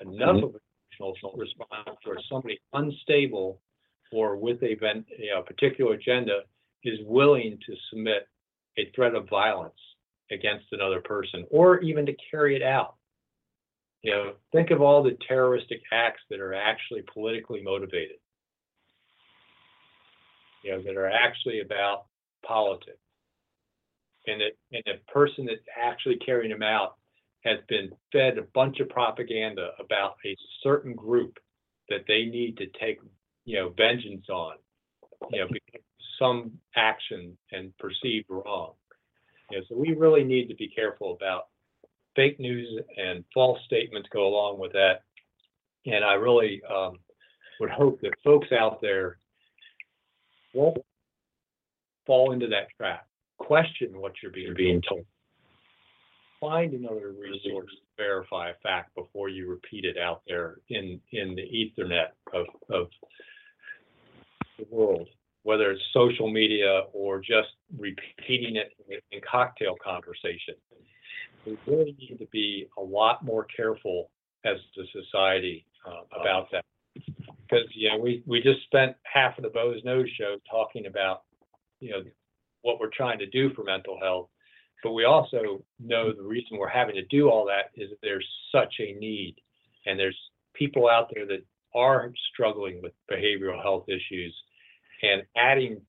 enough 0.00 0.36
mm-hmm. 0.36 0.44
of 0.44 0.54
an 0.54 0.60
emotional 0.98 1.32
response 1.36 1.98
where 2.04 2.18
somebody 2.30 2.58
unstable 2.72 3.60
or 4.12 4.36
with 4.36 4.62
a 4.62 4.70
you 4.70 5.34
know, 5.34 5.42
particular 5.42 5.94
agenda 5.94 6.40
is 6.84 6.98
willing 7.04 7.58
to 7.66 7.74
submit 7.90 8.28
a 8.78 8.90
threat 8.94 9.14
of 9.14 9.28
violence 9.28 9.74
against 10.30 10.66
another 10.72 11.00
person 11.00 11.44
or 11.50 11.80
even 11.80 12.06
to 12.06 12.14
carry 12.30 12.56
it 12.56 12.62
out. 12.62 12.96
You 14.02 14.10
know, 14.12 14.32
think 14.50 14.70
of 14.70 14.82
all 14.82 15.02
the 15.02 15.16
terroristic 15.28 15.80
acts 15.92 16.22
that 16.28 16.40
are 16.40 16.54
actually 16.54 17.04
politically 17.12 17.62
motivated. 17.62 18.16
You 20.64 20.72
know, 20.72 20.82
that 20.82 20.96
are 20.96 21.10
actually 21.10 21.60
about 21.60 22.06
politics. 22.44 22.98
And 24.26 24.40
that 24.40 24.52
and 24.72 24.82
the 24.86 25.12
person 25.12 25.46
that's 25.46 25.60
actually 25.80 26.16
carrying 26.16 26.50
them 26.50 26.62
out 26.62 26.96
has 27.44 27.58
been 27.68 27.90
fed 28.12 28.38
a 28.38 28.42
bunch 28.54 28.78
of 28.80 28.88
propaganda 28.88 29.70
about 29.80 30.14
a 30.24 30.36
certain 30.62 30.94
group 30.94 31.38
that 31.88 32.04
they 32.06 32.24
need 32.26 32.56
to 32.58 32.66
take, 32.80 33.00
you 33.44 33.56
know, 33.56 33.70
vengeance 33.70 34.26
on, 34.28 34.54
you 35.30 35.40
know, 35.40 35.48
because 35.50 35.82
some 36.18 36.52
action 36.76 37.36
and 37.50 37.76
perceived 37.78 38.26
wrong. 38.28 38.72
You 39.50 39.58
know, 39.58 39.64
so 39.68 39.76
we 39.76 39.94
really 39.94 40.24
need 40.24 40.48
to 40.48 40.54
be 40.54 40.68
careful 40.68 41.14
about 41.14 41.48
fake 42.14 42.38
news 42.38 42.82
and 42.96 43.24
false 43.32 43.58
statements 43.64 44.08
go 44.12 44.26
along 44.26 44.58
with 44.58 44.72
that. 44.72 45.02
And 45.86 46.04
I 46.04 46.14
really 46.14 46.62
um, 46.70 46.98
would 47.60 47.70
hope 47.70 48.00
that 48.02 48.12
folks 48.24 48.48
out 48.52 48.80
there 48.80 49.18
won't 50.54 50.78
fall 52.06 52.32
into 52.32 52.46
that 52.48 52.68
trap. 52.76 53.06
Question 53.38 54.00
what 54.00 54.12
you're 54.22 54.32
being, 54.32 54.54
being 54.54 54.82
told. 54.88 55.04
Find 56.40 56.72
another 56.72 57.12
resource 57.12 57.70
to 57.70 58.02
verify 58.02 58.50
a 58.50 58.54
fact 58.62 58.94
before 58.96 59.28
you 59.28 59.48
repeat 59.48 59.84
it 59.84 59.96
out 59.96 60.22
there 60.26 60.56
in, 60.68 61.00
in 61.12 61.36
the 61.36 61.42
ethernet 61.42 62.08
of, 62.34 62.46
of 62.68 62.88
the 64.58 64.66
world, 64.70 65.08
whether 65.44 65.70
it's 65.70 65.82
social 65.92 66.30
media 66.30 66.82
or 66.92 67.20
just 67.20 67.48
repeating 67.78 68.56
it 68.56 68.72
in 69.12 69.20
cocktail 69.28 69.76
conversation 69.82 70.54
we 71.46 71.58
really 71.66 71.96
need 71.98 72.18
to 72.18 72.26
be 72.26 72.68
a 72.78 72.80
lot 72.80 73.24
more 73.24 73.44
careful 73.44 74.10
as 74.44 74.56
a 74.78 74.82
society 74.92 75.66
uh, 75.86 76.20
about 76.20 76.48
that. 76.52 76.64
because, 76.94 77.66
you 77.74 77.90
know, 77.90 77.98
we, 77.98 78.22
we 78.26 78.40
just 78.40 78.62
spent 78.64 78.96
half 79.04 79.36
of 79.38 79.44
the 79.44 79.50
Boze 79.50 79.82
Noze 79.84 80.08
Show 80.18 80.36
talking 80.50 80.86
about, 80.86 81.22
you 81.80 81.90
know, 81.90 82.02
what 82.62 82.78
we're 82.78 82.90
trying 82.90 83.18
to 83.18 83.26
do 83.26 83.52
for 83.54 83.64
mental 83.64 83.98
health. 84.00 84.28
But 84.82 84.92
we 84.92 85.04
also 85.04 85.62
know 85.78 86.12
the 86.12 86.22
reason 86.22 86.58
we're 86.58 86.68
having 86.68 86.94
to 86.96 87.04
do 87.06 87.28
all 87.28 87.46
that 87.46 87.70
is 87.80 87.90
that 87.90 87.98
there's 88.02 88.26
such 88.52 88.74
a 88.80 88.94
need. 88.94 89.36
And 89.86 89.98
there's 89.98 90.18
people 90.54 90.88
out 90.88 91.10
there 91.14 91.26
that 91.26 91.44
are 91.74 92.12
struggling 92.32 92.82
with 92.82 92.92
behavioral 93.10 93.62
health 93.62 93.84
issues 93.88 94.34
and 95.02 95.22
adding 95.36 95.80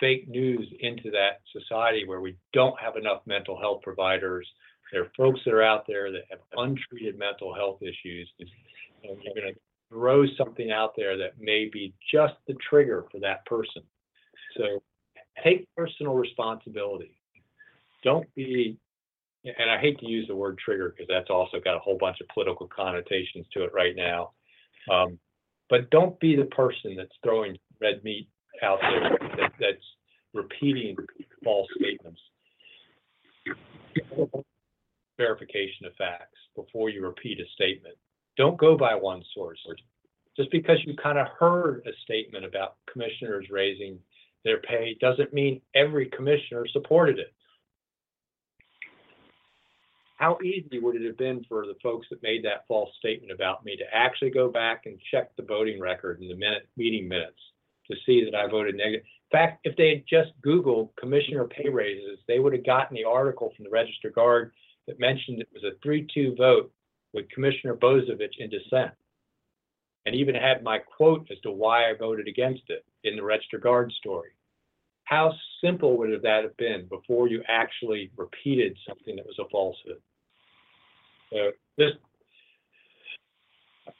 fake 0.00 0.28
news 0.28 0.66
into 0.80 1.10
that 1.10 1.40
society 1.52 2.04
where 2.06 2.20
we 2.20 2.36
don't 2.52 2.78
have 2.80 2.96
enough 2.96 3.22
mental 3.26 3.58
health 3.58 3.82
providers. 3.82 4.46
There 4.92 5.02
are 5.02 5.12
folks 5.16 5.40
that 5.44 5.54
are 5.54 5.62
out 5.62 5.84
there 5.86 6.10
that 6.12 6.22
have 6.30 6.40
untreated 6.56 7.18
mental 7.18 7.54
health 7.54 7.82
issues. 7.82 8.30
And 8.38 9.18
you're 9.22 9.34
going 9.34 9.54
to 9.54 9.60
throw 9.90 10.24
something 10.36 10.70
out 10.70 10.94
there 10.96 11.16
that 11.18 11.38
may 11.38 11.68
be 11.72 11.94
just 12.12 12.34
the 12.46 12.54
trigger 12.68 13.04
for 13.10 13.20
that 13.20 13.44
person. 13.46 13.82
So 14.56 14.82
take 15.44 15.66
personal 15.76 16.14
responsibility. 16.14 17.14
Don't 18.02 18.32
be, 18.34 18.78
and 19.44 19.70
I 19.70 19.78
hate 19.78 19.98
to 20.00 20.06
use 20.06 20.26
the 20.28 20.36
word 20.36 20.58
trigger 20.58 20.94
because 20.96 21.08
that's 21.08 21.30
also 21.30 21.58
got 21.62 21.76
a 21.76 21.80
whole 21.80 21.98
bunch 21.98 22.18
of 22.20 22.28
political 22.28 22.66
connotations 22.66 23.46
to 23.52 23.64
it 23.64 23.72
right 23.74 23.94
now. 23.96 24.32
Um, 24.90 25.18
but 25.68 25.90
don't 25.90 26.18
be 26.18 26.34
the 26.34 26.46
person 26.46 26.96
that's 26.96 27.12
throwing 27.22 27.58
red 27.80 28.02
meat 28.04 28.28
out 28.62 28.78
there 28.80 29.18
that, 29.36 29.52
that's 29.60 29.84
repeating 30.34 30.96
false 31.44 31.68
statements. 31.76 32.20
Verification 35.18 35.84
of 35.86 35.94
facts 35.96 36.38
before 36.54 36.88
you 36.88 37.04
repeat 37.04 37.40
a 37.40 37.44
statement. 37.52 37.96
Don't 38.36 38.56
go 38.56 38.76
by 38.76 38.94
one 38.94 39.22
source. 39.34 39.58
Just 40.36 40.50
because 40.52 40.78
you 40.86 40.94
kind 40.94 41.18
of 41.18 41.26
heard 41.38 41.82
a 41.86 41.90
statement 42.04 42.44
about 42.44 42.76
commissioners 42.90 43.46
raising 43.50 43.98
their 44.44 44.58
pay 44.60 44.96
doesn't 45.00 45.34
mean 45.34 45.60
every 45.74 46.06
commissioner 46.06 46.64
supported 46.72 47.18
it. 47.18 47.34
How 50.18 50.38
easy 50.44 50.78
would 50.80 50.96
it 50.96 51.06
have 51.06 51.18
been 51.18 51.44
for 51.48 51.66
the 51.66 51.76
folks 51.82 52.06
that 52.10 52.22
made 52.22 52.44
that 52.44 52.66
false 52.66 52.90
statement 52.98 53.32
about 53.32 53.64
me 53.64 53.76
to 53.76 53.84
actually 53.92 54.30
go 54.30 54.48
back 54.48 54.82
and 54.86 54.98
check 55.12 55.34
the 55.36 55.44
voting 55.44 55.80
record 55.80 56.20
in 56.20 56.28
the 56.28 56.34
minute 56.34 56.68
meeting 56.76 57.08
minutes 57.08 57.38
to 57.88 57.96
see 58.04 58.24
that 58.24 58.34
I 58.34 58.48
voted 58.48 58.76
negative? 58.76 59.04
In 59.04 59.38
fact, 59.38 59.60
if 59.64 59.76
they 59.76 59.90
had 59.90 60.04
just 60.08 60.30
Googled 60.44 60.90
commissioner 60.96 61.44
pay 61.44 61.68
raises, 61.68 62.18
they 62.26 62.38
would 62.38 62.52
have 62.52 62.66
gotten 62.66 62.96
the 62.96 63.04
article 63.04 63.52
from 63.56 63.64
the 63.64 63.70
Register 63.70 64.10
Guard 64.10 64.52
that 64.88 64.98
mentioned 64.98 65.40
it 65.40 65.48
was 65.52 65.62
a 65.62 65.86
3-2 65.86 66.36
vote 66.36 66.72
with 67.12 67.28
Commissioner 67.30 67.76
Bozievich 67.76 68.38
in 68.38 68.50
dissent. 68.50 68.90
And 70.06 70.14
even 70.14 70.34
had 70.34 70.64
my 70.64 70.78
quote 70.78 71.28
as 71.30 71.38
to 71.40 71.50
why 71.50 71.90
I 71.90 71.94
voted 71.94 72.26
against 72.26 72.62
it 72.68 72.84
in 73.04 73.14
the 73.14 73.22
Register 73.22 73.58
Guard 73.58 73.92
story. 73.92 74.30
How 75.04 75.32
simple 75.62 75.96
would 75.98 76.10
that 76.22 76.42
have 76.42 76.56
been 76.56 76.86
before 76.88 77.28
you 77.28 77.42
actually 77.46 78.10
repeated 78.16 78.76
something 78.86 79.16
that 79.16 79.26
was 79.26 79.38
a 79.38 79.48
falsehood? 79.50 80.00
So 81.30 81.50
this, 81.76 81.92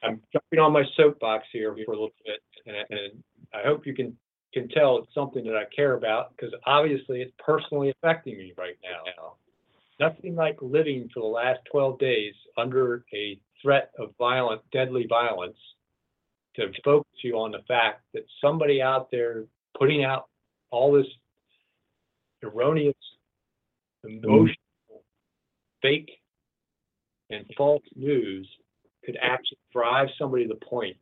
I'm 0.03 0.21
jumping 0.33 0.59
on 0.59 0.73
my 0.73 0.85
soapbox 0.97 1.45
here 1.53 1.77
for 1.85 1.93
a 1.93 1.95
little 1.95 2.11
bit, 2.25 2.41
and, 2.67 2.99
and 2.99 3.23
I 3.55 3.67
hope 3.67 3.87
you 3.87 3.95
can 3.95 4.17
can 4.55 4.67
tell 4.69 4.97
it's 4.97 5.13
something 5.15 5.45
that 5.45 5.57
I 5.57 5.65
care 5.77 5.93
about 5.93 6.35
because 6.35 6.55
obviously 6.65 7.21
it's 7.21 7.33
personally 7.39 7.91
affecting 7.91 8.39
me 8.39 8.55
right 8.57 8.79
now. 8.83 9.35
Nothing 10.01 10.37
like 10.37 10.57
living 10.63 11.11
for 11.13 11.21
the 11.21 11.27
last 11.27 11.61
12 11.71 11.99
days 11.99 12.35
under 12.57 13.05
a 13.13 13.39
threat 13.61 13.91
of 13.99 14.11
violent, 14.19 14.63
deadly 14.73 15.07
violence 15.09 15.57
to 16.57 16.69
focus 16.85 17.11
you 17.23 17.37
on 17.39 17.53
the 17.53 17.63
fact 17.67 18.03
that 18.15 18.25
somebody 18.41 18.81
out 18.81 19.11
there 19.11 19.45
putting 19.79 20.05
out 20.05 20.27
all 20.71 20.93
this 20.93 21.07
erroneous, 22.43 22.95
emotional, 24.05 24.57
fake, 25.83 26.11
and 27.31 27.45
false 27.57 27.83
news 27.95 28.49
could 29.05 29.17
actually 29.21 29.59
drive 29.73 30.09
somebody 30.19 30.47
to 30.47 30.55
the 30.55 30.67
point 30.67 30.97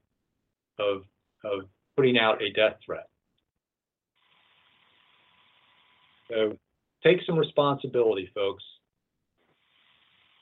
of 0.79 1.03
of 1.45 1.69
putting 1.97 2.19
out 2.19 2.43
a 2.43 2.51
death 2.53 2.77
threat. 2.85 3.09
So 6.31 6.57
take 7.03 7.19
some 7.27 7.39
responsibility, 7.39 8.31
folks. 8.35 8.65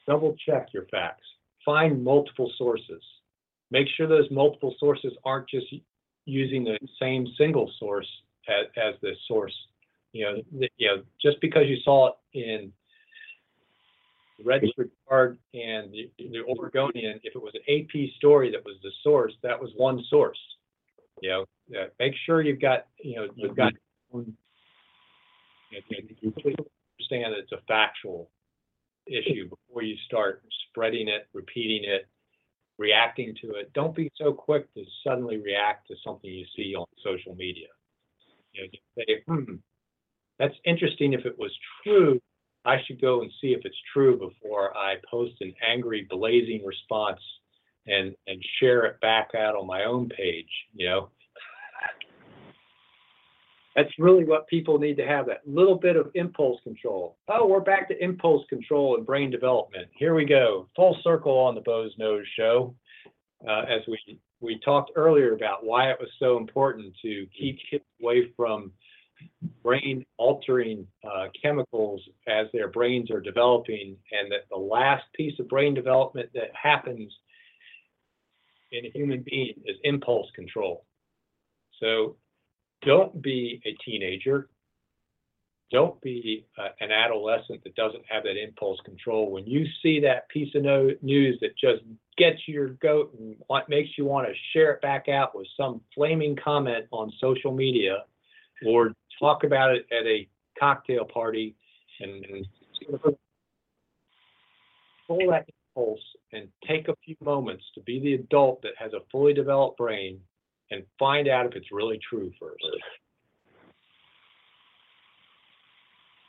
Double 0.07 0.37
check 0.47 0.69
your 0.73 0.87
facts. 0.91 1.25
Find 1.65 2.05
multiple 2.05 2.53
sources. 2.59 3.03
Make 3.71 3.87
sure 3.97 4.07
those 4.07 4.31
multiple 4.31 4.75
sources 4.79 5.13
aren't 5.25 5.49
just 5.49 5.67
using 6.27 6.65
the 6.65 6.79
same 7.01 7.27
single 7.39 7.71
source 7.79 8.09
as, 8.49 8.67
as 8.77 8.95
the 9.01 9.13
source. 9.27 9.55
You 10.13 10.25
know, 10.25 10.43
the, 10.59 10.69
you 10.77 10.89
know, 10.89 11.03
just 11.21 11.41
because 11.41 11.67
you 11.67 11.77
saw 11.83 12.09
it 12.09 12.15
in 12.35 12.73
the 14.39 14.45
Register 14.45 14.89
Guard 15.09 15.39
and 15.55 15.91
the, 15.93 16.11
the 16.19 16.41
Oregonian, 16.49 17.21
if 17.23 17.35
it 17.35 17.43
was 17.43 17.55
an 17.55 17.63
AP 17.69 18.11
story 18.17 18.51
that 18.53 18.65
was 18.65 18.77
the 18.83 18.91
source, 19.03 19.33
that 19.43 19.61
was 19.61 19.71
one 19.77 20.05
source. 20.09 20.39
You 21.21 21.31
know, 21.31 21.45
uh, 21.79 21.87
make 21.99 22.15
sure 22.27 22.43
you've 22.43 22.61
got, 22.61 22.87
you 23.03 23.17
know, 23.17 23.29
you've 23.35 23.57
got, 23.57 23.73
you, 24.13 24.25
you 25.71 26.33
understand 26.39 27.33
that 27.33 27.39
it's 27.39 27.53
a 27.53 27.61
factual 27.67 28.29
issue 29.07 29.49
before 29.49 29.83
you 29.83 29.97
start 30.07 30.43
spreading 30.69 31.09
it, 31.09 31.29
repeating 31.33 31.89
it, 31.89 32.09
reacting 32.79 33.35
to 33.43 33.53
it. 33.53 33.73
Don't 33.73 33.95
be 33.95 34.11
so 34.17 34.33
quick 34.33 34.73
to 34.75 34.85
suddenly 35.07 35.39
react 35.39 35.87
to 35.89 35.95
something 36.05 36.31
you 36.31 36.45
see 36.57 36.75
on 36.75 36.87
social 37.05 37.35
media. 37.35 37.69
You 38.53 38.63
know, 38.63 38.69
say, 38.99 39.23
hmm, 39.27 39.55
that's 40.39 40.55
interesting. 40.65 41.13
If 41.13 41.27
it 41.27 41.39
was 41.39 41.53
true, 41.83 42.21
I 42.65 42.77
should 42.87 43.01
go 43.01 43.23
and 43.23 43.31
see 43.41 43.49
if 43.49 43.61
it's 43.65 43.77
true 43.93 44.19
before 44.19 44.77
I 44.77 44.97
post 45.11 45.35
an 45.41 45.53
angry, 45.67 46.07
blazing 46.09 46.65
response 46.65 47.21
and 47.87 48.15
and 48.27 48.43
share 48.59 48.87
it 48.87 49.01
back 49.01 49.31
out 49.37 49.55
on 49.57 49.67
my 49.67 49.85
own 49.85 50.09
page. 50.09 50.49
You 50.73 50.87
know, 50.89 51.11
that's 53.75 53.91
really 53.99 54.25
what 54.25 54.47
people 54.47 54.79
need 54.79 54.97
to 54.97 55.07
have 55.07 55.27
that 55.27 55.41
little 55.47 55.75
bit 55.77 55.97
of 55.97 56.11
impulse 56.15 56.61
control. 56.63 57.17
Oh, 57.29 57.47
we're 57.47 57.61
back 57.61 57.89
to 57.89 58.03
impulse 58.03 58.47
control 58.49 58.97
and 58.97 59.05
brain 59.05 59.31
development. 59.31 59.89
Here 59.97 60.15
we 60.15 60.25
go, 60.25 60.69
full 60.77 60.97
circle 61.03 61.37
on 61.37 61.55
the 61.55 61.61
Boze 61.61 61.95
Noze 62.01 62.23
show. 62.37 62.75
Uh, 63.47 63.63
as 63.69 63.83
we 63.89 63.99
we 64.41 64.61
talked 64.65 64.93
earlier 64.95 65.33
about 65.35 65.65
why 65.65 65.91
it 65.91 65.97
was 65.99 66.09
so 66.19 66.37
important 66.37 66.95
to 67.03 67.27
keep 67.39 67.59
kids 67.71 67.85
away 68.03 68.33
from 68.37 68.73
brain 69.63 70.05
altering 70.19 70.87
uh, 71.05 71.29
chemicals 71.41 72.01
as 72.29 72.47
their 72.53 72.69
brains 72.69 73.11
are 73.11 73.21
developing, 73.21 73.97
and 74.13 74.31
that 74.31 74.47
the 74.51 74.57
last 74.57 75.05
piece 75.15 75.39
of 75.39 75.49
brain 75.49 75.75
development 75.75 76.29
that 76.35 76.51
happens 76.61 77.13
in 78.73 78.87
a 78.87 78.91
human 78.91 79.25
being 79.29 79.55
is 79.65 79.77
impulse 79.85 80.29
control. 80.35 80.85
So 81.81 82.17
don't 82.85 83.21
be 83.23 83.61
a 83.65 83.75
teenager. 83.85 84.49
Don't 85.71 86.01
be 86.03 86.47
uh, 86.59 86.69
an 86.81 86.93
adolescent 86.93 87.65
that 87.65 87.75
doesn't 87.75 88.05
have 88.09 88.23
that 88.25 88.41
impulse 88.41 88.79
control. 88.85 89.31
When 89.31 89.47
you 89.47 89.67
see 89.83 89.99
that 90.01 90.29
piece 90.29 90.55
of 90.55 90.63
no- 90.63 90.91
news 91.03 91.39
that 91.41 91.57
just 91.59 91.83
gets 92.17 92.47
your 92.47 92.69
goat 92.75 93.15
and 93.19 93.37
makes 93.69 93.91
you 93.99 94.05
want 94.05 94.29
to 94.29 94.35
share 94.53 94.73
it 94.73 94.83
back 94.83 95.09
out 95.09 95.37
with 95.37 95.47
some 95.57 95.81
flaming 95.95 96.37
comment 96.37 96.87
on 96.93 97.13
social 97.21 97.53
media 97.53 98.05
or 98.65 98.93
talk 99.19 99.43
about 99.43 99.75
it 99.75 99.87
at 99.91 100.07
a 100.07 100.29
cocktail 100.59 101.05
party 101.05 101.57
and, 102.01 102.25
and 102.27 102.47
pull 105.09 105.31
that 105.31 105.47
impulse 105.77 106.01
and 106.33 106.49
take 106.69 106.89
a 106.89 106.95
few 107.05 107.17
moments 107.21 107.65
to 107.75 107.81
be 107.81 108.01
the 108.01 108.15
adult 108.15 108.63
that 108.63 108.73
has 108.79 108.93
a 108.93 109.01
fully 109.11 109.33
developed 109.33 109.79
brain 109.79 110.21
and 110.75 110.85
find 110.99 111.29
out 111.29 111.47
if 111.47 111.55
it's 111.55 111.71
really 111.73 111.99
true 112.09 112.33
first. 112.41 112.65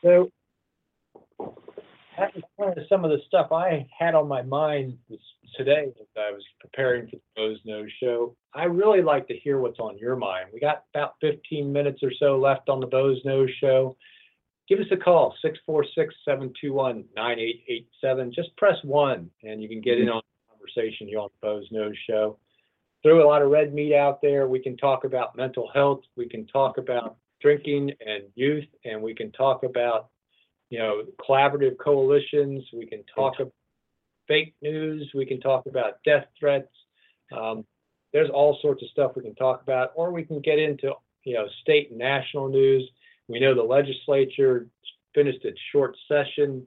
So 0.04 0.30
that 2.18 2.36
was 2.36 2.44
kind 2.60 2.78
of 2.78 2.84
some 2.88 3.04
of 3.04 3.10
the 3.12 3.20
stuff 3.28 3.52
I 3.52 3.86
had 3.98 4.16
on 4.16 4.28
my 4.28 4.44
mind 4.44 4.98
today 5.56 5.92
as 6.00 6.08
I 6.16 6.32
was 6.32 6.44
preparing 6.60 7.10
for 7.10 7.16
the 7.16 7.22
Boze 7.36 7.60
Noze 7.68 7.90
show. 8.00 8.36
I 8.54 8.66
really 8.66 9.02
like 9.02 9.28
to 9.28 9.36
hear 9.36 9.58
what's 9.60 9.80
on 9.80 9.98
your 9.98 10.16
mind. 10.16 10.50
We 10.54 10.60
got 10.60 10.84
about 10.94 11.16
15 11.22 11.74
minutes 11.74 12.04
or 12.04 12.12
so 12.20 12.38
left 12.38 12.70
on 12.70 12.80
the 12.80 12.86
Boze 12.88 13.24
Noze 13.26 13.50
show. 13.60 13.98
Give 14.70 14.80
us 14.80 14.86
a 14.92 14.98
call, 14.98 15.36
646-721-9887. 16.28 18.34
Just 18.34 18.56
press 18.58 18.78
one 18.84 19.32
and 19.44 19.62
you 19.62 19.68
can 19.68 19.82
get 19.82 20.00
in 20.00 20.10
on 20.10 20.22
the 20.24 20.54
conversation 20.54 21.08
here 21.08 21.20
on 21.20 21.30
the 21.42 21.48
Boze 21.48 21.70
Noze 21.74 21.98
show 22.08 22.38
threw 23.06 23.24
a 23.24 23.28
lot 23.28 23.44
of 23.44 23.52
red 23.52 23.72
meat 23.72 23.94
out 23.94 24.20
there. 24.20 24.48
We 24.48 24.58
can 24.58 24.76
talk 24.76 25.04
about 25.04 25.38
mental 25.38 25.70
health. 25.76 26.02
We 26.18 26.28
can 26.28 26.48
talk 26.48 26.80
about 26.80 27.18
drinking 27.40 27.92
and 28.04 28.24
youth, 28.34 28.66
and 28.84 29.00
we 29.00 29.14
can 29.14 29.32
talk 29.32 29.62
about, 29.64 30.08
you 30.72 30.80
know, 30.80 31.04
collaborative 31.20 31.78
coalitions. 31.78 32.64
We 32.74 32.88
can 32.88 33.04
talk 33.14 33.36
about 33.40 33.54
fake 34.28 34.56
news. 34.64 35.08
We 35.14 35.28
can 35.28 35.40
talk 35.40 35.68
about 35.68 36.04
death 36.04 36.26
threats. 36.40 36.72
Um, 37.32 37.64
there's 38.12 38.32
all 38.32 38.58
sorts 38.60 38.82
of 38.82 38.90
stuff 38.90 39.12
we 39.16 39.22
can 39.22 39.36
talk 39.36 39.62
about, 39.62 39.92
or 39.94 40.12
we 40.12 40.24
can 40.24 40.40
get 40.40 40.58
into, 40.58 40.94
you 41.26 41.36
know, 41.36 41.46
state 41.62 41.92
and 41.92 42.00
national 42.00 42.48
news. 42.48 42.90
We 43.28 43.40
know 43.40 43.54
the 43.54 43.62
legislature 43.62 44.66
finished 45.14 45.46
its 45.46 45.60
short 45.72 45.96
session 46.08 46.66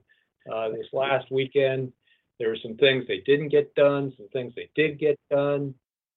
uh, 0.49 0.69
this 0.69 0.87
last 0.93 1.29
weekend. 1.31 1.91
There 2.39 2.47
were 2.47 2.57
some 2.63 2.77
things 2.77 3.03
they 3.09 3.23
didn't 3.25 3.49
get 3.49 3.75
done, 3.75 4.13
some 4.15 4.29
things 4.29 4.53
they 4.55 4.69
did 4.73 4.99
get 4.99 5.19
done. 5.29 5.73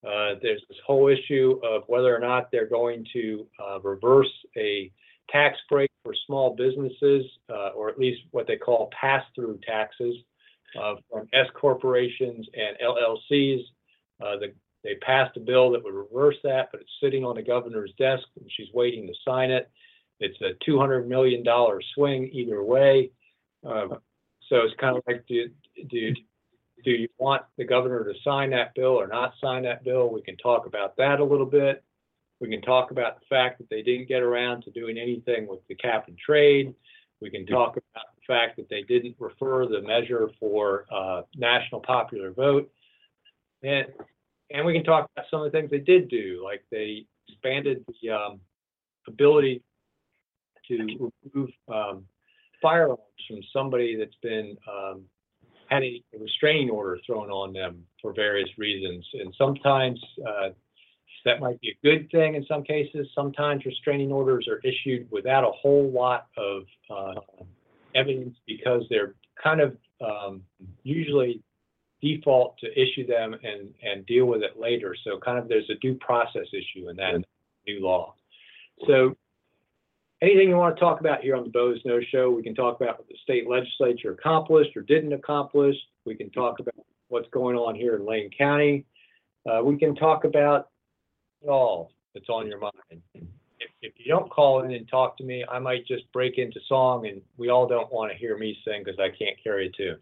Uh, 0.07 0.35
there's 0.43 0.63
this 0.69 0.79
whole 0.85 1.09
issue 1.09 1.61
of 1.63 1.85
whether 1.87 2.15
or 2.15 2.19
not 2.19 2.51
they're 2.51 2.67
going 2.67 3.07
to 3.13 3.47
uh, 3.63 3.81
reverse 3.81 4.31
a 4.57 4.91
tax 5.31 5.57
break 5.69 5.91
for 6.05 6.15
small 6.27 6.57
businesses, 6.57 7.25
uh, 7.49 7.71
or 7.77 7.89
at 7.89 7.99
least 7.99 8.21
what 8.33 8.47
they 8.47 8.57
call 8.57 8.91
pass-through 8.99 9.59
taxes 9.67 10.17
uh, 10.81 10.95
from 11.11 11.29
S 11.33 11.47
corporations 11.55 12.47
and 12.55 12.77
LLCs. 12.85 13.61
Uh, 14.21 14.39
the, 14.39 14.53
they 14.83 14.97
passed 14.97 15.37
a 15.37 15.41
bill 15.41 15.71
that 15.71 15.85
would 15.85 15.95
reverse 15.95 16.37
that, 16.43 16.69
but 16.73 16.81
it's 16.81 16.91
sitting 17.01 17.25
on 17.25 17.37
the 17.37 17.43
governor's 17.43 17.93
desk 17.99 18.25
and 18.41 18.51
she's 18.57 18.69
waiting 18.75 19.07
to 19.07 19.15
sign 19.25 19.51
it. 19.51 19.71
It's 20.19 20.39
a 20.41 20.55
$200 20.69 21.07
million 21.07 21.45
swing 21.95 22.31
either 22.33 22.63
way. 22.63 23.11
Uh, 23.65 23.89
so 24.49 24.57
it's 24.57 24.75
kind 24.81 24.97
of 24.97 25.03
like, 25.07 25.25
do, 25.27 25.49
do, 25.89 26.15
do 26.85 26.91
you 26.91 27.09
want 27.19 27.43
the 27.57 27.65
governor 27.65 28.05
to 28.05 28.13
sign 28.25 28.51
that 28.51 28.75
bill 28.75 29.01
or 29.01 29.07
not 29.07 29.35
sign 29.41 29.63
that 29.63 29.85
bill? 29.85 30.11
We 30.11 30.23
can 30.23 30.37
talk 30.37 30.67
about 30.67 30.97
that 30.97 31.21
a 31.21 31.25
little 31.25 31.47
bit. 31.47 31.83
We 32.41 32.49
can 32.49 32.63
talk 32.63 32.91
about 32.91 33.21
the 33.21 33.27
fact 33.29 33.59
that 33.59 33.71
they 33.71 33.83
didn't 33.83 34.09
get 34.09 34.23
around 34.23 34.63
to 34.63 34.71
doing 34.71 34.99
anything 34.99 35.47
with 35.47 35.61
the 35.69 35.77
cap 35.77 36.09
and 36.09 36.19
trade. 36.19 36.75
We 37.21 37.31
can 37.31 37.47
talk 37.47 37.77
about 37.77 38.07
the 38.17 38.23
fact 38.27 38.57
that 38.57 38.69
they 38.69 38.83
didn't 38.83 39.15
refer 39.19 39.67
the 39.67 39.81
measure 39.81 40.29
for 40.41 40.87
uh, 40.93 41.23
national 41.37 41.81
popular 41.81 42.33
vote. 42.33 42.71
And, 43.63 43.87
and 44.51 44.67
we 44.67 44.73
can 44.73 44.83
talk 44.83 45.09
about 45.15 45.27
some 45.31 45.41
of 45.43 45.51
the 45.51 45.57
things 45.57 45.71
they 45.71 45.79
did 45.79 46.09
do, 46.09 46.43
like 46.45 46.65
they 46.71 47.07
expanded 47.29 47.85
the 48.03 48.11
um, 48.11 48.41
ability 49.07 49.63
to 50.67 51.13
remove 51.33 51.51
um, 51.73 52.05
firearms 52.61 53.01
from 53.29 53.41
somebody 53.53 53.97
that's 53.97 54.17
been 54.23 54.57
um, 54.69 55.03
had 55.73 55.83
a 55.83 56.03
restraining 56.19 56.71
order 56.71 56.99
thrown 57.07 57.31
on 57.31 57.53
them 57.53 57.85
for 58.01 58.13
various 58.13 58.49
reasons. 58.59 59.07
And 59.15 59.35
sometimes 59.39 59.99
uh, 60.27 60.51
that 61.25 61.41
might 61.41 61.61
be 61.61 61.71
a 61.71 61.87
good 61.87 62.11
thing 62.11 62.35
in 62.35 62.45
some 62.47 62.63
cases. 62.63 63.09
Sometimes 63.15 63.65
restraining 63.65 64.13
orders 64.13 64.49
are 64.49 64.61
issued 64.65 65.09
without 65.11 65.45
a 65.45 65.53
whole 65.53 65.91
lot 65.91 66.27
of 66.37 66.63
uh, 66.91 67.21
evidence 67.95 68.37
because 68.47 68.83
they're 68.91 69.15
kind 69.43 69.61
of 69.61 69.77
um, 70.05 70.43
usually 70.83 71.43
default 72.01 72.59
to 72.59 72.67
issue 72.73 73.07
them 73.07 73.35
and, 73.35 73.73
and 73.83 74.05
deal 74.07 74.27
with 74.27 74.43
it 74.43 74.59
later. 74.59 74.97
So 75.05 75.19
kind 75.25 75.39
of 75.39 75.49
there's 75.49 75.71
a 75.71 75.77
due 75.77 75.95
process 75.95 76.47
issue 76.53 76.89
in 76.91 76.97
that 76.97 77.23
new 77.67 77.81
law. 77.81 78.15
So 78.89 79.17
anything 80.23 80.49
you 80.49 80.57
want 80.57 80.77
to 80.77 80.81
talk 80.81 81.01
about 81.01 81.21
here 81.21 81.37
on 81.37 81.43
the 81.43 81.51
Boze 81.51 81.83
Noze 81.85 82.07
Show, 82.11 82.31
we 82.31 82.43
can 82.43 82.55
talk 82.55 82.81
about 82.81 82.99
what 82.99 83.09
the 83.09 83.17
state 83.23 83.47
legislature 83.49 84.13
accomplished 84.13 84.77
or 84.77 84.83
didn't 84.83 85.13
accomplish. 85.13 85.77
We 86.07 86.15
can 86.15 86.31
talk 86.31 86.61
about 86.61 86.75
what's 87.09 87.29
going 87.31 87.57
on 87.57 87.75
here 87.75 87.97
in 87.97 88.07
Lane 88.07 88.31
County. 88.37 88.85
Uh, 89.51 89.63
we 89.63 89.77
can 89.77 89.97
talk 89.97 90.25
about 90.25 90.69
it 91.43 91.49
all 91.49 91.91
that's 92.15 92.29
on 92.29 92.47
your 92.47 92.61
mind. 92.61 93.03
If, 93.15 93.25
if 93.83 93.93
you 93.99 94.07
don't 94.07 94.31
call 94.31 94.63
in 94.63 94.73
and 94.73 94.89
talk 94.89 95.19
to 95.19 95.25
me, 95.25 95.45
I 95.51 95.59
might 95.59 95.87
just 95.87 96.11
break 96.13 96.39
into 96.39 96.61
song, 96.69 97.09
and 97.09 97.21
we 97.37 97.49
all 97.49 97.67
don't 97.67 97.93
want 97.93 98.13
to 98.13 98.19
hear 98.19 98.39
me 98.39 98.57
sing 98.65 98.85
because 98.85 99.01
I 99.01 99.09
can't 99.09 99.37
carry 99.43 99.67
a 99.67 99.71
tune. 99.71 99.99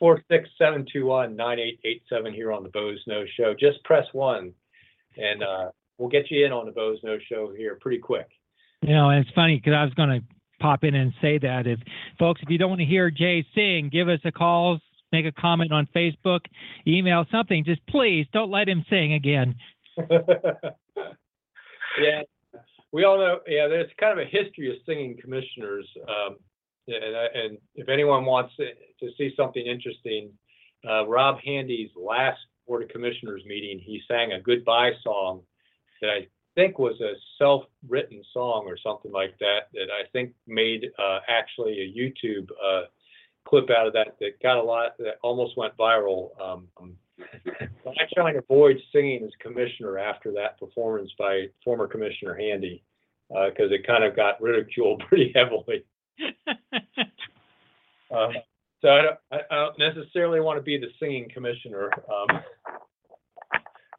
646-721-9887 0.00 2.34
here 2.34 2.52
on 2.52 2.62
the 2.62 2.70
Boze 2.70 3.02
Noze 3.08 3.28
Show. 3.36 3.54
Just 3.58 3.82
press 3.84 4.06
one, 4.12 4.52
and 5.16 5.42
uh, 5.42 5.70
we'll 5.96 6.08
get 6.08 6.30
you 6.30 6.44
in 6.44 6.52
on 6.52 6.66
the 6.66 6.72
Boze 6.72 7.00
Noze 7.04 7.22
Show 7.28 7.52
here 7.56 7.78
pretty 7.80 7.98
quick. 7.98 8.28
You 8.82 8.94
know, 8.94 9.10
and 9.10 9.24
it's 9.24 9.34
funny 9.34 9.56
because 9.56 9.74
I 9.74 9.84
was 9.84 9.94
going 9.94 10.08
to 10.10 10.20
pop 10.60 10.84
in 10.84 10.94
and 10.94 11.12
say 11.20 11.38
that 11.38 11.66
if 11.66 11.80
folks, 12.18 12.40
if 12.42 12.50
you 12.50 12.58
don't 12.58 12.70
want 12.70 12.80
to 12.80 12.86
hear 12.86 13.10
Jay 13.10 13.44
sing, 13.54 13.90
give 13.92 14.08
us 14.08 14.20
a 14.24 14.32
call, 14.32 14.78
make 15.12 15.26
a 15.26 15.32
comment 15.32 15.72
on 15.72 15.88
Facebook, 15.94 16.40
email 16.86 17.24
something. 17.30 17.64
Just 17.64 17.84
please 17.86 18.26
don't 18.32 18.50
let 18.50 18.68
him 18.68 18.84
sing 18.88 19.14
again. 19.14 19.54
yeah, 22.00 22.22
we 22.92 23.04
all 23.04 23.18
know. 23.18 23.40
Yeah, 23.46 23.68
there's 23.68 23.90
kind 23.98 24.18
of 24.18 24.26
a 24.26 24.28
history 24.28 24.70
of 24.70 24.76
singing 24.86 25.16
commissioners. 25.20 25.86
Um, 26.08 26.36
and, 26.86 27.04
and, 27.34 27.58
if 27.74 27.88
anyone 27.88 28.24
wants 28.24 28.54
to, 28.56 28.70
to 29.00 29.12
see 29.18 29.34
something 29.36 29.64
interesting, 29.64 30.30
uh, 30.88 31.06
Rob 31.06 31.38
Handy's 31.44 31.90
last 31.96 32.38
Board 32.66 32.82
of 32.82 32.88
Commissioners 32.88 33.42
meeting, 33.44 33.78
he 33.78 34.00
sang 34.08 34.32
a 34.32 34.40
goodbye 34.40 34.92
song 35.02 35.42
that 36.00 36.08
I 36.10 36.26
think 36.58 36.76
was 36.76 37.00
a 37.00 37.12
self-written 37.38 38.20
song 38.32 38.64
or 38.66 38.76
something 38.82 39.12
like 39.12 39.38
that 39.38 39.68
that 39.74 39.86
I 39.94 40.08
think 40.12 40.32
made 40.48 40.90
uh, 40.98 41.20
actually 41.28 41.80
a 41.82 41.96
YouTube 41.96 42.48
uh, 42.50 42.86
clip 43.46 43.70
out 43.70 43.86
of 43.86 43.92
that 43.92 44.16
that 44.18 44.42
got 44.42 44.56
a 44.56 44.62
lot 44.62 44.98
that 44.98 45.18
almost 45.22 45.56
went 45.56 45.76
viral. 45.76 46.30
Um, 46.42 46.66
I 47.86 48.02
try 48.12 48.32
to 48.32 48.40
avoid 48.40 48.76
singing 48.92 49.22
as 49.22 49.30
commissioner 49.40 49.98
after 49.98 50.32
that 50.32 50.58
performance 50.58 51.12
by 51.16 51.46
former 51.64 51.86
Commissioner 51.86 52.34
Handy 52.34 52.82
because 53.28 53.70
uh, 53.70 53.74
it 53.74 53.86
kind 53.86 54.02
of 54.02 54.16
got 54.16 54.42
ridiculed 54.42 55.04
pretty 55.08 55.32
heavily. 55.36 55.84
Uh, 58.10 58.32
so 58.82 58.88
I 58.88 59.02
don't, 59.02 59.18
I 59.30 59.54
don't, 59.54 59.78
necessarily 59.78 60.40
want 60.40 60.58
to 60.58 60.62
be 60.62 60.76
the 60.76 60.88
singing 60.98 61.28
commissioner. 61.32 61.88
Um, 62.12 62.40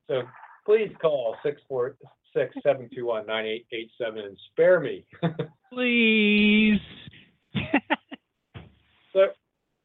so 0.10 0.24
please 0.66 0.91
call 1.01 1.38
six 1.41 1.62
four 1.70 1.95
six 2.34 2.56
seven 2.64 2.90
two 2.94 3.06
one 3.06 3.26
nine 3.26 3.46
eight 3.46 3.66
eight 3.72 3.90
seven 3.98 4.20
and 4.20 4.38
spare 4.52 4.80
me. 4.80 5.06
Please. 5.74 6.80
so, 9.14 9.28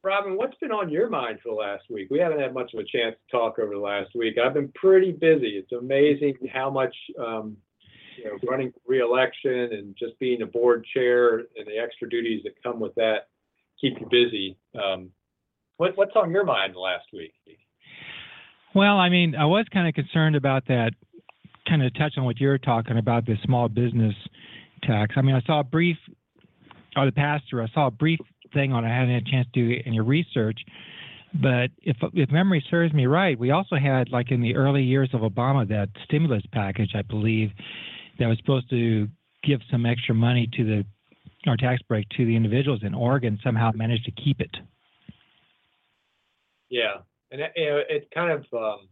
Robin, 0.03 0.37
what's 0.37 0.57
been 0.59 0.73
on 0.73 0.91
your 0.91 1.09
mind 1.09 1.39
for 1.43 1.51
the 1.51 1.55
last 1.55 1.85
week? 1.91 2.09
We 2.11 2.19
haven't 2.19 2.41
had 2.41 2.55
much 2.55 2.73
of 2.75 2.81
a 2.81 2.85
chance 2.85 3.17
to 3.17 3.37
talk 3.37 3.59
over 3.59 3.75
the 3.75 3.81
last 3.81 4.11
week. 4.15 4.37
I've 4.39 4.55
been 4.55 4.73
pretty 4.75 5.13
busy. 5.13 5.59
It's 5.59 5.73
amazing 5.73 6.35
how 6.53 6.71
much 6.71 6.95
um, 7.19 7.57
you 8.17 8.25
know, 8.25 8.39
running 8.49 8.73
re-election 8.87 9.71
and 9.73 9.97
just 9.99 10.19
being 10.19 10.43
a 10.43 10.47
board 10.47 10.87
chair 10.95 11.39
and 11.39 11.67
the 11.67 11.79
extra 11.83 12.09
duties 12.09 12.43
that 12.45 12.53
come 12.63 12.81
with 12.81 12.95
that 12.97 13.29
keep 13.81 13.95
you 14.01 14.07
busy. 14.11 14.57
Um, 14.75 15.11
what, 15.77 15.97
what's 15.97 16.15
on 16.17 16.31
your 16.31 16.45
mind 16.45 16.75
last 16.77 17.07
week? 17.13 17.35
Well, 18.75 18.97
I 18.97 19.09
mean, 19.09 19.35
I 19.35 19.45
was 19.45 19.67
kind 19.73 19.89
of 19.89 19.95
concerned 19.95 20.37
about 20.37 20.67
that 20.69 20.93
kind 21.69 21.83
of 21.83 21.95
touch 21.95 22.15
on 22.17 22.25
what 22.25 22.41
you're 22.41 22.59
talking 22.59 22.99
about, 22.99 23.27
the 23.27 23.37
small 23.45 23.69
business 23.69 24.15
tax. 24.83 25.15
I 25.17 25.23
mean, 25.23 25.35
I 25.35 25.43
saw 25.43 25.61
a 25.61 25.65
brief, 25.65 25.97
or 26.97 27.07
the 27.07 27.13
pastor, 27.13 27.63
I 27.63 27.69
saw 27.69 27.89
a 27.89 27.91
brief 27.91 28.21
thing 28.53 28.73
on. 28.73 28.85
I 28.85 28.89
hadn't 28.89 29.15
had 29.15 29.27
a 29.27 29.31
chance 29.31 29.49
to 29.55 29.69
do 29.69 29.83
any 29.85 30.01
research, 30.01 30.61
but 31.35 31.71
if 31.83 31.97
if 32.13 32.31
memory 32.31 32.65
serves 32.71 32.93
me 32.93 33.07
right, 33.07 33.39
we 33.39 33.51
also 33.51 33.77
had 33.77 34.11
like 34.11 34.31
in 34.31 34.41
the 34.41 34.55
early 34.55 34.83
years 34.83 35.11
of 35.13 35.21
Obama 35.21 35.67
that 35.69 35.89
stimulus 36.05 36.43
package, 36.53 36.93
I 36.95 37.03
believe, 37.03 37.51
that 38.19 38.27
was 38.27 38.39
supposed 38.39 38.71
to 38.71 39.09
give 39.43 39.61
some 39.71 39.87
extra 39.87 40.15
money 40.15 40.49
to 40.57 40.65
the 40.65 40.85
or 41.47 41.57
tax 41.57 41.83
break 41.83 42.09
to 42.11 42.25
the 42.25 42.37
individuals 42.37 42.81
in 42.83 42.95
Oregon. 42.95 43.39
Somehow 43.43 43.73
managed 43.75 44.05
to 44.05 44.13
keep 44.13 44.41
it. 44.41 44.55
Yeah, 46.71 46.99
and 47.31 47.41
it, 47.41 47.53
it 47.57 48.09
kind 48.15 48.33
of 48.33 48.45
um, 48.53 48.89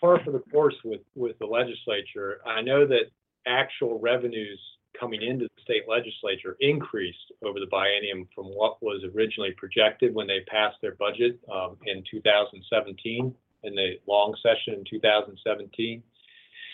par 0.00 0.20
for 0.24 0.32
the 0.32 0.42
course 0.50 0.74
with, 0.84 1.00
with 1.14 1.38
the 1.38 1.46
legislature. 1.46 2.40
I 2.46 2.62
know 2.62 2.86
that 2.86 3.10
actual 3.46 3.98
revenues 4.00 4.60
coming 4.98 5.22
into 5.22 5.44
the 5.44 5.62
state 5.62 5.84
legislature 5.88 6.56
increased 6.60 7.32
over 7.44 7.60
the 7.60 7.66
biennium 7.66 8.26
from 8.34 8.46
what 8.46 8.82
was 8.82 9.02
originally 9.14 9.52
projected 9.56 10.14
when 10.14 10.26
they 10.26 10.40
passed 10.48 10.76
their 10.82 10.94
budget 10.96 11.38
um, 11.52 11.76
in 11.86 12.02
2017, 12.10 13.34
in 13.62 13.74
the 13.74 13.92
long 14.06 14.34
session 14.42 14.74
in 14.74 14.84
2017. 14.88 16.02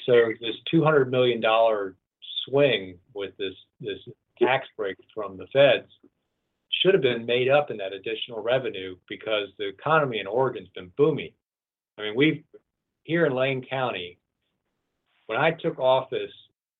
So 0.07 0.13
this 0.41 0.55
$200 0.73 1.11
million 1.11 1.43
swing 2.49 2.99
with 3.15 3.37
this, 3.39 3.55
this 3.81 3.99
tax 4.41 4.67
break 4.77 4.97
from 5.15 5.37
the 5.37 5.47
feds 5.53 5.91
should 6.83 6.95
have 6.95 7.03
been 7.03 7.27
made 7.27 7.49
up 7.49 7.71
in 7.71 7.77
that 7.79 7.93
additional 7.93 8.43
revenue 8.43 8.97
because 9.09 9.49
the 9.59 9.69
economy 9.69 10.21
in 10.21 10.27
Oregon's 10.27 10.69
been 10.75 10.93
booming. 10.97 11.33
I 11.99 12.03
mean, 12.03 12.15
we've 12.17 12.45
here 13.07 13.25
in 13.25 13.35
Lane 13.35 13.65
County, 13.69 14.19
when 15.27 15.39
I 15.39 15.53
took 15.53 15.79
office, 15.79 16.33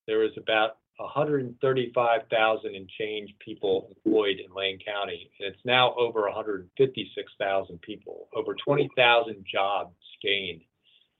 there 0.07 0.19
was 0.19 0.33
about 0.37 0.79
135,000 0.99 2.75
and 2.75 2.89
change 2.99 3.35
people 3.39 3.89
employed 4.05 4.39
in 4.39 4.55
Lane 4.55 4.79
County. 4.85 5.31
And 5.39 5.55
it's 5.55 5.65
now 5.65 5.95
over 5.95 6.23
156,000 6.23 7.81
people, 7.81 8.29
over 8.35 8.55
20,000 8.55 9.47
jobs 9.51 9.95
gained 10.23 10.63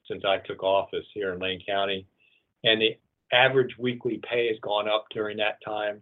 since 0.09 0.23
I 0.25 0.37
took 0.39 0.63
office 0.63 1.05
here 1.13 1.33
in 1.33 1.39
Lane 1.39 1.61
County. 1.65 2.05
And 2.63 2.81
the 2.81 2.97
average 3.31 3.75
weekly 3.79 4.19
pay 4.29 4.47
has 4.47 4.57
gone 4.61 4.89
up 4.89 5.05
during 5.11 5.37
that 5.37 5.59
time. 5.63 6.01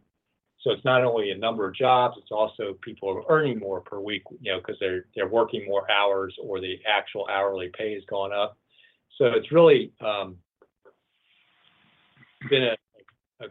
So 0.62 0.72
it's 0.72 0.86
not 0.86 1.04
only 1.04 1.30
a 1.30 1.38
number 1.38 1.68
of 1.68 1.76
jobs, 1.76 2.16
it's 2.20 2.32
also 2.32 2.76
people 2.82 3.10
are 3.10 3.24
earning 3.30 3.60
more 3.60 3.82
per 3.82 4.00
week, 4.00 4.24
you 4.42 4.52
know, 4.52 4.60
because 4.60 4.78
they're 4.80 5.06
they're 5.16 5.28
working 5.28 5.64
more 5.68 5.90
hours 5.92 6.36
or 6.42 6.60
the 6.60 6.78
actual 6.88 7.28
hourly 7.30 7.70
pay 7.78 7.94
has 7.94 8.04
gone 8.10 8.34
up. 8.34 8.58
So 9.18 9.26
it's 9.28 9.52
really 9.52 9.92
um, 10.02 10.38
been 12.50 12.64
a, 12.64 13.48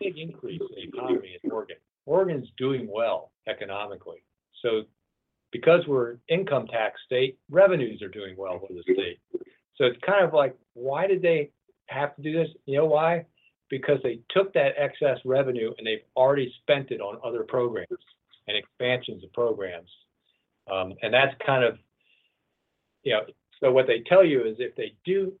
big 0.00 0.18
increase 0.18 0.60
in 0.60 0.90
the 0.90 0.96
economy 0.96 1.36
in 1.42 1.50
Oregon. 1.50 1.76
Oregon's 2.06 2.48
doing 2.56 2.88
well 2.90 3.32
economically. 3.48 4.22
So 4.62 4.82
because 5.50 5.86
we're 5.86 6.12
an 6.12 6.20
income 6.28 6.66
tax 6.66 7.00
state, 7.04 7.38
revenues 7.50 8.02
are 8.02 8.08
doing 8.08 8.36
well 8.36 8.60
for 8.60 8.72
the 8.72 8.82
state. 8.82 9.18
So 9.76 9.84
it's 9.84 9.98
kind 10.04 10.24
of 10.24 10.32
like, 10.32 10.56
why 10.74 11.06
did 11.06 11.22
they 11.22 11.50
have 11.86 12.14
to 12.16 12.22
do 12.22 12.32
this? 12.32 12.48
You 12.66 12.78
know 12.78 12.86
why? 12.86 13.26
Because 13.70 13.98
they 14.02 14.20
took 14.30 14.52
that 14.54 14.72
excess 14.76 15.18
revenue 15.24 15.72
and 15.78 15.86
they've 15.86 16.04
already 16.16 16.52
spent 16.62 16.90
it 16.90 17.00
on 17.00 17.18
other 17.24 17.44
programs 17.44 17.88
and 18.46 18.56
expansions 18.56 19.24
of 19.24 19.32
programs. 19.32 19.90
Um, 20.70 20.94
and 21.02 21.12
that's 21.12 21.34
kind 21.44 21.64
of, 21.64 21.78
you 23.02 23.12
know, 23.12 23.20
so 23.60 23.72
what 23.72 23.86
they 23.86 24.00
tell 24.00 24.24
you 24.24 24.44
is 24.44 24.56
if 24.58 24.74
they 24.76 24.94
do 25.04 25.32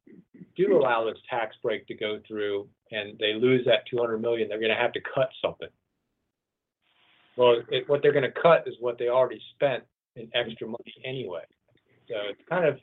do 0.56 0.76
allow 0.76 1.04
this 1.04 1.18
tax 1.30 1.56
break 1.62 1.86
to 1.86 1.94
go 1.94 2.20
through 2.26 2.68
and 2.90 3.16
they 3.18 3.34
lose 3.34 3.64
that 3.66 3.86
200 3.90 4.18
million, 4.18 4.48
they're 4.48 4.58
going 4.58 4.70
to 4.70 4.76
have 4.76 4.92
to 4.92 5.00
cut 5.14 5.30
something. 5.42 5.68
Well, 7.36 7.62
what 7.86 8.02
they're 8.02 8.12
going 8.12 8.24
to 8.24 8.40
cut 8.42 8.66
is 8.66 8.74
what 8.80 8.98
they 8.98 9.08
already 9.08 9.40
spent 9.54 9.84
in 10.16 10.28
extra 10.34 10.66
money 10.66 10.94
anyway. 11.04 11.42
So 12.08 12.16
it's 12.30 12.40
kind 12.48 12.64
of 12.64 12.78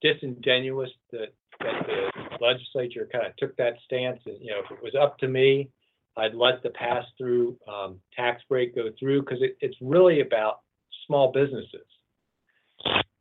disingenuous 0.00 0.90
that, 1.12 1.34
the 1.62 2.10
legislature 2.40 3.06
kind 3.12 3.26
of 3.26 3.36
took 3.36 3.54
that 3.56 3.74
stance. 3.84 4.18
And, 4.24 4.36
you 4.40 4.50
know, 4.50 4.60
if 4.64 4.70
it 4.70 4.82
was 4.82 4.94
up 4.98 5.18
to 5.18 5.28
me, 5.28 5.68
I'd 6.16 6.34
let 6.34 6.62
the 6.62 6.70
pass-through 6.70 7.58
um, 7.68 8.00
tax 8.16 8.42
break 8.48 8.74
go 8.74 8.88
through 8.98 9.20
because 9.20 9.42
it, 9.42 9.58
it's 9.60 9.76
really 9.82 10.20
about 10.20 10.60
small 11.06 11.32
businesses. 11.32 11.84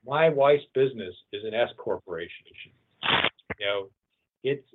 My 0.10 0.28
wife's 0.30 0.66
business 0.74 1.14
is 1.32 1.43
an 1.45 1.53
S 1.53 1.70
corporation. 1.78 2.45
You 3.60 3.66
know, 3.66 3.89
it's 4.43 4.66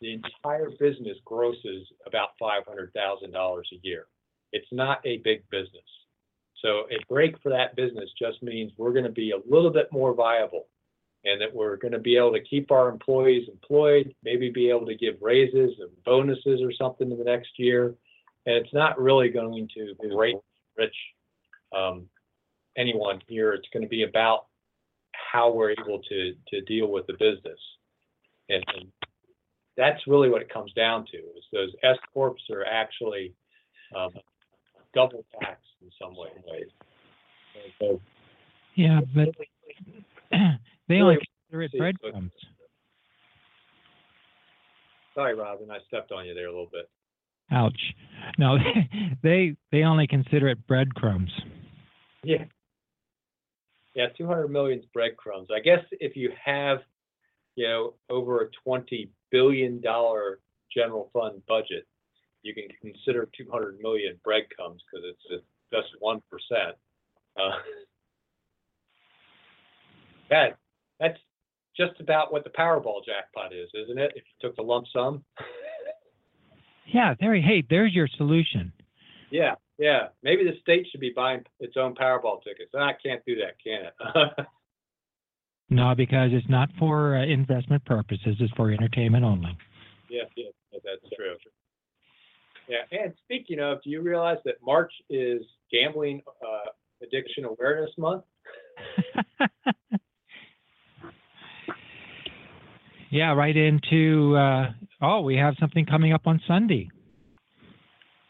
the 0.00 0.14
entire 0.14 0.70
business 0.80 1.18
grosses 1.26 1.86
about 2.06 2.30
five 2.40 2.62
hundred 2.66 2.90
thousand 2.94 3.32
dollars 3.32 3.68
a 3.74 3.86
year. 3.86 4.06
It's 4.52 4.66
not 4.72 5.00
a 5.04 5.18
big 5.18 5.42
business. 5.50 5.84
So 6.62 6.84
a 6.90 6.96
break 7.10 7.34
for 7.42 7.50
that 7.50 7.76
business 7.76 8.08
just 8.18 8.42
means 8.42 8.72
we're 8.78 8.92
going 8.92 9.04
to 9.04 9.10
be 9.10 9.32
a 9.32 9.54
little 9.54 9.70
bit 9.70 9.92
more 9.92 10.14
viable 10.14 10.66
and 11.24 11.40
that 11.42 11.54
we're 11.54 11.76
going 11.76 11.92
to 11.92 11.98
be 11.98 12.16
able 12.16 12.32
to 12.32 12.42
keep 12.42 12.70
our 12.70 12.88
employees 12.88 13.48
employed, 13.52 14.14
maybe 14.24 14.50
be 14.50 14.70
able 14.70 14.86
to 14.86 14.96
give 14.96 15.16
raises 15.20 15.78
and 15.78 15.90
bonuses 16.06 16.62
or 16.62 16.72
something 16.72 17.10
in 17.10 17.18
the 17.18 17.24
next 17.24 17.50
year. 17.58 17.94
And 18.46 18.56
it's 18.56 18.72
not 18.72 18.98
really 18.98 19.28
going 19.28 19.68
to 19.74 19.94
rate 20.16 20.36
rich 20.76 20.94
um, 21.76 22.08
anyone 22.78 23.20
here. 23.26 23.52
It's 23.52 23.68
going 23.72 23.82
to 23.82 23.88
be 23.88 24.04
about 24.04 24.46
how 25.32 25.52
we're 25.52 25.72
able 25.72 26.00
to 26.08 26.32
to 26.48 26.60
deal 26.62 26.88
with 26.90 27.06
the 27.06 27.14
business, 27.14 27.58
and, 28.48 28.64
and 28.76 28.86
that's 29.76 30.00
really 30.06 30.30
what 30.30 30.40
it 30.40 30.52
comes 30.52 30.72
down 30.72 31.04
to. 31.12 31.18
Is 31.18 31.44
those 31.52 31.70
S 31.82 31.96
corps 32.14 32.36
are 32.50 32.64
actually 32.64 33.34
um, 33.94 34.10
double 34.94 35.24
taxed 35.40 35.64
in 35.82 35.90
some 36.00 36.16
way- 36.16 36.28
ways. 36.46 36.68
So 37.80 38.00
Yeah, 38.74 39.00
but 39.14 39.28
they 40.88 41.00
only 41.00 41.18
consider 41.50 41.62
it 41.62 41.72
breadcrumbs. 41.76 42.32
sorry, 45.14 45.34
Robin, 45.34 45.70
I 45.70 45.78
stepped 45.88 46.12
on 46.12 46.26
you 46.26 46.34
there 46.34 46.46
a 46.46 46.50
little 46.50 46.70
bit. 46.70 46.88
Ouch. 47.50 47.80
No, 48.38 48.56
they 49.22 49.56
they 49.72 49.82
only 49.82 50.06
consider 50.06 50.48
it 50.48 50.66
breadcrumbs. 50.66 51.30
Yeah. 52.22 52.44
Yeah, 53.98 54.06
two 54.16 54.28
hundred 54.28 54.52
million's 54.52 54.84
breadcrumbs. 54.94 55.48
I 55.52 55.58
guess 55.58 55.80
if 55.90 56.14
you 56.14 56.30
have, 56.44 56.78
you 57.56 57.66
know, 57.66 57.94
over 58.08 58.42
a 58.42 58.48
twenty 58.62 59.10
billion 59.32 59.80
dollar 59.80 60.38
general 60.72 61.10
fund 61.12 61.42
budget, 61.48 61.84
you 62.44 62.54
can 62.54 62.68
consider 62.80 63.28
two 63.36 63.50
hundred 63.50 63.80
million 63.80 64.16
breadcrumbs 64.22 64.80
because 64.86 65.04
it's 65.04 65.22
it's 65.30 65.44
just 65.72 66.00
one 66.00 66.22
percent. 66.30 66.76
Uh, 67.36 67.58
that 70.30 70.58
that's 71.00 71.18
just 71.76 71.98
about 71.98 72.32
what 72.32 72.44
the 72.44 72.50
Powerball 72.50 73.04
jackpot 73.04 73.52
is, 73.52 73.68
isn't 73.74 73.98
it? 73.98 74.12
If 74.14 74.22
you 74.26 74.48
took 74.48 74.54
the 74.54 74.62
lump 74.62 74.86
sum. 74.92 75.24
Yeah, 76.86 77.14
there. 77.18 77.34
Hey, 77.34 77.64
there's 77.68 77.92
your 77.92 78.08
solution. 78.16 78.72
Yeah, 79.32 79.56
yeah. 79.78 80.08
Maybe 80.22 80.44
the 80.44 80.58
state 80.60 80.86
should 80.90 81.00
be 81.00 81.12
buying 81.14 81.44
its 81.60 81.76
own 81.76 81.94
Powerball 81.94 82.42
tickets. 82.42 82.72
I 82.74 82.92
can't 83.02 83.24
do 83.26 83.36
that, 83.36 83.56
can 83.62 83.86
it? 83.86 84.46
No, 85.70 85.94
because 85.94 86.30
it's 86.32 86.48
not 86.48 86.70
for 86.78 87.16
uh, 87.16 87.24
investment 87.26 87.84
purposes. 87.84 88.36
It's 88.40 88.52
for 88.54 88.70
entertainment 88.70 89.24
only. 89.24 89.56
Yeah, 90.08 90.22
yeah, 90.34 90.46
yeah, 90.72 90.78
that's 90.82 91.14
true. 91.14 91.34
Yeah, 92.68 92.84
and 92.98 93.12
speaking 93.24 93.60
of, 93.60 93.82
do 93.82 93.90
you 93.90 94.00
realize 94.00 94.38
that 94.44 94.54
March 94.64 94.92
is 95.10 95.42
Gambling 95.70 96.22
uh, 96.42 96.70
Addiction 97.02 97.44
Awareness 97.44 97.90
Month? 97.98 98.24
yeah, 103.10 103.34
right 103.34 103.56
into. 103.56 104.36
Uh, 104.36 104.72
oh, 105.02 105.20
we 105.20 105.36
have 105.36 105.54
something 105.60 105.84
coming 105.84 106.14
up 106.14 106.26
on 106.26 106.40
Sunday. 106.48 106.88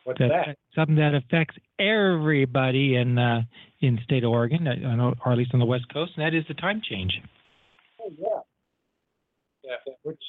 What's 0.08 0.20
that- 0.20 0.46
that? 0.46 0.58
Something 0.74 0.96
that 0.96 1.14
affects 1.14 1.58
everybody 1.78 2.96
in 2.96 3.18
uh, 3.18 3.42
in 3.80 3.96
the 3.96 4.02
state 4.04 4.24
of 4.24 4.30
Oregon, 4.30 4.66
uh, 4.66 4.70
I 4.72 4.96
know, 4.96 5.12
or 5.22 5.32
at 5.32 5.36
least 5.36 5.52
on 5.52 5.60
the 5.60 5.66
West 5.66 5.84
Coast, 5.92 6.12
and 6.16 6.24
that 6.24 6.32
is 6.32 6.46
the 6.48 6.54
time 6.54 6.80
change. 6.80 7.20
Oh, 8.00 8.10
yeah. 8.16 8.40
Yeah, 9.62 9.92
which, 10.04 10.22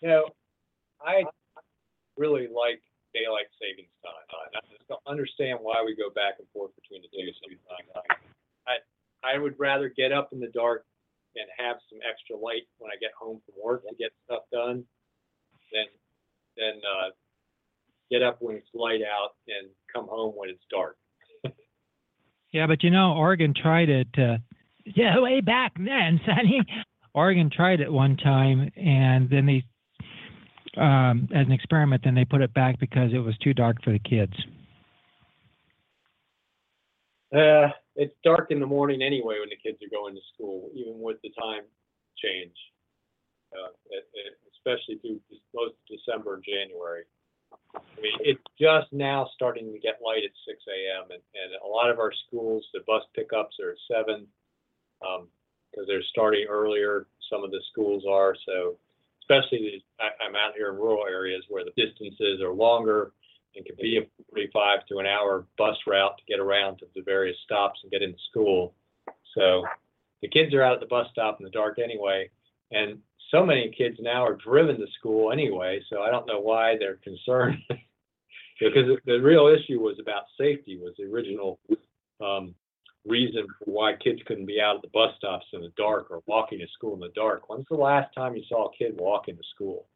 you 0.00 0.08
know, 0.08 0.24
I 1.00 1.22
really 2.16 2.48
like 2.48 2.82
daylight 3.14 3.46
savings 3.60 3.88
time. 4.02 4.50
I 4.56 4.66
just 4.74 4.88
don't 4.88 5.06
understand 5.06 5.60
why 5.62 5.80
we 5.84 5.94
go 5.94 6.10
back 6.10 6.34
and 6.40 6.48
forth 6.52 6.72
between 6.74 7.02
the 7.02 7.08
two. 7.08 7.30
I, 8.66 8.78
I 9.22 9.38
would 9.38 9.54
rather 9.60 9.90
get 9.90 10.10
up 10.10 10.32
in 10.32 10.40
the 10.40 10.48
dark 10.48 10.84
and 11.36 11.46
have 11.56 11.76
some 11.88 12.00
extra 12.02 12.36
light 12.36 12.66
when 12.78 12.90
I 12.90 12.96
get 13.00 13.12
home 13.16 13.40
from 13.46 13.54
work 13.62 13.86
to 13.86 13.94
get 13.94 14.10
stuff 14.24 14.42
done 14.50 14.84
than, 15.72 15.86
than, 16.56 16.80
uh, 16.82 17.10
get 18.12 18.22
up 18.22 18.36
when 18.40 18.56
it's 18.56 18.68
light 18.74 19.00
out 19.00 19.30
and 19.48 19.70
come 19.92 20.06
home 20.06 20.34
when 20.36 20.50
it's 20.50 20.62
dark. 20.70 20.96
Yeah, 22.52 22.66
but 22.66 22.82
you 22.82 22.90
know, 22.90 23.14
Oregon 23.14 23.54
tried 23.54 23.88
it. 23.88 24.08
Uh, 24.16 24.36
yeah, 24.84 25.18
way 25.18 25.40
back 25.40 25.72
then, 25.76 26.20
Sonny. 26.26 26.60
Oregon 27.14 27.50
tried 27.50 27.80
it 27.80 27.90
one 27.90 28.16
time, 28.16 28.70
and 28.76 29.28
then 29.28 29.46
they, 29.46 29.64
um, 30.80 31.28
as 31.34 31.46
an 31.46 31.52
experiment, 31.52 32.02
then 32.04 32.14
they 32.14 32.24
put 32.24 32.42
it 32.42 32.52
back 32.52 32.78
because 32.78 33.12
it 33.14 33.18
was 33.18 33.36
too 33.38 33.54
dark 33.54 33.82
for 33.82 33.92
the 33.92 33.98
kids. 33.98 34.32
Uh, 37.34 37.68
it's 37.96 38.14
dark 38.22 38.50
in 38.50 38.60
the 38.60 38.66
morning 38.66 39.00
anyway 39.02 39.36
when 39.40 39.48
the 39.48 39.56
kids 39.56 39.78
are 39.82 39.94
going 39.94 40.14
to 40.14 40.20
school, 40.34 40.70
even 40.74 41.00
with 41.00 41.16
the 41.22 41.30
time 41.40 41.62
change. 42.22 42.56
Uh, 43.52 43.72
it, 43.90 44.04
it, 44.12 44.32
especially 44.56 44.96
through 44.96 45.20
most 45.54 45.72
of 45.72 45.98
December 45.98 46.34
and 46.34 46.44
January. 46.44 47.04
I 47.74 48.00
mean, 48.00 48.12
it's 48.20 48.42
just 48.60 48.92
now 48.92 49.28
starting 49.34 49.72
to 49.72 49.78
get 49.78 50.00
light 50.04 50.24
at 50.24 50.30
six 50.46 50.62
AM 50.68 51.10
and, 51.10 51.22
and 51.34 51.54
a 51.64 51.66
lot 51.66 51.90
of 51.90 51.98
our 51.98 52.12
schools, 52.26 52.64
the 52.74 52.80
bus 52.86 53.02
pickups 53.14 53.56
are 53.60 53.70
at 53.70 53.76
seven. 53.90 54.26
Um, 55.06 55.28
cause 55.74 55.84
they're 55.88 56.02
starting 56.10 56.46
earlier, 56.48 57.06
some 57.30 57.42
of 57.42 57.50
the 57.50 57.60
schools 57.72 58.04
are, 58.08 58.36
so 58.46 58.76
especially 59.22 59.58
these, 59.58 59.82
I, 59.98 60.10
I'm 60.24 60.36
out 60.36 60.54
here 60.54 60.70
in 60.70 60.76
rural 60.76 61.06
areas 61.08 61.42
where 61.48 61.64
the 61.64 61.72
distances 61.76 62.40
are 62.40 62.52
longer 62.52 63.12
and 63.56 63.64
could 63.66 63.76
be 63.76 63.98
a 63.98 64.02
forty-five 64.30 64.86
to 64.86 64.98
an 64.98 65.06
hour 65.06 65.46
bus 65.58 65.76
route 65.86 66.16
to 66.18 66.24
get 66.26 66.40
around 66.40 66.78
to 66.78 66.86
the 66.94 67.02
various 67.02 67.36
stops 67.44 67.80
and 67.82 67.92
get 67.92 68.02
into 68.02 68.18
school. 68.30 68.74
So 69.34 69.64
the 70.20 70.28
kids 70.28 70.54
are 70.54 70.62
out 70.62 70.74
at 70.74 70.80
the 70.80 70.86
bus 70.86 71.06
stop 71.10 71.38
in 71.40 71.44
the 71.44 71.50
dark 71.50 71.78
anyway, 71.78 72.30
and 72.70 72.98
so 73.32 73.44
many 73.44 73.74
kids 73.76 73.96
now 74.00 74.24
are 74.24 74.36
driven 74.36 74.78
to 74.78 74.86
school 74.98 75.32
anyway, 75.32 75.80
so 75.90 76.02
I 76.02 76.10
don't 76.10 76.26
know 76.26 76.40
why 76.40 76.76
they're 76.78 77.00
concerned. 77.02 77.58
Because 78.60 78.96
the- 79.06 79.20
real 79.20 79.48
issue 79.48 79.80
was 79.80 79.98
about 79.98 80.22
safety 80.38 80.78
was 80.78 80.92
the 80.96 81.04
original, 81.04 81.58
um, 82.24 82.54
reason 83.04 83.44
for 83.58 83.72
why 83.72 83.94
kids 83.96 84.20
couldn't 84.24 84.46
be 84.46 84.60
out 84.60 84.76
at 84.76 84.82
the 84.82 84.88
bus 84.94 85.10
stops 85.16 85.46
in 85.52 85.62
the 85.62 85.72
dark 85.76 86.08
or 86.10 86.22
walking 86.26 86.60
to 86.60 86.66
school 86.68 86.94
in 86.94 87.00
the 87.00 87.08
dark. 87.08 87.48
When's 87.48 87.66
the 87.68 87.74
last 87.76 88.14
time 88.14 88.36
you 88.36 88.44
saw 88.48 88.68
a 88.68 88.72
kid 88.76 88.94
walking 89.00 89.36
to 89.36 89.42
school? 89.52 89.86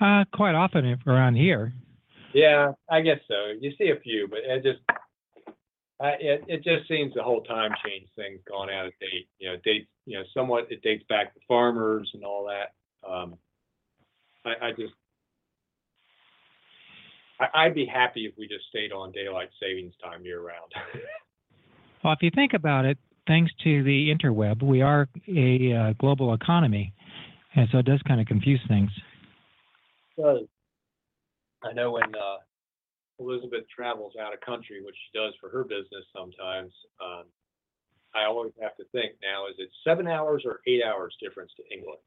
Uh, 0.00 0.24
quite 0.32 0.54
often 0.54 0.98
around 1.06 1.34
here. 1.34 1.74
Yeah, 2.32 2.72
I 2.88 3.02
guess 3.02 3.18
so. 3.28 3.52
You 3.60 3.72
see 3.76 3.90
a 3.90 4.00
few, 4.00 4.26
but 4.26 4.38
it 4.38 4.62
just, 4.62 4.80
it, 6.20 6.44
it 6.48 6.64
just 6.64 6.88
seems 6.88 7.14
the 7.14 7.22
whole 7.22 7.42
time 7.42 7.72
change 7.84 8.08
thing's 8.16 8.40
gone 8.48 8.70
out 8.70 8.86
of 8.86 8.92
date. 9.00 9.28
You 9.38 9.50
know, 9.50 9.56
dates, 9.64 9.88
you 10.06 10.18
know, 10.18 10.24
somewhat 10.34 10.70
it 10.70 10.82
dates 10.82 11.04
back 11.08 11.34
to 11.34 11.40
farmers 11.46 12.10
and 12.14 12.24
all 12.24 12.48
that. 12.48 13.08
Um, 13.08 13.36
I, 14.44 14.68
I 14.68 14.70
just, 14.70 14.94
I, 17.40 17.64
I'd 17.64 17.74
be 17.74 17.86
happy 17.86 18.26
if 18.26 18.34
we 18.36 18.48
just 18.48 18.66
stayed 18.68 18.92
on 18.92 19.12
daylight 19.12 19.50
savings 19.60 19.94
time 20.02 20.24
year 20.24 20.40
round. 20.40 20.72
Well, 22.02 22.12
if 22.12 22.18
you 22.20 22.30
think 22.34 22.52
about 22.52 22.84
it, 22.84 22.98
thanks 23.26 23.52
to 23.62 23.82
the 23.84 24.12
interweb, 24.12 24.62
we 24.62 24.82
are 24.82 25.08
a 25.28 25.72
uh, 25.72 25.92
global 26.00 26.34
economy, 26.34 26.92
and 27.54 27.68
so 27.70 27.78
it 27.78 27.86
does 27.86 28.00
kind 28.02 28.20
of 28.20 28.26
confuse 28.26 28.60
things. 28.66 28.90
does. 30.16 30.48
I 31.62 31.72
know 31.72 31.92
when 31.92 32.02
uh, 32.02 32.38
Elizabeth 33.22 33.64
travels 33.74 34.14
out 34.20 34.34
of 34.34 34.40
country, 34.40 34.82
which 34.84 34.96
she 34.96 35.18
does 35.18 35.34
for 35.40 35.48
her 35.50 35.64
business 35.64 36.04
sometimes, 36.14 36.72
um, 37.02 37.24
I 38.14 38.24
always 38.24 38.52
have 38.60 38.76
to 38.76 38.84
think 38.92 39.12
now, 39.22 39.46
is 39.46 39.54
it 39.58 39.70
seven 39.84 40.06
hours 40.06 40.42
or 40.44 40.60
eight 40.66 40.82
hours 40.84 41.16
difference 41.20 41.50
to 41.56 41.62
England? 41.74 42.00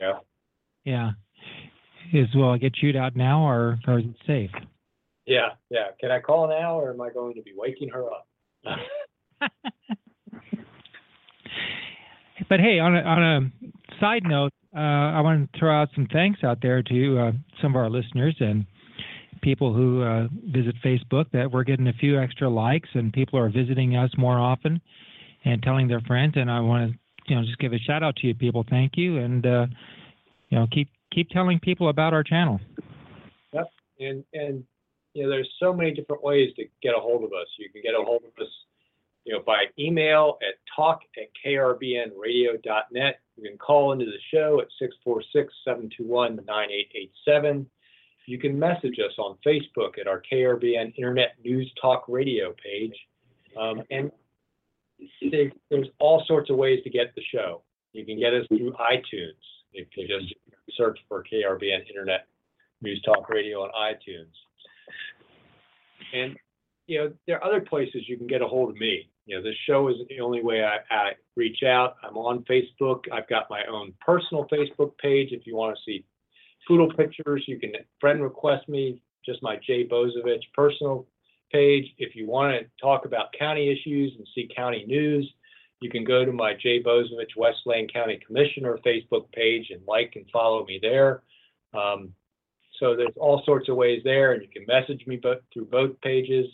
Yeah. 0.00 0.18
Yeah. 0.84 1.10
Is 2.12 2.32
will 2.34 2.50
I 2.50 2.58
get 2.58 2.74
chewed 2.74 2.94
out 2.94 3.16
now, 3.16 3.42
or, 3.42 3.80
or 3.88 3.98
is 3.98 4.04
it 4.04 4.16
safe? 4.26 4.50
Yeah, 5.26 5.48
yeah. 5.70 5.88
Can 6.00 6.12
I 6.12 6.20
call 6.20 6.46
now 6.48 6.78
or 6.78 6.92
am 6.92 7.00
I 7.00 7.10
going 7.10 7.34
to 7.34 7.42
be 7.42 7.52
waking 7.56 7.88
her 7.88 8.04
up? 8.04 8.28
But 12.48 12.60
hey, 12.60 12.78
on 12.78 12.96
a, 12.96 13.00
on 13.00 13.22
a 13.22 13.98
side 14.00 14.22
note, 14.24 14.52
uh, 14.76 15.12
I 15.16 15.20
want 15.20 15.52
to 15.52 15.58
throw 15.58 15.80
out 15.80 15.88
some 15.94 16.06
thanks 16.12 16.44
out 16.44 16.58
there 16.60 16.82
to 16.82 17.18
uh, 17.18 17.32
some 17.62 17.72
of 17.72 17.76
our 17.76 17.88
listeners 17.88 18.36
and 18.40 18.66
people 19.42 19.72
who 19.72 20.02
uh, 20.02 20.28
visit 20.44 20.74
Facebook. 20.84 21.26
That 21.32 21.50
we're 21.50 21.64
getting 21.64 21.88
a 21.88 21.92
few 21.94 22.20
extra 22.20 22.48
likes 22.48 22.88
and 22.94 23.12
people 23.12 23.38
are 23.38 23.48
visiting 23.48 23.96
us 23.96 24.10
more 24.18 24.38
often 24.38 24.80
and 25.44 25.62
telling 25.62 25.88
their 25.88 26.00
friends. 26.00 26.34
And 26.36 26.50
I 26.50 26.60
want 26.60 26.92
to, 26.92 26.98
you 27.28 27.36
know, 27.36 27.42
just 27.44 27.58
give 27.58 27.72
a 27.72 27.78
shout 27.78 28.02
out 28.02 28.16
to 28.16 28.26
you 28.26 28.34
people. 28.34 28.64
Thank 28.68 28.92
you, 28.96 29.18
and 29.18 29.46
uh, 29.46 29.66
you 30.50 30.58
know, 30.58 30.66
keep 30.70 30.88
keep 31.12 31.30
telling 31.30 31.58
people 31.58 31.88
about 31.88 32.12
our 32.12 32.22
channel. 32.22 32.60
Yep, 33.52 33.70
and, 34.00 34.24
and, 34.34 34.64
you 35.14 35.22
know, 35.22 35.30
there's 35.30 35.48
so 35.58 35.72
many 35.72 35.92
different 35.92 36.22
ways 36.22 36.52
to 36.56 36.64
get 36.82 36.90
a 36.96 37.00
hold 37.00 37.24
of 37.24 37.30
us. 37.30 37.46
You 37.58 37.70
can 37.70 37.82
get 37.82 37.94
a 37.94 38.04
hold 38.04 38.22
of 38.24 38.42
us, 38.42 38.50
you 39.24 39.32
know, 39.32 39.42
by 39.44 39.64
email 39.78 40.38
at 40.46 40.56
talk 40.74 41.00
at 41.16 41.28
krbnradio.net. 41.44 43.20
You 43.36 43.48
can 43.48 43.58
call 43.58 43.92
into 43.92 44.06
the 44.06 44.18
show 44.32 44.60
at 44.60 44.68
646-721-9887. 45.66 47.66
You 48.26 48.38
can 48.38 48.58
message 48.58 48.98
us 48.98 49.12
on 49.18 49.36
Facebook 49.46 49.98
at 50.00 50.08
our 50.08 50.22
KRBN 50.30 50.94
Internet 50.96 51.36
News 51.44 51.70
Talk 51.80 52.04
Radio 52.08 52.54
page. 52.62 52.94
Um, 53.56 53.82
and 53.90 54.10
there's 55.70 55.88
all 55.98 56.22
sorts 56.26 56.50
of 56.50 56.56
ways 56.56 56.82
to 56.84 56.90
get 56.90 57.14
the 57.14 57.22
show. 57.32 57.62
You 57.92 58.04
can 58.04 58.18
get 58.18 58.34
us 58.34 58.44
through 58.48 58.72
iTunes. 58.72 59.38
If 59.72 59.86
you 59.96 60.08
just 60.08 60.34
search 60.76 60.98
for 61.08 61.22
KRBN 61.22 61.88
Internet 61.88 62.26
News 62.80 63.00
Talk 63.02 63.28
Radio 63.28 63.62
on 63.62 63.70
iTunes. 63.70 64.32
And, 66.12 66.36
you 66.86 66.98
know, 66.98 67.12
there 67.26 67.36
are 67.36 67.44
other 67.44 67.60
places 67.60 68.08
you 68.08 68.16
can 68.16 68.26
get 68.26 68.42
a 68.42 68.46
hold 68.46 68.70
of 68.70 68.76
me. 68.76 69.08
You 69.26 69.36
know, 69.36 69.42
this 69.42 69.56
show 69.66 69.88
isn't 69.88 70.08
the 70.08 70.20
only 70.20 70.42
way 70.42 70.62
I, 70.62 70.78
I 70.94 71.12
reach 71.34 71.62
out. 71.64 71.96
I'm 72.04 72.16
on 72.16 72.44
Facebook. 72.44 73.04
I've 73.12 73.28
got 73.28 73.50
my 73.50 73.64
own 73.70 73.92
personal 74.00 74.46
Facebook 74.52 74.96
page. 74.98 75.32
If 75.32 75.46
you 75.46 75.56
want 75.56 75.76
to 75.76 75.82
see 75.84 76.04
poodle 76.66 76.92
pictures, 76.92 77.44
you 77.46 77.58
can 77.58 77.72
friend 78.00 78.22
request 78.22 78.68
me, 78.68 79.02
just 79.24 79.42
my 79.42 79.56
Jay 79.66 79.86
Bozievich 79.86 80.42
personal 80.54 81.06
page. 81.52 81.86
If 81.98 82.14
you 82.14 82.28
want 82.28 82.52
to 82.52 82.66
talk 82.80 83.04
about 83.04 83.34
county 83.36 83.70
issues 83.70 84.12
and 84.16 84.26
see 84.34 84.48
county 84.54 84.84
news, 84.86 85.28
you 85.80 85.90
can 85.90 86.04
go 86.04 86.24
to 86.24 86.32
my 86.32 86.54
Jay 86.54 86.82
Bozievich 86.82 87.36
West 87.36 87.58
Lane 87.66 87.88
County 87.88 88.20
Commissioner 88.24 88.78
Facebook 88.86 89.30
page 89.32 89.70
and 89.70 89.80
like 89.86 90.12
and 90.14 90.24
follow 90.32 90.64
me 90.64 90.78
there. 90.80 91.22
Um, 91.74 92.12
so 92.78 92.94
there's 92.94 93.16
all 93.16 93.42
sorts 93.44 93.68
of 93.68 93.76
ways 93.76 94.02
there, 94.04 94.32
and 94.32 94.42
you 94.42 94.48
can 94.48 94.64
message 94.66 95.06
me 95.06 95.16
both 95.16 95.38
through 95.52 95.66
both 95.66 96.00
pages. 96.00 96.46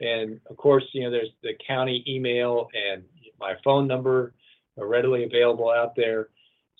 And 0.00 0.40
of 0.50 0.56
course, 0.56 0.84
you 0.92 1.04
know, 1.04 1.10
there's 1.10 1.30
the 1.42 1.52
county 1.66 2.04
email 2.06 2.68
and 2.74 3.02
my 3.40 3.54
phone 3.64 3.86
number 3.86 4.34
are 4.78 4.86
readily 4.86 5.24
available 5.24 5.70
out 5.70 5.94
there. 5.96 6.28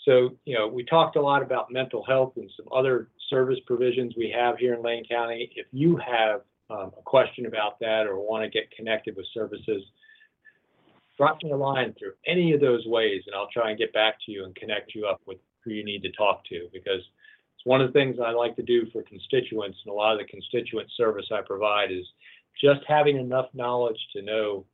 So, 0.05 0.37
you 0.45 0.57
know, 0.57 0.69
we 0.69 0.85
talked 0.85 1.17
a 1.17 1.21
lot 1.21 1.43
about 1.43 1.73
mental 1.73 2.05
health 2.05 2.35
and 2.37 2.51
some 2.57 2.67
other 2.73 3.09
service 3.29 3.59
provisions 3.67 4.14
we 4.17 4.33
have 4.37 4.57
here 4.57 4.75
in 4.75 4.83
Lane 4.83 5.05
County. 5.09 5.51
If 5.57 5.67
you 5.73 5.97
have 5.97 6.43
um, 6.71 6.93
a 6.99 7.03
question 7.05 7.47
about 7.47 7.79
that 7.81 8.07
or 8.07 8.19
want 8.19 8.45
to 8.45 8.51
get 8.51 8.71
connected 8.71 9.17
with 9.17 9.27
services, 9.35 9.83
drop 11.17 11.43
me 11.43 11.51
a 11.51 11.57
line 11.57 11.95
through 11.99 12.12
any 12.27 12.53
of 12.53 12.61
those 12.61 12.87
ways, 12.87 13.23
and 13.27 13.35
I'll 13.35 13.49
try 13.53 13.71
and 13.71 13.79
get 13.79 13.93
back 13.93 14.17
to 14.27 14.33
you 14.33 14.45
and 14.45 14.55
connect 14.55 14.95
you 14.95 15.07
up 15.07 15.21
with 15.27 15.39
who 15.64 15.73
you 15.73 15.85
need 15.85 16.03
to 16.03 16.12
talk 16.12 16.45
to 16.51 16.69
because 16.73 17.01
it's 17.01 17.64
one 17.64 17.81
of 17.81 17.89
the 17.89 17.93
things 17.93 18.17
I 18.25 18.31
like 18.31 18.55
to 18.57 18.62
do 18.62 18.87
for 18.93 19.03
constituents 19.03 19.79
and 19.85 19.93
a 19.93 19.95
lot 19.95 20.12
of 20.12 20.19
the 20.19 20.27
constituent 20.27 20.89
service 20.97 21.27
I 21.33 21.41
provide 21.41 21.91
is 21.91 22.05
just 22.61 22.81
having 22.87 23.17
enough 23.17 23.47
knowledge 23.55 23.99
to 24.15 24.23
know 24.23 24.65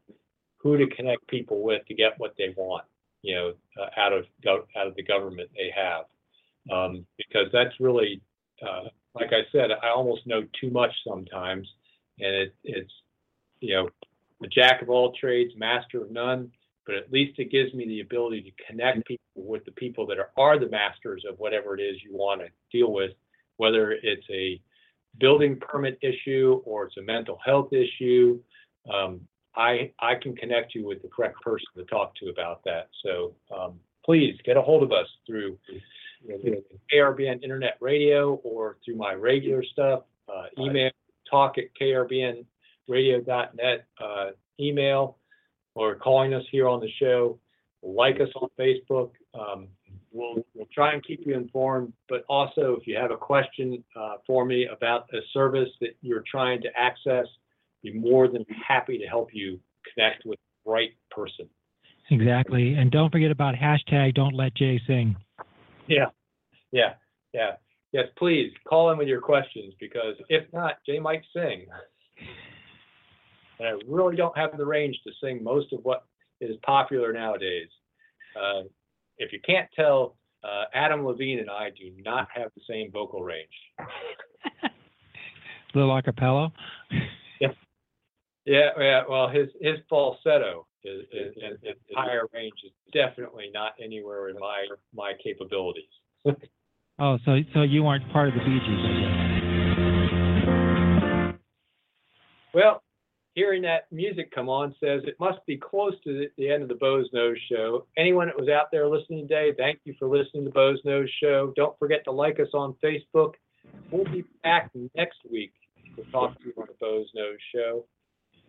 who 0.57 0.76
to 0.76 0.87
connect 0.95 1.26
people 1.28 1.62
with 1.62 1.85
to 1.87 1.95
get 1.95 2.18
what 2.18 2.35
they 2.39 2.55
want, 2.57 2.85
you 3.22 3.35
know, 3.35 3.53
uh, 3.80 4.01
out 4.01 4.12
of 4.12 4.24
gov- 4.45 4.66
out 4.76 4.87
of 4.87 4.95
the 4.95 5.03
government 5.03 5.51
they 5.57 5.70
have, 5.74 6.05
um, 6.70 7.05
because 7.16 7.49
that's 7.53 7.78
really, 7.80 8.20
uh, 8.66 8.85
like 9.14 9.33
I 9.33 9.43
said, 9.51 9.70
I 9.70 9.89
almost 9.89 10.26
know 10.26 10.43
too 10.61 10.70
much 10.70 10.93
sometimes, 11.07 11.68
and 12.18 12.35
it, 12.35 12.55
it's, 12.64 12.93
you 13.61 13.74
know, 13.74 13.89
a 14.43 14.47
jack 14.47 14.83
of 14.83 14.91
all 14.91 15.12
trades, 15.12 15.53
master 15.57 16.03
of 16.03 16.11
none. 16.11 16.53
But 16.85 16.97
at 16.97 17.12
least 17.12 17.39
it 17.39 17.53
gives 17.53 17.72
me 17.74 17.87
the 17.87 18.01
ability 18.01 18.43
to 18.43 18.64
connect 18.66 19.07
people 19.07 19.22
with 19.37 19.64
the 19.64 19.70
people 19.70 20.05
that 20.07 20.18
are, 20.18 20.30
are 20.37 20.59
the 20.59 20.68
masters 20.68 21.24
of 21.28 21.39
whatever 21.39 21.78
it 21.78 21.80
is 21.80 22.03
you 22.03 22.11
want 22.12 22.41
to 22.41 22.49
deal 22.76 22.93
with, 22.93 23.12
whether 23.57 23.93
it's 23.93 24.26
a 24.30 24.61
building 25.18 25.58
permit 25.60 25.98
issue 26.02 26.62
or 26.64 26.86
it's 26.86 26.96
a 26.96 27.02
mental 27.02 27.38
health 27.44 27.72
issue. 27.72 28.40
Um, 28.92 29.20
I, 29.54 29.92
I 30.00 30.14
can 30.14 30.34
connect 30.34 30.74
you 30.74 30.86
with 30.86 31.02
the 31.02 31.08
correct 31.08 31.40
person 31.42 31.66
to 31.76 31.84
talk 31.84 32.14
to 32.16 32.30
about 32.30 32.64
that. 32.64 32.88
So 33.04 33.34
um, 33.54 33.78
please 34.04 34.36
get 34.44 34.56
a 34.56 34.62
hold 34.62 34.82
of 34.82 34.92
us 34.92 35.06
through 35.26 35.58
you 36.26 36.38
know, 36.44 36.62
KRBN 36.92 37.42
Internet 37.42 37.76
Radio 37.80 38.34
or 38.44 38.78
through 38.84 38.96
my 38.96 39.12
regular 39.12 39.62
stuff. 39.62 40.02
Uh, 40.28 40.44
email 40.58 40.90
talk 41.30 41.56
at 41.58 41.64
krbnradio.net 41.80 43.86
uh, 44.00 44.30
email 44.60 45.18
or 45.74 45.94
calling 45.96 46.34
us 46.34 46.44
here 46.50 46.68
on 46.68 46.80
the 46.80 46.90
show. 46.98 47.38
Like 47.82 48.20
us 48.20 48.28
on 48.36 48.50
Facebook. 48.58 49.12
Um, 49.34 49.68
we'll, 50.12 50.44
we'll 50.54 50.68
try 50.72 50.92
and 50.92 51.04
keep 51.04 51.26
you 51.26 51.34
informed, 51.34 51.92
but 52.08 52.24
also 52.28 52.76
if 52.80 52.86
you 52.86 52.96
have 52.96 53.10
a 53.10 53.16
question 53.16 53.82
uh, 53.96 54.16
for 54.26 54.44
me 54.44 54.66
about 54.66 55.08
a 55.12 55.18
service 55.32 55.68
that 55.80 55.96
you're 56.00 56.24
trying 56.30 56.60
to 56.62 56.68
access, 56.76 57.26
be 57.82 57.92
more 57.92 58.28
than 58.28 58.44
happy 58.66 58.98
to 58.98 59.06
help 59.06 59.30
you 59.32 59.58
connect 59.94 60.24
with 60.24 60.38
the 60.64 60.70
right 60.70 60.90
person. 61.10 61.48
Exactly. 62.10 62.74
And 62.74 62.90
don't 62.90 63.10
forget 63.10 63.30
about 63.30 63.54
hashtag 63.54 64.14
don't 64.14 64.34
let 64.34 64.54
Jay 64.54 64.80
sing. 64.86 65.16
Yeah, 65.86 66.06
yeah, 66.70 66.94
yeah. 67.32 67.52
Yes, 67.92 68.06
please 68.16 68.52
call 68.66 68.90
in 68.90 68.98
with 68.98 69.08
your 69.08 69.20
questions 69.20 69.74
because 69.78 70.14
if 70.28 70.50
not, 70.52 70.76
Jay 70.86 70.98
might 70.98 71.22
sing. 71.34 71.66
And 73.58 73.68
I 73.68 73.72
really 73.86 74.16
don't 74.16 74.36
have 74.36 74.56
the 74.56 74.64
range 74.64 74.98
to 75.06 75.12
sing 75.22 75.44
most 75.44 75.72
of 75.72 75.80
what 75.84 76.04
is 76.40 76.56
popular 76.64 77.12
nowadays. 77.12 77.68
Uh, 78.34 78.62
if 79.18 79.32
you 79.32 79.40
can't 79.44 79.68
tell, 79.74 80.16
uh, 80.44 80.64
Adam 80.74 81.04
Levine 81.04 81.38
and 81.38 81.50
I 81.50 81.70
do 81.70 81.92
not 81.98 82.28
have 82.34 82.50
the 82.54 82.62
same 82.68 82.90
vocal 82.90 83.22
range. 83.22 83.48
Little 85.74 85.90
acapella. 85.90 86.52
Yeah, 88.44 88.70
yeah. 88.78 89.02
Well, 89.08 89.28
his 89.28 89.48
his 89.60 89.76
falsetto 89.88 90.66
is, 90.84 91.02
is, 91.12 91.36
is, 91.36 91.58
is 91.62 91.76
higher 91.94 92.26
range 92.34 92.54
is 92.64 92.72
definitely 92.92 93.50
not 93.54 93.74
anywhere 93.82 94.30
in 94.30 94.38
my 94.38 94.66
my 94.94 95.12
capabilities. 95.22 95.84
Oh, 96.98 97.18
so 97.24 97.38
so 97.54 97.62
you 97.62 97.86
aren't 97.86 98.08
part 98.12 98.28
of 98.28 98.34
the 98.34 98.40
Bee 98.40 98.60
Gees, 98.60 98.84
Well, 102.54 102.82
hearing 103.35 103.62
that 103.62 103.91
music 103.91 104.30
come 104.30 104.49
on 104.49 104.74
says 104.78 105.03
it 105.05 105.16
must 105.18 105.45
be 105.47 105.57
close 105.57 105.95
to 106.05 106.12
the, 106.12 106.26
the 106.37 106.51
end 106.51 106.62
of 106.62 106.68
the 106.68 106.74
Boze 106.74 107.09
Noze 107.14 107.37
Show. 107.51 107.87
Anyone 107.97 108.26
that 108.26 108.39
was 108.39 108.49
out 108.49 108.66
there 108.70 108.89
listening 108.89 109.26
today, 109.26 109.53
thank 109.57 109.80
you 109.85 109.95
for 109.99 110.09
listening 110.09 110.45
to 110.45 110.51
Boze 110.51 110.80
Noze 110.85 111.09
Show. 111.20 111.53
Don't 111.57 111.78
forget 111.78 112.05
to 112.05 112.12
like 112.12 112.41
us 112.41 112.49
on 112.53 112.74
Facebook. 112.83 113.35
We'll 113.91 114.05
be 114.05 114.24
back 114.43 114.70
next 114.95 115.18
week 115.30 115.53
to 115.97 116.03
talk 116.11 116.39
to 116.41 116.47
you 116.47 116.53
on 116.59 116.66
the 116.66 116.74
Boze 116.80 117.09
Noze 117.16 117.37
Show. 117.55 117.87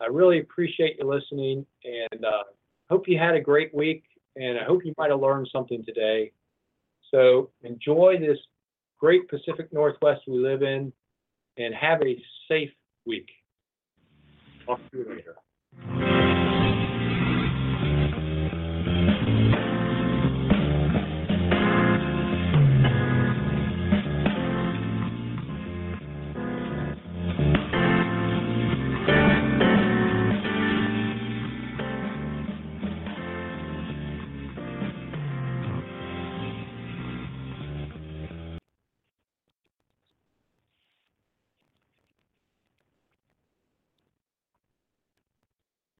I 0.01 0.07
really 0.07 0.39
appreciate 0.39 0.97
you 0.99 1.07
listening 1.07 1.65
and 1.85 2.25
uh, 2.25 2.43
hope 2.89 3.07
you 3.07 3.17
had 3.17 3.35
a 3.35 3.41
great 3.41 3.73
week. 3.73 4.03
And 4.35 4.57
I 4.57 4.63
hope 4.63 4.83
you 4.83 4.93
might 4.97 5.11
have 5.11 5.19
learned 5.19 5.47
something 5.51 5.85
today. 5.85 6.31
So 7.11 7.51
enjoy 7.61 8.17
this 8.19 8.39
great 8.99 9.29
Pacific 9.29 9.71
Northwest 9.71 10.21
we 10.27 10.39
live 10.39 10.63
in 10.63 10.91
and 11.57 11.75
have 11.75 12.01
a 12.01 12.19
safe 12.49 12.71
week. 13.05 13.29
Talk 14.65 14.79
to 14.91 14.97
you 14.97 15.05
later. 15.09 15.35